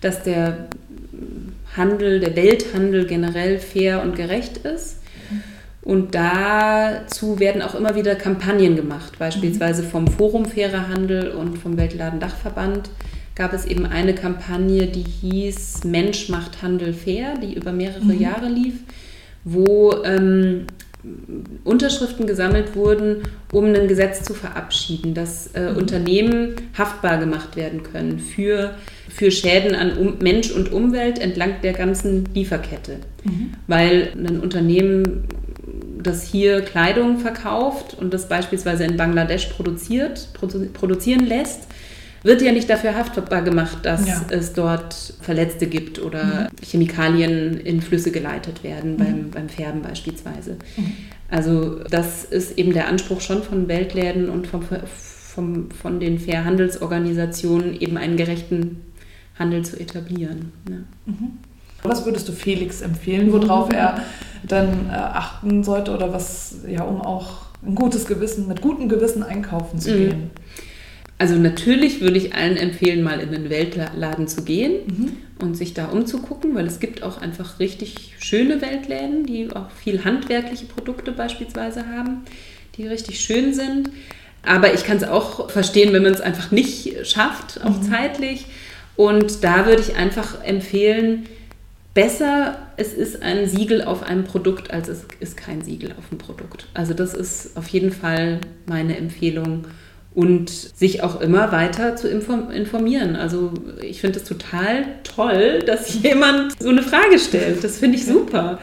dass 0.00 0.22
der 0.22 0.68
Handel, 1.76 2.20
der 2.20 2.34
Welthandel 2.36 3.06
generell 3.06 3.58
fair 3.58 4.02
und 4.02 4.16
gerecht 4.16 4.58
ist. 4.58 4.96
Und 5.82 6.14
dazu 6.14 7.38
werden 7.38 7.62
auch 7.62 7.74
immer 7.74 7.94
wieder 7.94 8.14
Kampagnen 8.14 8.76
gemacht, 8.76 9.18
beispielsweise 9.18 9.82
vom 9.82 10.06
Forum 10.06 10.44
Fairer 10.44 10.88
Handel 10.88 11.30
und 11.30 11.56
vom 11.56 11.76
Weltladen 11.78 12.20
Dachverband 12.20 12.90
gab 13.34 13.52
es 13.52 13.64
eben 13.64 13.86
eine 13.86 14.14
Kampagne, 14.14 14.86
die 14.86 15.04
hieß 15.04 15.84
Mensch 15.84 16.28
macht 16.28 16.62
Handel 16.62 16.92
fair, 16.92 17.38
die 17.38 17.54
über 17.54 17.72
mehrere 17.72 18.04
mhm. 18.04 18.20
Jahre 18.20 18.48
lief, 18.48 18.74
wo 19.44 20.02
ähm, 20.04 20.66
Unterschriften 21.64 22.26
gesammelt 22.26 22.74
wurden, 22.76 23.22
um 23.52 23.64
ein 23.66 23.88
Gesetz 23.88 24.22
zu 24.22 24.34
verabschieden, 24.34 25.14
dass 25.14 25.48
äh, 25.48 25.70
mhm. 25.70 25.76
Unternehmen 25.78 26.54
haftbar 26.76 27.18
gemacht 27.18 27.56
werden 27.56 27.82
können 27.82 28.18
für, 28.18 28.74
für 29.08 29.30
Schäden 29.30 29.74
an 29.74 29.96
um 29.96 30.18
Mensch 30.18 30.50
und 30.50 30.72
Umwelt 30.72 31.18
entlang 31.18 31.54
der 31.62 31.72
ganzen 31.72 32.26
Lieferkette. 32.34 32.98
Mhm. 33.24 33.52
Weil 33.66 34.12
ein 34.14 34.40
Unternehmen, 34.40 35.24
das 36.02 36.24
hier 36.24 36.60
Kleidung 36.60 37.18
verkauft 37.18 37.96
und 37.98 38.12
das 38.12 38.28
beispielsweise 38.28 38.84
in 38.84 38.96
Bangladesch 38.96 39.46
produziert, 39.46 40.28
produ 40.34 40.66
produzieren 40.72 41.26
lässt, 41.26 41.62
wird 42.22 42.42
ja 42.42 42.52
nicht 42.52 42.68
dafür 42.68 42.94
haftbar 42.94 43.42
gemacht, 43.42 43.78
dass 43.82 44.06
ja. 44.06 44.20
es 44.30 44.52
dort 44.52 45.14
Verletzte 45.20 45.66
gibt 45.66 45.98
oder 45.98 46.24
mhm. 46.24 46.64
Chemikalien 46.64 47.58
in 47.58 47.80
Flüsse 47.80 48.10
geleitet 48.10 48.62
werden, 48.62 48.92
mhm. 48.92 48.96
beim, 48.96 49.30
beim 49.30 49.48
Färben 49.48 49.82
beispielsweise. 49.82 50.56
Mhm. 50.76 50.92
Also 51.30 51.80
das 51.90 52.24
ist 52.24 52.58
eben 52.58 52.72
der 52.72 52.88
Anspruch 52.88 53.20
schon 53.20 53.42
von 53.42 53.68
Weltläden 53.68 54.28
und 54.28 54.46
vom, 54.46 54.62
vom, 55.34 55.70
von 55.70 56.00
den 56.00 56.18
Fairhandelsorganisationen, 56.18 57.80
eben 57.80 57.96
einen 57.96 58.16
gerechten 58.16 58.82
Handel 59.38 59.64
zu 59.64 59.78
etablieren. 59.78 60.52
Ja. 60.68 60.76
Mhm. 61.06 61.38
Was 61.82 62.04
würdest 62.04 62.28
du 62.28 62.32
Felix 62.32 62.82
empfehlen, 62.82 63.32
worauf 63.32 63.72
er 63.72 64.02
dann 64.46 64.90
äh, 64.90 64.92
achten 64.92 65.64
sollte 65.64 65.92
oder 65.92 66.12
was, 66.12 66.56
ja, 66.68 66.82
um 66.82 67.00
auch 67.00 67.46
ein 67.64 67.74
gutes 67.74 68.06
Gewissen, 68.06 68.48
mit 68.48 68.60
gutem 68.60 68.88
Gewissen 68.88 69.22
einkaufen 69.22 69.78
zu 69.78 69.92
mhm. 69.92 69.96
gehen? 69.96 70.30
Also 71.20 71.34
natürlich 71.34 72.00
würde 72.00 72.16
ich 72.16 72.34
allen 72.34 72.56
empfehlen, 72.56 73.02
mal 73.02 73.20
in 73.20 73.30
den 73.30 73.50
Weltladen 73.50 74.26
zu 74.26 74.42
gehen 74.42 74.86
mhm. 74.86 75.16
und 75.38 75.54
sich 75.54 75.74
da 75.74 75.88
umzugucken, 75.88 76.54
weil 76.54 76.66
es 76.66 76.80
gibt 76.80 77.02
auch 77.02 77.20
einfach 77.20 77.58
richtig 77.58 78.14
schöne 78.20 78.62
Weltläden, 78.62 79.26
die 79.26 79.50
auch 79.54 79.70
viel 79.70 80.02
handwerkliche 80.02 80.64
Produkte 80.64 81.12
beispielsweise 81.12 81.86
haben, 81.88 82.22
die 82.78 82.86
richtig 82.86 83.20
schön 83.20 83.52
sind. 83.52 83.90
Aber 84.46 84.72
ich 84.72 84.84
kann 84.84 84.96
es 84.96 85.04
auch 85.04 85.50
verstehen, 85.50 85.92
wenn 85.92 86.04
man 86.04 86.14
es 86.14 86.22
einfach 86.22 86.52
nicht 86.52 87.06
schafft, 87.06 87.62
auch 87.62 87.82
mhm. 87.82 87.90
zeitlich. 87.90 88.46
Und 88.96 89.44
da 89.44 89.66
würde 89.66 89.82
ich 89.82 89.96
einfach 89.96 90.42
empfehlen, 90.42 91.26
besser 91.92 92.56
es 92.78 92.94
ist 92.94 93.20
ein 93.20 93.46
Siegel 93.46 93.82
auf 93.82 94.02
einem 94.02 94.24
Produkt, 94.24 94.70
als 94.70 94.88
es 94.88 95.04
ist 95.20 95.36
kein 95.36 95.60
Siegel 95.60 95.92
auf 95.98 96.08
dem 96.08 96.16
Produkt. 96.16 96.66
Also 96.72 96.94
das 96.94 97.12
ist 97.12 97.58
auf 97.58 97.68
jeden 97.68 97.92
Fall 97.92 98.40
meine 98.64 98.96
Empfehlung 98.96 99.66
und 100.14 100.50
sich 100.50 101.02
auch 101.02 101.20
immer 101.20 101.52
weiter 101.52 101.96
zu 101.96 102.08
informieren. 102.08 103.16
Also 103.16 103.52
ich 103.80 104.00
finde 104.00 104.18
es 104.18 104.24
total 104.24 104.84
toll, 105.04 105.60
dass 105.60 105.94
jemand 106.02 106.60
so 106.60 106.68
eine 106.68 106.82
Frage 106.82 107.18
stellt. 107.18 107.62
Das 107.62 107.78
finde 107.78 107.96
ich 107.96 108.06
super. 108.06 108.58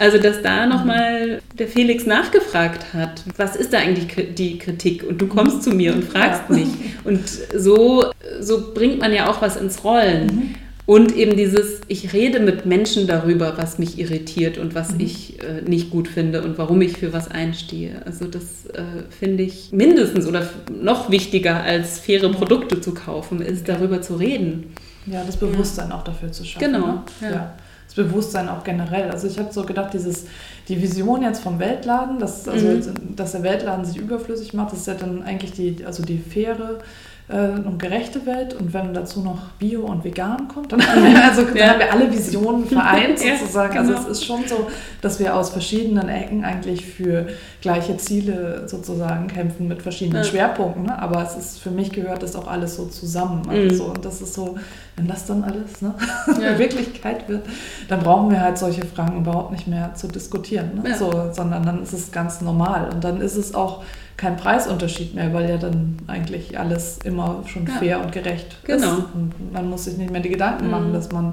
Also, 0.00 0.18
dass 0.18 0.42
da 0.42 0.66
nochmal 0.66 1.40
der 1.58 1.66
Felix 1.66 2.06
nachgefragt 2.06 2.94
hat, 2.94 3.24
was 3.36 3.56
ist 3.56 3.72
da 3.72 3.78
eigentlich 3.78 4.34
die 4.34 4.58
Kritik? 4.58 5.02
Und 5.02 5.20
du 5.20 5.26
kommst 5.26 5.64
zu 5.64 5.70
mir 5.70 5.92
und 5.92 6.04
fragst 6.04 6.42
ja. 6.48 6.54
mich. 6.54 6.68
Und 7.04 7.28
so, 7.28 8.06
so 8.40 8.72
bringt 8.72 9.00
man 9.00 9.12
ja 9.12 9.28
auch 9.28 9.42
was 9.42 9.56
ins 9.56 9.82
Rollen. 9.82 10.26
Mhm. 10.26 10.54
Und 10.88 11.14
eben 11.14 11.36
dieses, 11.36 11.82
ich 11.88 12.14
rede 12.14 12.40
mit 12.40 12.64
Menschen 12.64 13.06
darüber, 13.06 13.58
was 13.58 13.78
mich 13.78 13.98
irritiert 13.98 14.56
und 14.56 14.74
was 14.74 14.94
mhm. 14.94 15.00
ich 15.00 15.38
äh, 15.42 15.60
nicht 15.60 15.90
gut 15.90 16.08
finde 16.08 16.42
und 16.42 16.56
warum 16.56 16.80
ich 16.80 16.96
für 16.96 17.12
was 17.12 17.30
einstehe. 17.30 18.00
Also 18.06 18.24
das 18.24 18.64
äh, 18.72 19.02
finde 19.10 19.42
ich 19.42 19.70
mindestens 19.70 20.26
oder 20.26 20.48
noch 20.72 21.10
wichtiger 21.10 21.62
als 21.62 21.98
faire 21.98 22.30
Produkte 22.30 22.80
zu 22.80 22.94
kaufen, 22.94 23.42
ist 23.42 23.68
darüber 23.68 24.00
zu 24.00 24.14
reden. 24.14 24.72
Ja, 25.04 25.24
das 25.24 25.36
Bewusstsein 25.36 25.90
ja. 25.90 25.96
auch 25.96 26.04
dafür 26.04 26.32
zu 26.32 26.42
schaffen. 26.46 26.72
Genau. 26.72 26.86
Ne? 26.86 27.02
Ja. 27.20 27.30
ja. 27.30 27.54
Das 27.84 27.94
Bewusstsein 27.94 28.48
auch 28.48 28.64
generell. 28.64 29.10
Also 29.10 29.28
ich 29.28 29.38
habe 29.38 29.52
so 29.52 29.64
gedacht, 29.64 29.92
dieses, 29.92 30.24
die 30.68 30.80
Vision 30.80 31.20
jetzt 31.20 31.42
vom 31.42 31.58
Weltladen, 31.58 32.18
dass, 32.18 32.48
also, 32.48 32.66
mhm. 32.66 33.14
dass 33.14 33.32
der 33.32 33.42
Weltladen 33.42 33.84
sich 33.84 33.98
überflüssig 33.98 34.54
macht, 34.54 34.72
das 34.72 34.80
ist 34.80 34.86
ja 34.86 34.94
dann 34.94 35.22
eigentlich 35.22 35.52
die, 35.52 35.84
also 35.84 36.02
die 36.02 36.16
faire 36.16 36.78
und 37.28 37.78
gerechte 37.78 38.24
Welt. 38.24 38.54
Und 38.54 38.72
wenn 38.72 38.94
dazu 38.94 39.20
noch 39.20 39.38
Bio 39.58 39.82
und 39.82 40.02
Vegan 40.02 40.48
kommt, 40.48 40.72
dann, 40.72 40.80
haben 40.86 41.04
wir, 41.04 41.24
also, 41.24 41.42
dann 41.42 41.56
Ja. 41.56 41.68
haben 41.72 41.78
wir 41.80 41.92
alle 41.92 42.10
Visionen 42.10 42.64
vereint 42.66 43.20
Ja, 43.24 43.36
sozusagen. 43.36 43.74
genau. 43.74 43.96
Also 43.96 44.10
es 44.10 44.18
ist 44.18 44.24
schon 44.24 44.40
so, 44.46 44.66
dass 45.02 45.20
wir 45.20 45.36
aus 45.36 45.50
verschiedenen 45.50 46.08
Ecken 46.08 46.44
eigentlich 46.44 46.86
für 46.86 47.26
gleiche 47.60 47.96
Ziele 47.98 48.66
sozusagen 48.66 49.26
kämpfen 49.26 49.68
mit 49.68 49.82
verschiedenen 49.82 50.22
Ja. 50.24 50.28
Schwerpunkten. 50.28 50.84
Ne? 50.84 51.02
Aber 51.02 51.22
es 51.22 51.36
ist 51.36 51.58
für 51.60 51.70
mich 51.70 51.90
gehört 51.92 52.22
das 52.22 52.34
auch 52.34 52.46
alles 52.48 52.76
so 52.76 52.86
zusammen. 52.86 53.42
Also 53.48 53.84
Mhm. 53.84 53.90
und 53.90 54.04
das 54.06 54.22
ist 54.22 54.32
so, 54.32 54.56
wenn 54.96 55.06
das 55.06 55.26
dann 55.26 55.44
alles 55.44 55.82
ne. 55.82 55.94
Wirklichkeit 56.58 57.28
wird, 57.28 57.44
dann 57.88 58.00
brauchen 58.00 58.30
wir 58.30 58.40
halt 58.40 58.56
solche 58.58 58.84
Fragen 58.86 59.18
überhaupt 59.18 59.52
nicht 59.52 59.66
mehr 59.68 59.94
zu 59.94 60.08
diskutieren. 60.08 60.80
Ne? 60.82 60.96
So, 60.98 61.12
sondern 61.32 61.62
dann 61.64 61.82
ist 61.82 61.92
es 61.92 62.10
ganz 62.10 62.40
normal. 62.40 62.88
Und 62.92 63.04
dann 63.04 63.20
ist 63.20 63.36
es 63.36 63.54
auch 63.54 63.82
kein 64.18 64.36
Preisunterschied 64.36 65.14
mehr, 65.14 65.32
weil 65.32 65.48
ja 65.48 65.56
dann 65.56 65.96
eigentlich 66.06 66.58
alles 66.58 66.98
immer 67.04 67.42
schon 67.46 67.66
Ja. 67.66 67.72
fair 67.74 68.00
und 68.02 68.12
gerecht 68.12 68.56
Genau. 68.64 68.98
ist. 68.98 69.04
Und 69.14 69.52
man 69.54 69.70
muss 69.70 69.84
sich 69.86 69.96
nicht 69.96 70.10
mehr 70.10 70.20
die 70.20 70.28
Gedanken 70.28 70.66
Mhm. 70.66 70.70
machen, 70.70 70.92
dass 70.92 71.10
man, 71.10 71.32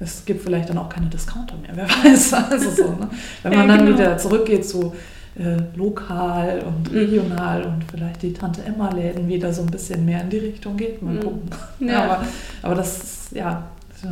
es 0.00 0.24
gibt 0.26 0.42
vielleicht 0.44 0.68
dann 0.68 0.76
auch 0.76 0.88
keine 0.90 1.06
Discounter 1.06 1.54
mehr, 1.56 1.70
wer 1.74 1.88
weiß. 1.88 2.34
Also 2.34 2.70
so, 2.70 2.90
ne? 2.90 3.08
Wenn 3.42 3.52
man 3.56 3.68
Ja, 3.68 3.76
dann 3.76 3.86
genau. 3.86 3.98
wieder 3.98 4.18
zurückgeht 4.18 4.66
zu 4.68 4.92
äh, 5.38 5.58
lokal 5.76 6.64
und 6.66 6.90
Mhm. 6.90 6.96
regional 6.98 7.62
und 7.64 7.84
vielleicht 7.90 8.22
die 8.22 8.32
Tante 8.32 8.62
Emma 8.64 8.88
Läden 8.90 9.28
wieder 9.28 9.52
so 9.52 9.60
ein 9.62 9.66
bisschen 9.68 10.04
mehr 10.06 10.22
in 10.22 10.30
die 10.30 10.38
Richtung 10.38 10.76
geht, 10.78 11.02
mal 11.02 11.12
Mhm. 11.14 11.20
gucken. 11.20 11.50
Ja. 11.80 12.04
Aber, 12.04 12.24
aber 12.62 12.74
das 12.74 12.96
ist, 13.02 13.32
ja. 13.32 13.64
das 13.90 13.98
ist 13.98 14.04
Ja. 14.04 14.10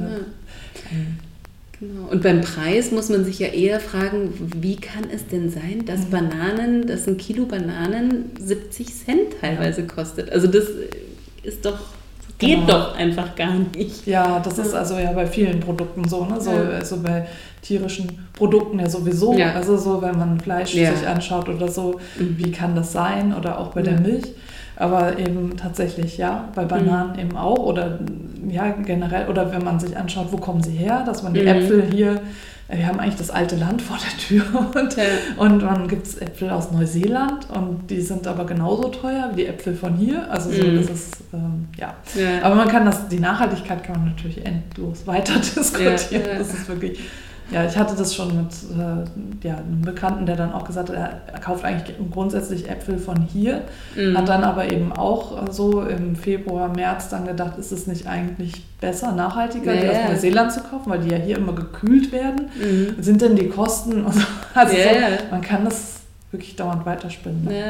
Genau. 1.86 2.08
Und 2.10 2.22
beim 2.22 2.40
Preis 2.40 2.90
muss 2.92 3.08
man 3.08 3.24
sich 3.24 3.38
ja 3.38 3.48
eher 3.48 3.80
fragen, 3.80 4.32
wie 4.60 4.76
kann 4.76 5.04
es 5.12 5.26
denn 5.26 5.50
sein, 5.50 5.84
dass 5.86 6.06
Mhm. 6.06 6.10
Bananen, 6.10 6.86
dass 6.86 7.06
ein 7.06 7.16
Kilo 7.16 7.44
Bananen 7.46 8.30
70 8.40 8.86
Cent 8.94 9.40
teilweise 9.40 9.86
kostet? 9.86 10.30
Also 10.30 10.46
das 10.46 10.64
ist 11.42 11.64
doch, 11.64 11.78
geht 12.38 12.60
Genau. 12.60 12.66
doch 12.66 12.96
einfach 12.96 13.34
gar 13.36 13.54
nicht. 13.76 14.06
Ja, 14.06 14.40
das 14.40 14.58
ist 14.58 14.74
also 14.74 14.94
ja 14.98 15.12
bei 15.12 15.26
vielen 15.26 15.60
Produkten 15.60 16.08
so, 16.08 16.24
ne? 16.24 16.40
So, 16.40 16.50
Ja. 16.50 16.70
also 16.70 16.98
bei 17.02 17.26
tierischen 17.62 18.06
Produkten 18.32 18.78
ja 18.80 18.88
sowieso. 18.88 19.34
Ja. 19.34 19.52
Also 19.52 19.76
so, 19.76 20.00
wenn 20.02 20.18
man 20.18 20.40
Fleisch 20.40 20.74
Ja. 20.74 20.94
sich 20.94 21.06
anschaut 21.06 21.48
oder 21.48 21.68
so, 21.68 22.00
Mhm. 22.18 22.34
wie 22.38 22.50
kann 22.50 22.74
das 22.74 22.92
sein? 22.92 23.34
Oder 23.34 23.58
auch 23.58 23.68
bei 23.72 23.82
der 23.82 24.00
Milch. 24.00 24.24
Aber 24.76 25.18
eben 25.18 25.56
tatsächlich, 25.56 26.18
ja, 26.18 26.48
bei 26.54 26.64
Bananen 26.64 27.18
eben 27.18 27.36
auch. 27.36 27.58
Oder 27.58 28.00
ja, 28.48 28.70
generell, 28.72 29.28
oder 29.28 29.52
wenn 29.52 29.62
man 29.64 29.78
sich 29.80 29.96
anschaut, 29.96 30.28
wo 30.32 30.36
kommen 30.38 30.62
sie 30.62 30.72
her, 30.72 31.02
dass 31.06 31.22
man 31.22 31.32
die 31.34 31.42
Mhm. 31.42 31.46
Äpfel 31.48 31.82
hier, 31.92 32.20
äh, 32.68 32.78
wir 32.78 32.86
haben 32.88 32.98
eigentlich 32.98 33.16
das 33.16 33.30
alte 33.30 33.56
Land 33.56 33.80
vor 33.82 33.96
der 33.98 34.18
Tür 34.18 34.44
und, 34.74 34.96
Ja. 34.96 35.02
und 35.36 35.60
dann 35.60 35.86
gibt 35.86 36.06
es 36.06 36.18
Äpfel 36.18 36.50
aus 36.50 36.72
Neuseeland 36.72 37.46
und 37.54 37.88
die 37.88 38.00
sind 38.00 38.26
aber 38.26 38.44
genauso 38.46 38.88
teuer 38.88 39.30
wie 39.32 39.42
die 39.42 39.46
Äpfel 39.46 39.74
von 39.74 39.94
hier. 39.94 40.30
Also 40.30 40.50
so, 40.50 40.62
Mhm. 40.62 40.76
das 40.76 40.90
ist, 40.90 41.16
ähm, 41.32 41.68
ja. 41.78 41.94
Ja. 42.14 42.42
Aber 42.44 42.56
man 42.56 42.68
kann 42.68 42.84
das, 42.84 43.08
die 43.08 43.20
Nachhaltigkeit 43.20 43.82
kann 43.84 43.96
man 44.00 44.06
natürlich 44.10 44.44
endlos 44.44 45.06
weiter 45.06 45.34
diskutieren. 45.38 45.94
Ja. 46.10 46.38
Das 46.38 46.52
ist 46.52 46.68
wirklich, 46.68 46.98
ja, 47.50 47.64
ich 47.66 47.76
hatte 47.76 47.94
das 47.96 48.14
schon 48.14 48.36
mit 48.36 48.46
äh, 48.74 49.46
ja, 49.46 49.56
einem 49.56 49.82
Bekannten, 49.82 50.24
der 50.26 50.36
dann 50.36 50.52
auch 50.52 50.64
gesagt 50.64 50.88
hat, 50.88 50.96
er, 50.96 51.38
kauft 51.40 51.64
eigentlich 51.64 51.94
grundsätzlich 52.10 52.68
Äpfel 52.70 52.98
von 52.98 53.20
hier, 53.20 53.62
Mhm. 53.96 54.16
hat 54.16 54.28
dann 54.28 54.42
aber 54.44 54.72
eben 54.72 54.92
auch 54.92 55.50
so 55.52 55.82
im 55.82 56.16
Februar, 56.16 56.68
März 56.74 57.10
dann 57.10 57.26
gedacht, 57.26 57.58
ist 57.58 57.70
es 57.72 57.86
nicht 57.86 58.06
eigentlich 58.06 58.64
besser, 58.80 59.12
nachhaltiger, 59.12 59.72
die 59.74 59.84
Ja, 59.86 59.92
aus. 59.92 60.08
Neuseeland 60.12 60.52
zu 60.52 60.60
kaufen, 60.60 60.90
weil 60.90 61.00
die 61.00 61.10
ja 61.10 61.18
hier 61.18 61.36
immer 61.36 61.52
gekühlt 61.52 62.12
werden. 62.12 62.46
Mhm. 62.58 63.02
Sind 63.02 63.20
denn 63.22 63.36
die 63.36 63.48
Kosten? 63.48 64.04
und 64.04 64.14
so. 64.14 64.20
Also 64.54 64.74
Ja, 64.76 64.84
so, 65.18 65.24
man 65.30 65.40
kann 65.42 65.64
das 65.64 66.00
wirklich 66.30 66.56
dauernd 66.56 66.84
weiterspinnen. 66.86 67.44
Ne? 67.44 67.58
Ja. 67.58 67.66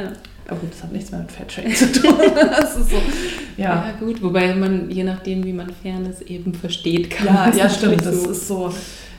Aber 0.46 0.60
gut, 0.60 0.72
das 0.72 0.82
hat 0.82 0.92
nichts 0.92 1.10
mehr 1.10 1.20
mit 1.20 1.32
Fairtrade 1.32 1.70
zu 1.74 1.90
tun. 2.00 2.14
das 2.34 2.74
so, 2.74 2.96
ja. 3.56 3.64
ja, 3.64 3.84
gut, 3.98 4.22
wobei 4.22 4.54
man, 4.54 4.90
je 4.90 5.02
nachdem, 5.04 5.42
wie 5.44 5.52
man 5.54 5.68
Fairness 5.82 6.20
eben 6.22 6.52
versteht, 6.54 7.10
kann 7.10 7.26
Ja, 7.26 7.50
ja, 7.64 7.68
stimmt. 7.68 8.04
Das 8.04 8.22
so. 8.24 8.30
ist 8.30 8.48
so, 8.48 8.72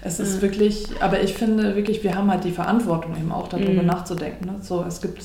es 0.06 0.20
ist 0.20 0.36
Ja. 0.36 0.42
wirklich, 0.44 0.86
aber 1.02 1.22
ich 1.22 1.34
finde 1.34 1.76
wirklich, 1.76 2.04
wir 2.04 2.16
haben 2.16 2.30
halt 2.32 2.44
die 2.44 2.52
Verantwortung 2.52 3.16
eben 3.18 3.32
auch 3.32 3.48
darüber 3.48 3.82
Mhm. 3.82 3.88
nachzudenken. 3.88 4.46
Ne? 4.46 4.56
So, 4.62 4.84
es 4.88 5.02
gibt 5.02 5.22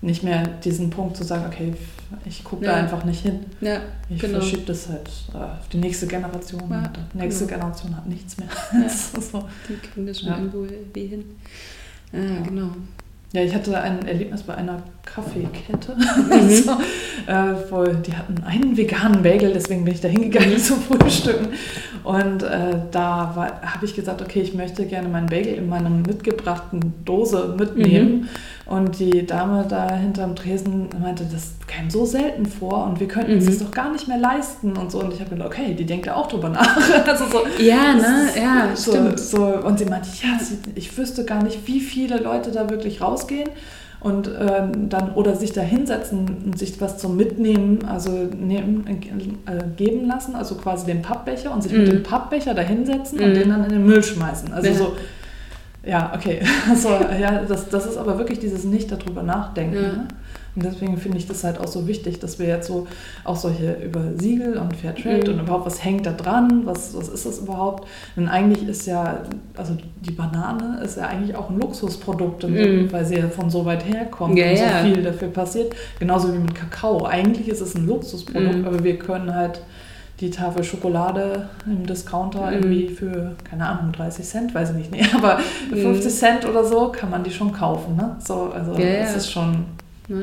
nicht 0.00 0.24
mehr 0.24 0.46
diesen 0.64 0.90
Punkt 0.90 1.16
zu 1.16 1.22
sagen, 1.22 1.44
okay, 1.46 1.72
ich 2.24 2.42
gucke 2.42 2.64
da 2.64 2.72
Ja. 2.72 2.76
einfach 2.78 3.04
nicht 3.04 3.20
hin. 3.22 3.40
ja, 3.60 3.80
Ich 4.10 4.20
genau. 4.20 4.40
verschiebe 4.40 4.62
das 4.66 4.88
halt 4.88 5.08
äh, 5.32 5.36
auf 5.36 5.68
die 5.72 5.78
nächste 5.78 6.06
Generation. 6.08 6.62
Ja, 6.68 6.90
die 7.14 7.18
nächste 7.18 7.46
genau. 7.46 7.58
Generation 7.60 7.96
hat 7.96 8.06
nichts 8.08 8.36
mehr. 8.36 8.48
Ja. 8.72 8.88
So. 9.20 9.44
Die 9.68 9.74
kriegen 9.76 10.06
das 10.06 10.20
schon 10.20 10.30
irgendwo 10.30 10.64
irgendwie 10.64 11.06
hin. 11.06 11.24
Ja. 12.12 12.40
genau. 12.44 12.68
Ja, 13.32 13.42
ich 13.42 13.54
hatte 13.54 13.80
ein 13.80 14.04
Erlebnis 14.06 14.42
bei 14.42 14.54
einer 14.56 14.82
Kaffeekette. 15.04 15.96
Mhm. 16.32 16.50
so, 16.50 16.70
äh, 17.26 17.54
wo, 17.70 17.84
die 17.84 18.14
hatten 18.14 18.42
einen 18.44 18.76
veganen 18.76 19.22
Bagel, 19.22 19.52
deswegen 19.52 19.84
bin 19.84 19.94
ich 19.94 20.00
da 20.00 20.08
hingegangen 20.08 20.52
Mhm. 20.54 20.58
zum 20.62 20.80
Frühstücken. 20.80 21.48
Und 22.04 22.42
äh, 22.42 22.76
da 22.90 23.34
habe 23.62 23.84
ich 23.84 23.94
gesagt, 23.94 24.22
okay, 24.22 24.40
ich 24.40 24.54
möchte 24.54 24.86
gerne 24.86 25.08
meinen 25.08 25.26
Bagel 25.28 25.54
in 25.54 25.68
meiner 25.68 25.90
mitgebrachten 25.90 26.94
Dose 27.04 27.54
mitnehmen. 27.58 28.22
Mhm. 28.22 28.28
Und 28.66 28.98
die 28.98 29.26
Dame 29.26 29.66
da 29.68 29.92
hinterm 29.94 30.34
Tresen 30.34 30.88
meinte, 31.00 31.24
das 31.30 31.52
käme 31.66 31.90
so 31.90 32.04
selten 32.06 32.46
vor 32.46 32.84
und 32.86 32.98
wir 33.00 33.08
könnten 33.08 33.34
uns 33.34 33.46
Mhm. 33.46 33.64
doch 33.64 33.70
gar 33.72 33.92
nicht 33.92 34.08
mehr 34.08 34.18
leisten 34.18 34.76
und 34.76 34.90
so. 34.90 35.00
Und 35.00 35.12
ich 35.12 35.20
habe 35.20 35.30
gedacht, 35.30 35.48
okay, 35.48 35.74
die 35.74 35.84
denkt 35.84 36.06
ja 36.06 36.14
auch 36.16 36.26
drüber 36.28 36.48
nach. 36.48 36.76
also 37.06 37.24
so, 37.26 37.42
Ja, 37.62 37.94
ne? 37.94 38.28
Ja, 38.36 38.68
so, 38.74 38.92
stimmt. 38.92 39.18
So, 39.20 39.44
und 39.44 39.78
sie 39.78 39.84
meinte, 39.84 40.08
ja, 40.22 40.38
ich 40.74 40.96
wüsste 40.96 41.24
gar 41.24 41.42
nicht, 41.42 41.66
wie 41.66 41.80
viele 41.80 42.18
Leute 42.18 42.50
da 42.50 42.70
wirklich 42.70 43.00
rausgehen 43.00 43.48
und 44.02 44.28
ähm, 44.38 44.88
dann 44.88 45.12
oder 45.14 45.36
sich 45.36 45.52
da 45.52 45.60
hinsetzen 45.60 46.26
und 46.44 46.58
sich 46.58 46.80
was 46.80 46.98
zum 46.98 47.16
Mitnehmen, 47.16 47.84
also 47.84 48.10
nehmen, 48.10 48.84
äh, 49.46 49.64
geben 49.76 50.06
lassen, 50.06 50.34
also 50.34 50.56
quasi 50.56 50.86
den 50.86 51.02
Pappbecher 51.02 51.52
und 51.52 51.62
sich 51.62 51.72
mit 51.72 51.82
Mhm. 51.86 51.90
dem 51.90 52.02
Pappbecher 52.02 52.54
da 52.54 52.62
hinsetzen 52.62 53.20
und 53.20 53.30
Mhm. 53.30 53.34
den 53.34 53.48
dann 53.50 53.64
in 53.64 53.70
den 53.70 53.86
Müll 53.86 54.02
schmeißen. 54.02 54.52
Also 54.52 54.68
Ja. 54.68 54.74
so, 54.74 54.92
ja, 55.84 56.12
okay. 56.14 56.40
Also, 56.70 56.88
ja, 57.20 57.42
das, 57.46 57.68
das 57.68 57.86
ist 57.86 57.96
aber 57.96 58.18
wirklich 58.18 58.38
dieses 58.38 58.64
nicht 58.64 58.90
darüber 58.90 59.22
nachdenken. 59.22 59.74
Ja. 59.74 59.80
Ne? 59.82 60.08
Und 60.54 60.64
deswegen 60.66 60.98
finde 60.98 61.16
ich 61.16 61.26
das 61.26 61.44
halt 61.44 61.58
auch 61.58 61.66
so 61.66 61.86
wichtig, 61.88 62.18
dass 62.20 62.38
wir 62.38 62.46
jetzt 62.46 62.66
so 62.68 62.86
auch 63.24 63.36
solche 63.36 63.72
über 63.82 64.00
Siegel 64.18 64.58
und 64.58 64.76
Fairtrade 64.76 65.30
Mhm. 65.32 65.38
und 65.38 65.44
überhaupt, 65.44 65.64
was 65.64 65.82
hängt 65.82 66.04
da 66.04 66.12
dran, 66.12 66.62
was, 66.66 66.94
was 66.94 67.08
ist 67.08 67.24
das 67.24 67.38
überhaupt? 67.38 67.88
Denn 68.16 68.28
eigentlich 68.28 68.68
ist 68.68 68.86
ja, 68.86 69.22
also 69.56 69.76
die 70.02 70.10
Banane 70.10 70.80
ist 70.84 70.98
ja 70.98 71.06
eigentlich 71.06 71.34
auch 71.36 71.48
ein 71.48 71.58
Luxusprodukt, 71.58 72.46
Mhm. 72.46 72.92
weil 72.92 73.04
sie 73.06 73.16
ja 73.16 73.28
von 73.28 73.48
so 73.48 73.64
weit 73.64 73.86
herkommt 73.86 74.36
Ja, 74.38 74.50
und 74.50 74.56
so 74.58 74.62
ja. 74.64 74.82
viel 74.84 75.02
dafür 75.02 75.28
passiert. 75.28 75.74
Genauso 75.98 76.32
wie 76.34 76.38
mit 76.38 76.54
Kakao. 76.54 77.06
Eigentlich 77.06 77.48
ist 77.48 77.62
es 77.62 77.74
ein 77.74 77.86
Luxusprodukt, 77.86 78.56
Mhm. 78.58 78.64
aber 78.66 78.84
wir 78.84 78.98
können 78.98 79.34
halt 79.34 79.62
die 80.20 80.30
Tafel 80.30 80.62
Schokolade 80.62 81.48
im 81.66 81.86
Discounter 81.86 82.48
Mhm. 82.48 82.52
irgendwie 82.52 82.88
für, 82.90 83.32
keine 83.48 83.66
Ahnung, 83.66 83.90
30 83.92 84.24
Cent, 84.26 84.54
weiß 84.54 84.70
ich 84.70 84.76
nicht, 84.76 84.90
nee, 84.92 85.00
aber 85.16 85.38
Mhm. 85.70 85.76
50 85.78 86.12
Cent 86.14 86.46
oder 86.46 86.62
so 86.62 86.88
kann 86.92 87.08
man 87.10 87.24
die 87.24 87.30
schon 87.30 87.52
kaufen. 87.52 87.96
Ne? 87.96 88.16
So, 88.18 88.52
also 88.54 88.72
Ja, 88.72 88.78
es 88.86 89.10
ja. 89.12 89.16
ist 89.16 89.30
schon, 89.32 89.64
Ja, 90.08 90.16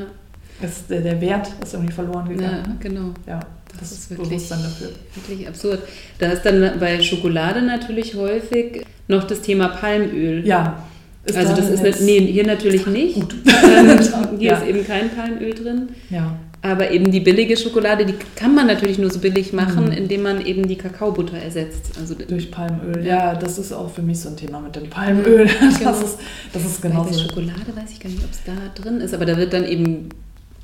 ist, 0.62 0.90
der, 0.90 1.20
Wert 1.20 1.48
ist 1.62 1.74
irgendwie 1.74 1.92
verloren 1.92 2.26
ja 2.28 2.32
gegangen. 2.36 2.62
ne? 2.62 2.76
genau. 2.80 3.14
Ja, 3.26 3.40
Das 3.70 3.80
das, 3.80 3.92
ist 3.92 3.98
ist 3.98 4.10
wirklich- 4.18 4.48
dafür. 4.48 4.88
Wirklich 5.14 5.48
absurd. 5.48 5.80
Da 6.18 6.26
ist 6.32 6.42
dann 6.42 6.72
bei 6.78 7.00
Schokolade 7.02 7.62
natürlich 7.62 8.14
häufig 8.14 8.84
noch 9.08 9.24
das 9.24 9.40
Thema 9.42 9.68
Palmöl. 9.68 10.46
Ja. 10.46 10.82
Ist 11.24 11.36
also 11.36 11.54
da 11.54 11.60
das 11.60 11.70
ist 11.70 11.82
nicht, 11.82 12.00
nee, 12.02 12.32
hier 12.32 12.46
natürlich 12.46 12.86
nicht. 12.86 13.14
Gut. 13.14 13.34
Hier 14.38 14.50
Ja. 14.52 14.56
ist 14.58 14.66
eben 14.66 14.86
kein 14.86 15.10
Palmöl 15.10 15.52
drin. 15.54 15.88
Ja. 16.08 16.36
Aber 16.62 16.90
eben 16.90 17.10
die 17.10 17.20
billige 17.20 17.56
Schokolade, 17.56 18.04
die 18.04 18.14
kann 18.36 18.54
man 18.54 18.66
natürlich 18.66 18.98
nur 18.98 19.10
so 19.10 19.18
billig 19.18 19.52
machen, 19.54 19.86
Mhm. 19.86 19.92
indem 19.92 20.22
man 20.22 20.44
eben 20.44 20.68
die 20.68 20.76
Kakaobutter 20.76 21.38
ersetzt. 21.38 21.92
Also 21.98 22.14
Durch 22.14 22.50
Palmöl. 22.50 23.04
Ja, 23.06 23.34
das 23.34 23.56
ist 23.58 23.72
auch 23.72 23.90
für 23.90 24.02
mich 24.02 24.20
so 24.20 24.28
ein 24.28 24.36
Thema 24.36 24.60
mit 24.60 24.76
dem 24.76 24.88
Palmöl. 24.90 25.46
Das 25.60 25.78
genau. 25.78 25.92
ist, 25.92 26.18
das 26.52 26.64
ist 26.64 26.82
bei 26.82 26.88
der 26.88 26.98
genauso 26.98 27.18
Schokolade 27.18 27.60
weiß 27.74 27.90
ich 27.92 28.00
gar 28.00 28.10
nicht, 28.10 28.22
ob 28.24 28.30
es 28.30 28.40
da 28.44 28.52
drin 28.82 29.00
ist, 29.00 29.14
aber 29.14 29.24
da 29.24 29.36
wird 29.38 29.52
dann 29.54 29.64
eben 29.64 30.10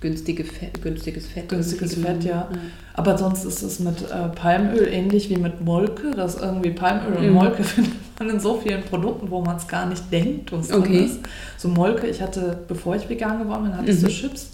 günstige 0.06 0.44
Fett, 0.44 0.80
günstiges 0.82 1.26
Fett. 1.26 1.48
Günstiges 1.48 1.94
Fett, 1.96 2.22
ja. 2.22 2.42
genommen. 2.48 2.70
Aber 2.94 3.18
sonst 3.18 3.44
ist 3.44 3.62
es 3.62 3.80
mit 3.80 4.02
äh, 4.02 4.28
Palmöl 4.34 4.88
ähnlich 4.90 5.28
wie 5.30 5.36
mit 5.36 5.60
Molke, 5.64 6.12
dass 6.12 6.36
irgendwie 6.40 6.70
Palmöl 6.70 7.16
und 7.18 7.26
Mhm. 7.26 7.32
Molke 7.34 7.64
findet 7.74 7.92
man 8.18 8.30
in 8.30 8.40
so 8.40 8.54
vielen 8.62 8.82
Produkten, 8.82 9.30
wo 9.30 9.40
man 9.42 9.56
es 9.56 9.66
gar 9.66 9.86
nicht 9.86 10.04
denkt, 10.12 10.52
was 10.52 10.72
Okay. 10.72 11.04
ist. 11.06 11.18
So 11.58 11.68
Molke, 11.68 12.06
ich 12.06 12.22
hatte, 12.22 12.56
bevor 12.68 12.94
ich 12.96 13.08
vegan 13.08 13.40
geworden 13.40 13.64
bin, 13.64 13.76
hatte 13.76 13.90
ich 13.90 14.00
so 14.00 14.06
Mhm. 14.06 14.10
Chips, 14.10 14.50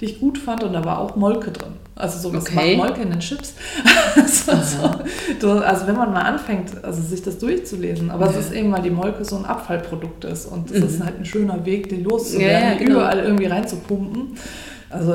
die 0.00 0.06
ich 0.06 0.18
gut 0.20 0.38
fand 0.38 0.64
und 0.64 0.72
da 0.72 0.84
war 0.84 0.98
auch 0.98 1.14
Molke 1.16 1.50
drin. 1.52 1.74
Also 1.96 2.18
so, 2.18 2.34
was 2.34 2.44
Okay. 2.46 2.76
macht 2.76 2.88
Molke 2.88 3.02
in 3.02 3.10
den 3.10 3.20
Chips? 3.20 3.54
so, 4.26 4.52
so. 4.56 4.90
Du, 5.38 5.50
also 5.64 5.86
wenn 5.86 5.94
man 5.94 6.12
mal 6.12 6.22
anfängt, 6.22 6.82
also 6.82 7.00
sich 7.00 7.22
das 7.22 7.38
durchzulesen, 7.38 8.10
aber 8.10 8.26
es 8.26 8.34
Ja. 8.34 8.40
ist 8.40 8.52
eben, 8.52 8.72
weil 8.72 8.82
die 8.82 8.90
Molke 8.90 9.24
so 9.24 9.36
ein 9.36 9.44
Abfallprodukt 9.44 10.24
ist 10.24 10.46
und 10.46 10.68
es 10.72 10.80
Mhm. 10.80 10.86
ist 10.88 11.04
halt 11.04 11.18
ein 11.20 11.24
schöner 11.24 11.64
Weg, 11.64 11.88
die 11.90 12.02
loszuwerden, 12.02 12.62
Ja, 12.64 12.72
ja, 12.72 12.78
genau. 12.78 12.94
überall 12.96 13.18
irgendwie 13.20 13.46
reinzupumpen. 13.46 14.36
Also 14.94 15.14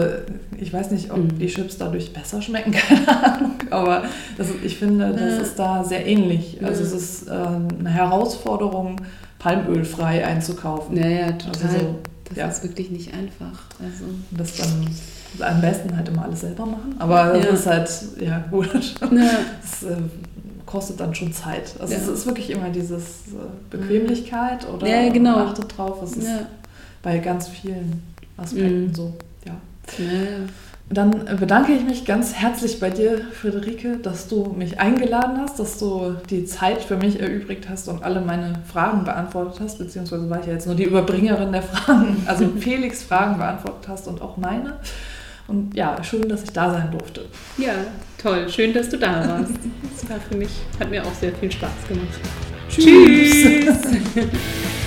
ich 0.60 0.74
weiß 0.74 0.92
nicht, 0.92 1.10
ob 1.12 1.18
Mhm. 1.18 1.40
die 1.40 1.48
Chips 1.48 1.78
dadurch 1.78 2.12
besser 2.14 2.42
schmecken, 2.42 2.72
keine 2.74 3.08
Ahnung. 3.36 3.52
Aber 3.70 4.04
das, 4.38 4.48
ich 4.64 4.78
finde, 4.78 5.12
das 5.14 5.22
Ja. 5.22 5.38
ist 5.38 5.56
da 5.58 5.84
sehr 5.84 6.06
ähnlich. 6.06 6.60
Also 6.64 6.84
es 6.84 6.92
ist 6.94 7.28
äh, 7.28 7.32
eine 7.32 7.90
Herausforderung, 7.90 8.98
palmölfrei 9.40 10.26
einzukaufen. 10.26 10.98
Ja, 10.98 11.08
ja, 11.08 11.32
total. 11.32 11.64
Also 11.68 11.80
so- 11.80 11.96
Das 12.30 12.38
ja. 12.38 12.48
ist 12.48 12.64
wirklich 12.64 12.92
nicht 12.92 13.14
einfach. 13.14 13.60
Also. 13.82 14.04
Und 14.06 14.26
das 14.40 14.56
dann 14.58 14.88
am 15.48 15.62
besten 15.62 15.96
halt 15.96 16.08
immer 16.10 16.24
alles 16.26 16.42
selber 16.42 16.66
machen. 16.66 16.96
Aber 17.00 17.34
das 17.34 17.46
Ja. 17.46 17.52
ist 17.52 17.66
halt, 17.68 17.90
ja 18.20 18.44
gut, 18.52 18.70
das 19.02 19.84
äh, 19.84 19.96
kostet 20.66 21.00
dann 21.00 21.16
schon 21.16 21.32
Zeit. 21.34 21.74
Also 21.80 21.94
es 21.96 22.08
ist 22.08 22.26
wirklich 22.26 22.50
immer 22.50 22.70
dieses 22.70 23.06
äh, 23.30 23.50
Bequemlichkeit 23.70 24.68
oder 24.68 24.86
Ja, 24.88 25.10
genau. 25.12 25.38
achtet 25.38 25.76
drauf. 25.78 26.04
Es 26.04 26.18
ist 26.18 26.28
bei 27.02 27.18
ganz 27.20 27.48
vielen 27.48 28.04
Aspekten 28.38 28.88
Mhm. 28.88 28.94
so. 28.94 29.14
Dann 30.92 31.38
bedanke 31.40 31.72
ich 31.74 31.84
mich 31.84 32.06
ganz 32.06 32.34
herzlich 32.34 32.80
bei 32.80 32.90
dir, 32.90 33.22
Friederike, 33.40 33.98
dass 33.98 34.28
du 34.28 34.56
mich 34.58 34.80
eingeladen 34.80 35.40
hast, 35.40 35.60
dass 35.60 35.78
du 35.78 36.16
die 36.32 36.46
Zeit 36.46 36.82
für 36.82 36.98
mich 36.98 37.20
erübrigt 37.20 37.70
hast 37.70 37.88
und 37.90 38.04
alle 38.04 38.22
meine 38.22 38.54
Fragen 38.72 39.04
beantwortet 39.04 39.62
hast, 39.62 39.78
beziehungsweise 39.78 40.28
war 40.32 40.40
ich 40.40 40.48
ja 40.48 40.54
jetzt 40.54 40.66
nur 40.66 40.76
die 40.76 40.86
Überbringerin 40.86 41.52
der 41.52 41.62
Fragen, 41.62 42.24
also 42.26 42.48
Felix 42.60 43.04
Fragen 43.04 43.38
beantwortet 43.38 43.88
hast 43.88 44.08
und 44.08 44.20
auch 44.22 44.38
meine. 44.38 44.80
Und 45.48 45.76
ja, 45.76 46.04
schön, 46.04 46.28
dass 46.28 46.44
ich 46.44 46.52
da 46.52 46.72
sein 46.72 46.90
durfte. 46.92 47.26
ja, 47.58 47.74
toll. 48.18 48.48
Schön, 48.50 48.74
dass 48.74 48.90
du 48.90 48.98
da 48.98 49.28
warst. 49.28 49.52
Das 50.02 50.10
war 50.10 50.20
für 50.22 50.38
mich, 50.38 50.50
hat 50.80 50.90
mir 50.90 51.04
auch 51.04 51.14
sehr 51.14 51.34
viel 51.34 51.52
Spaß 51.52 51.70
gemacht. 51.88 52.20
Tschüss. 52.70 53.76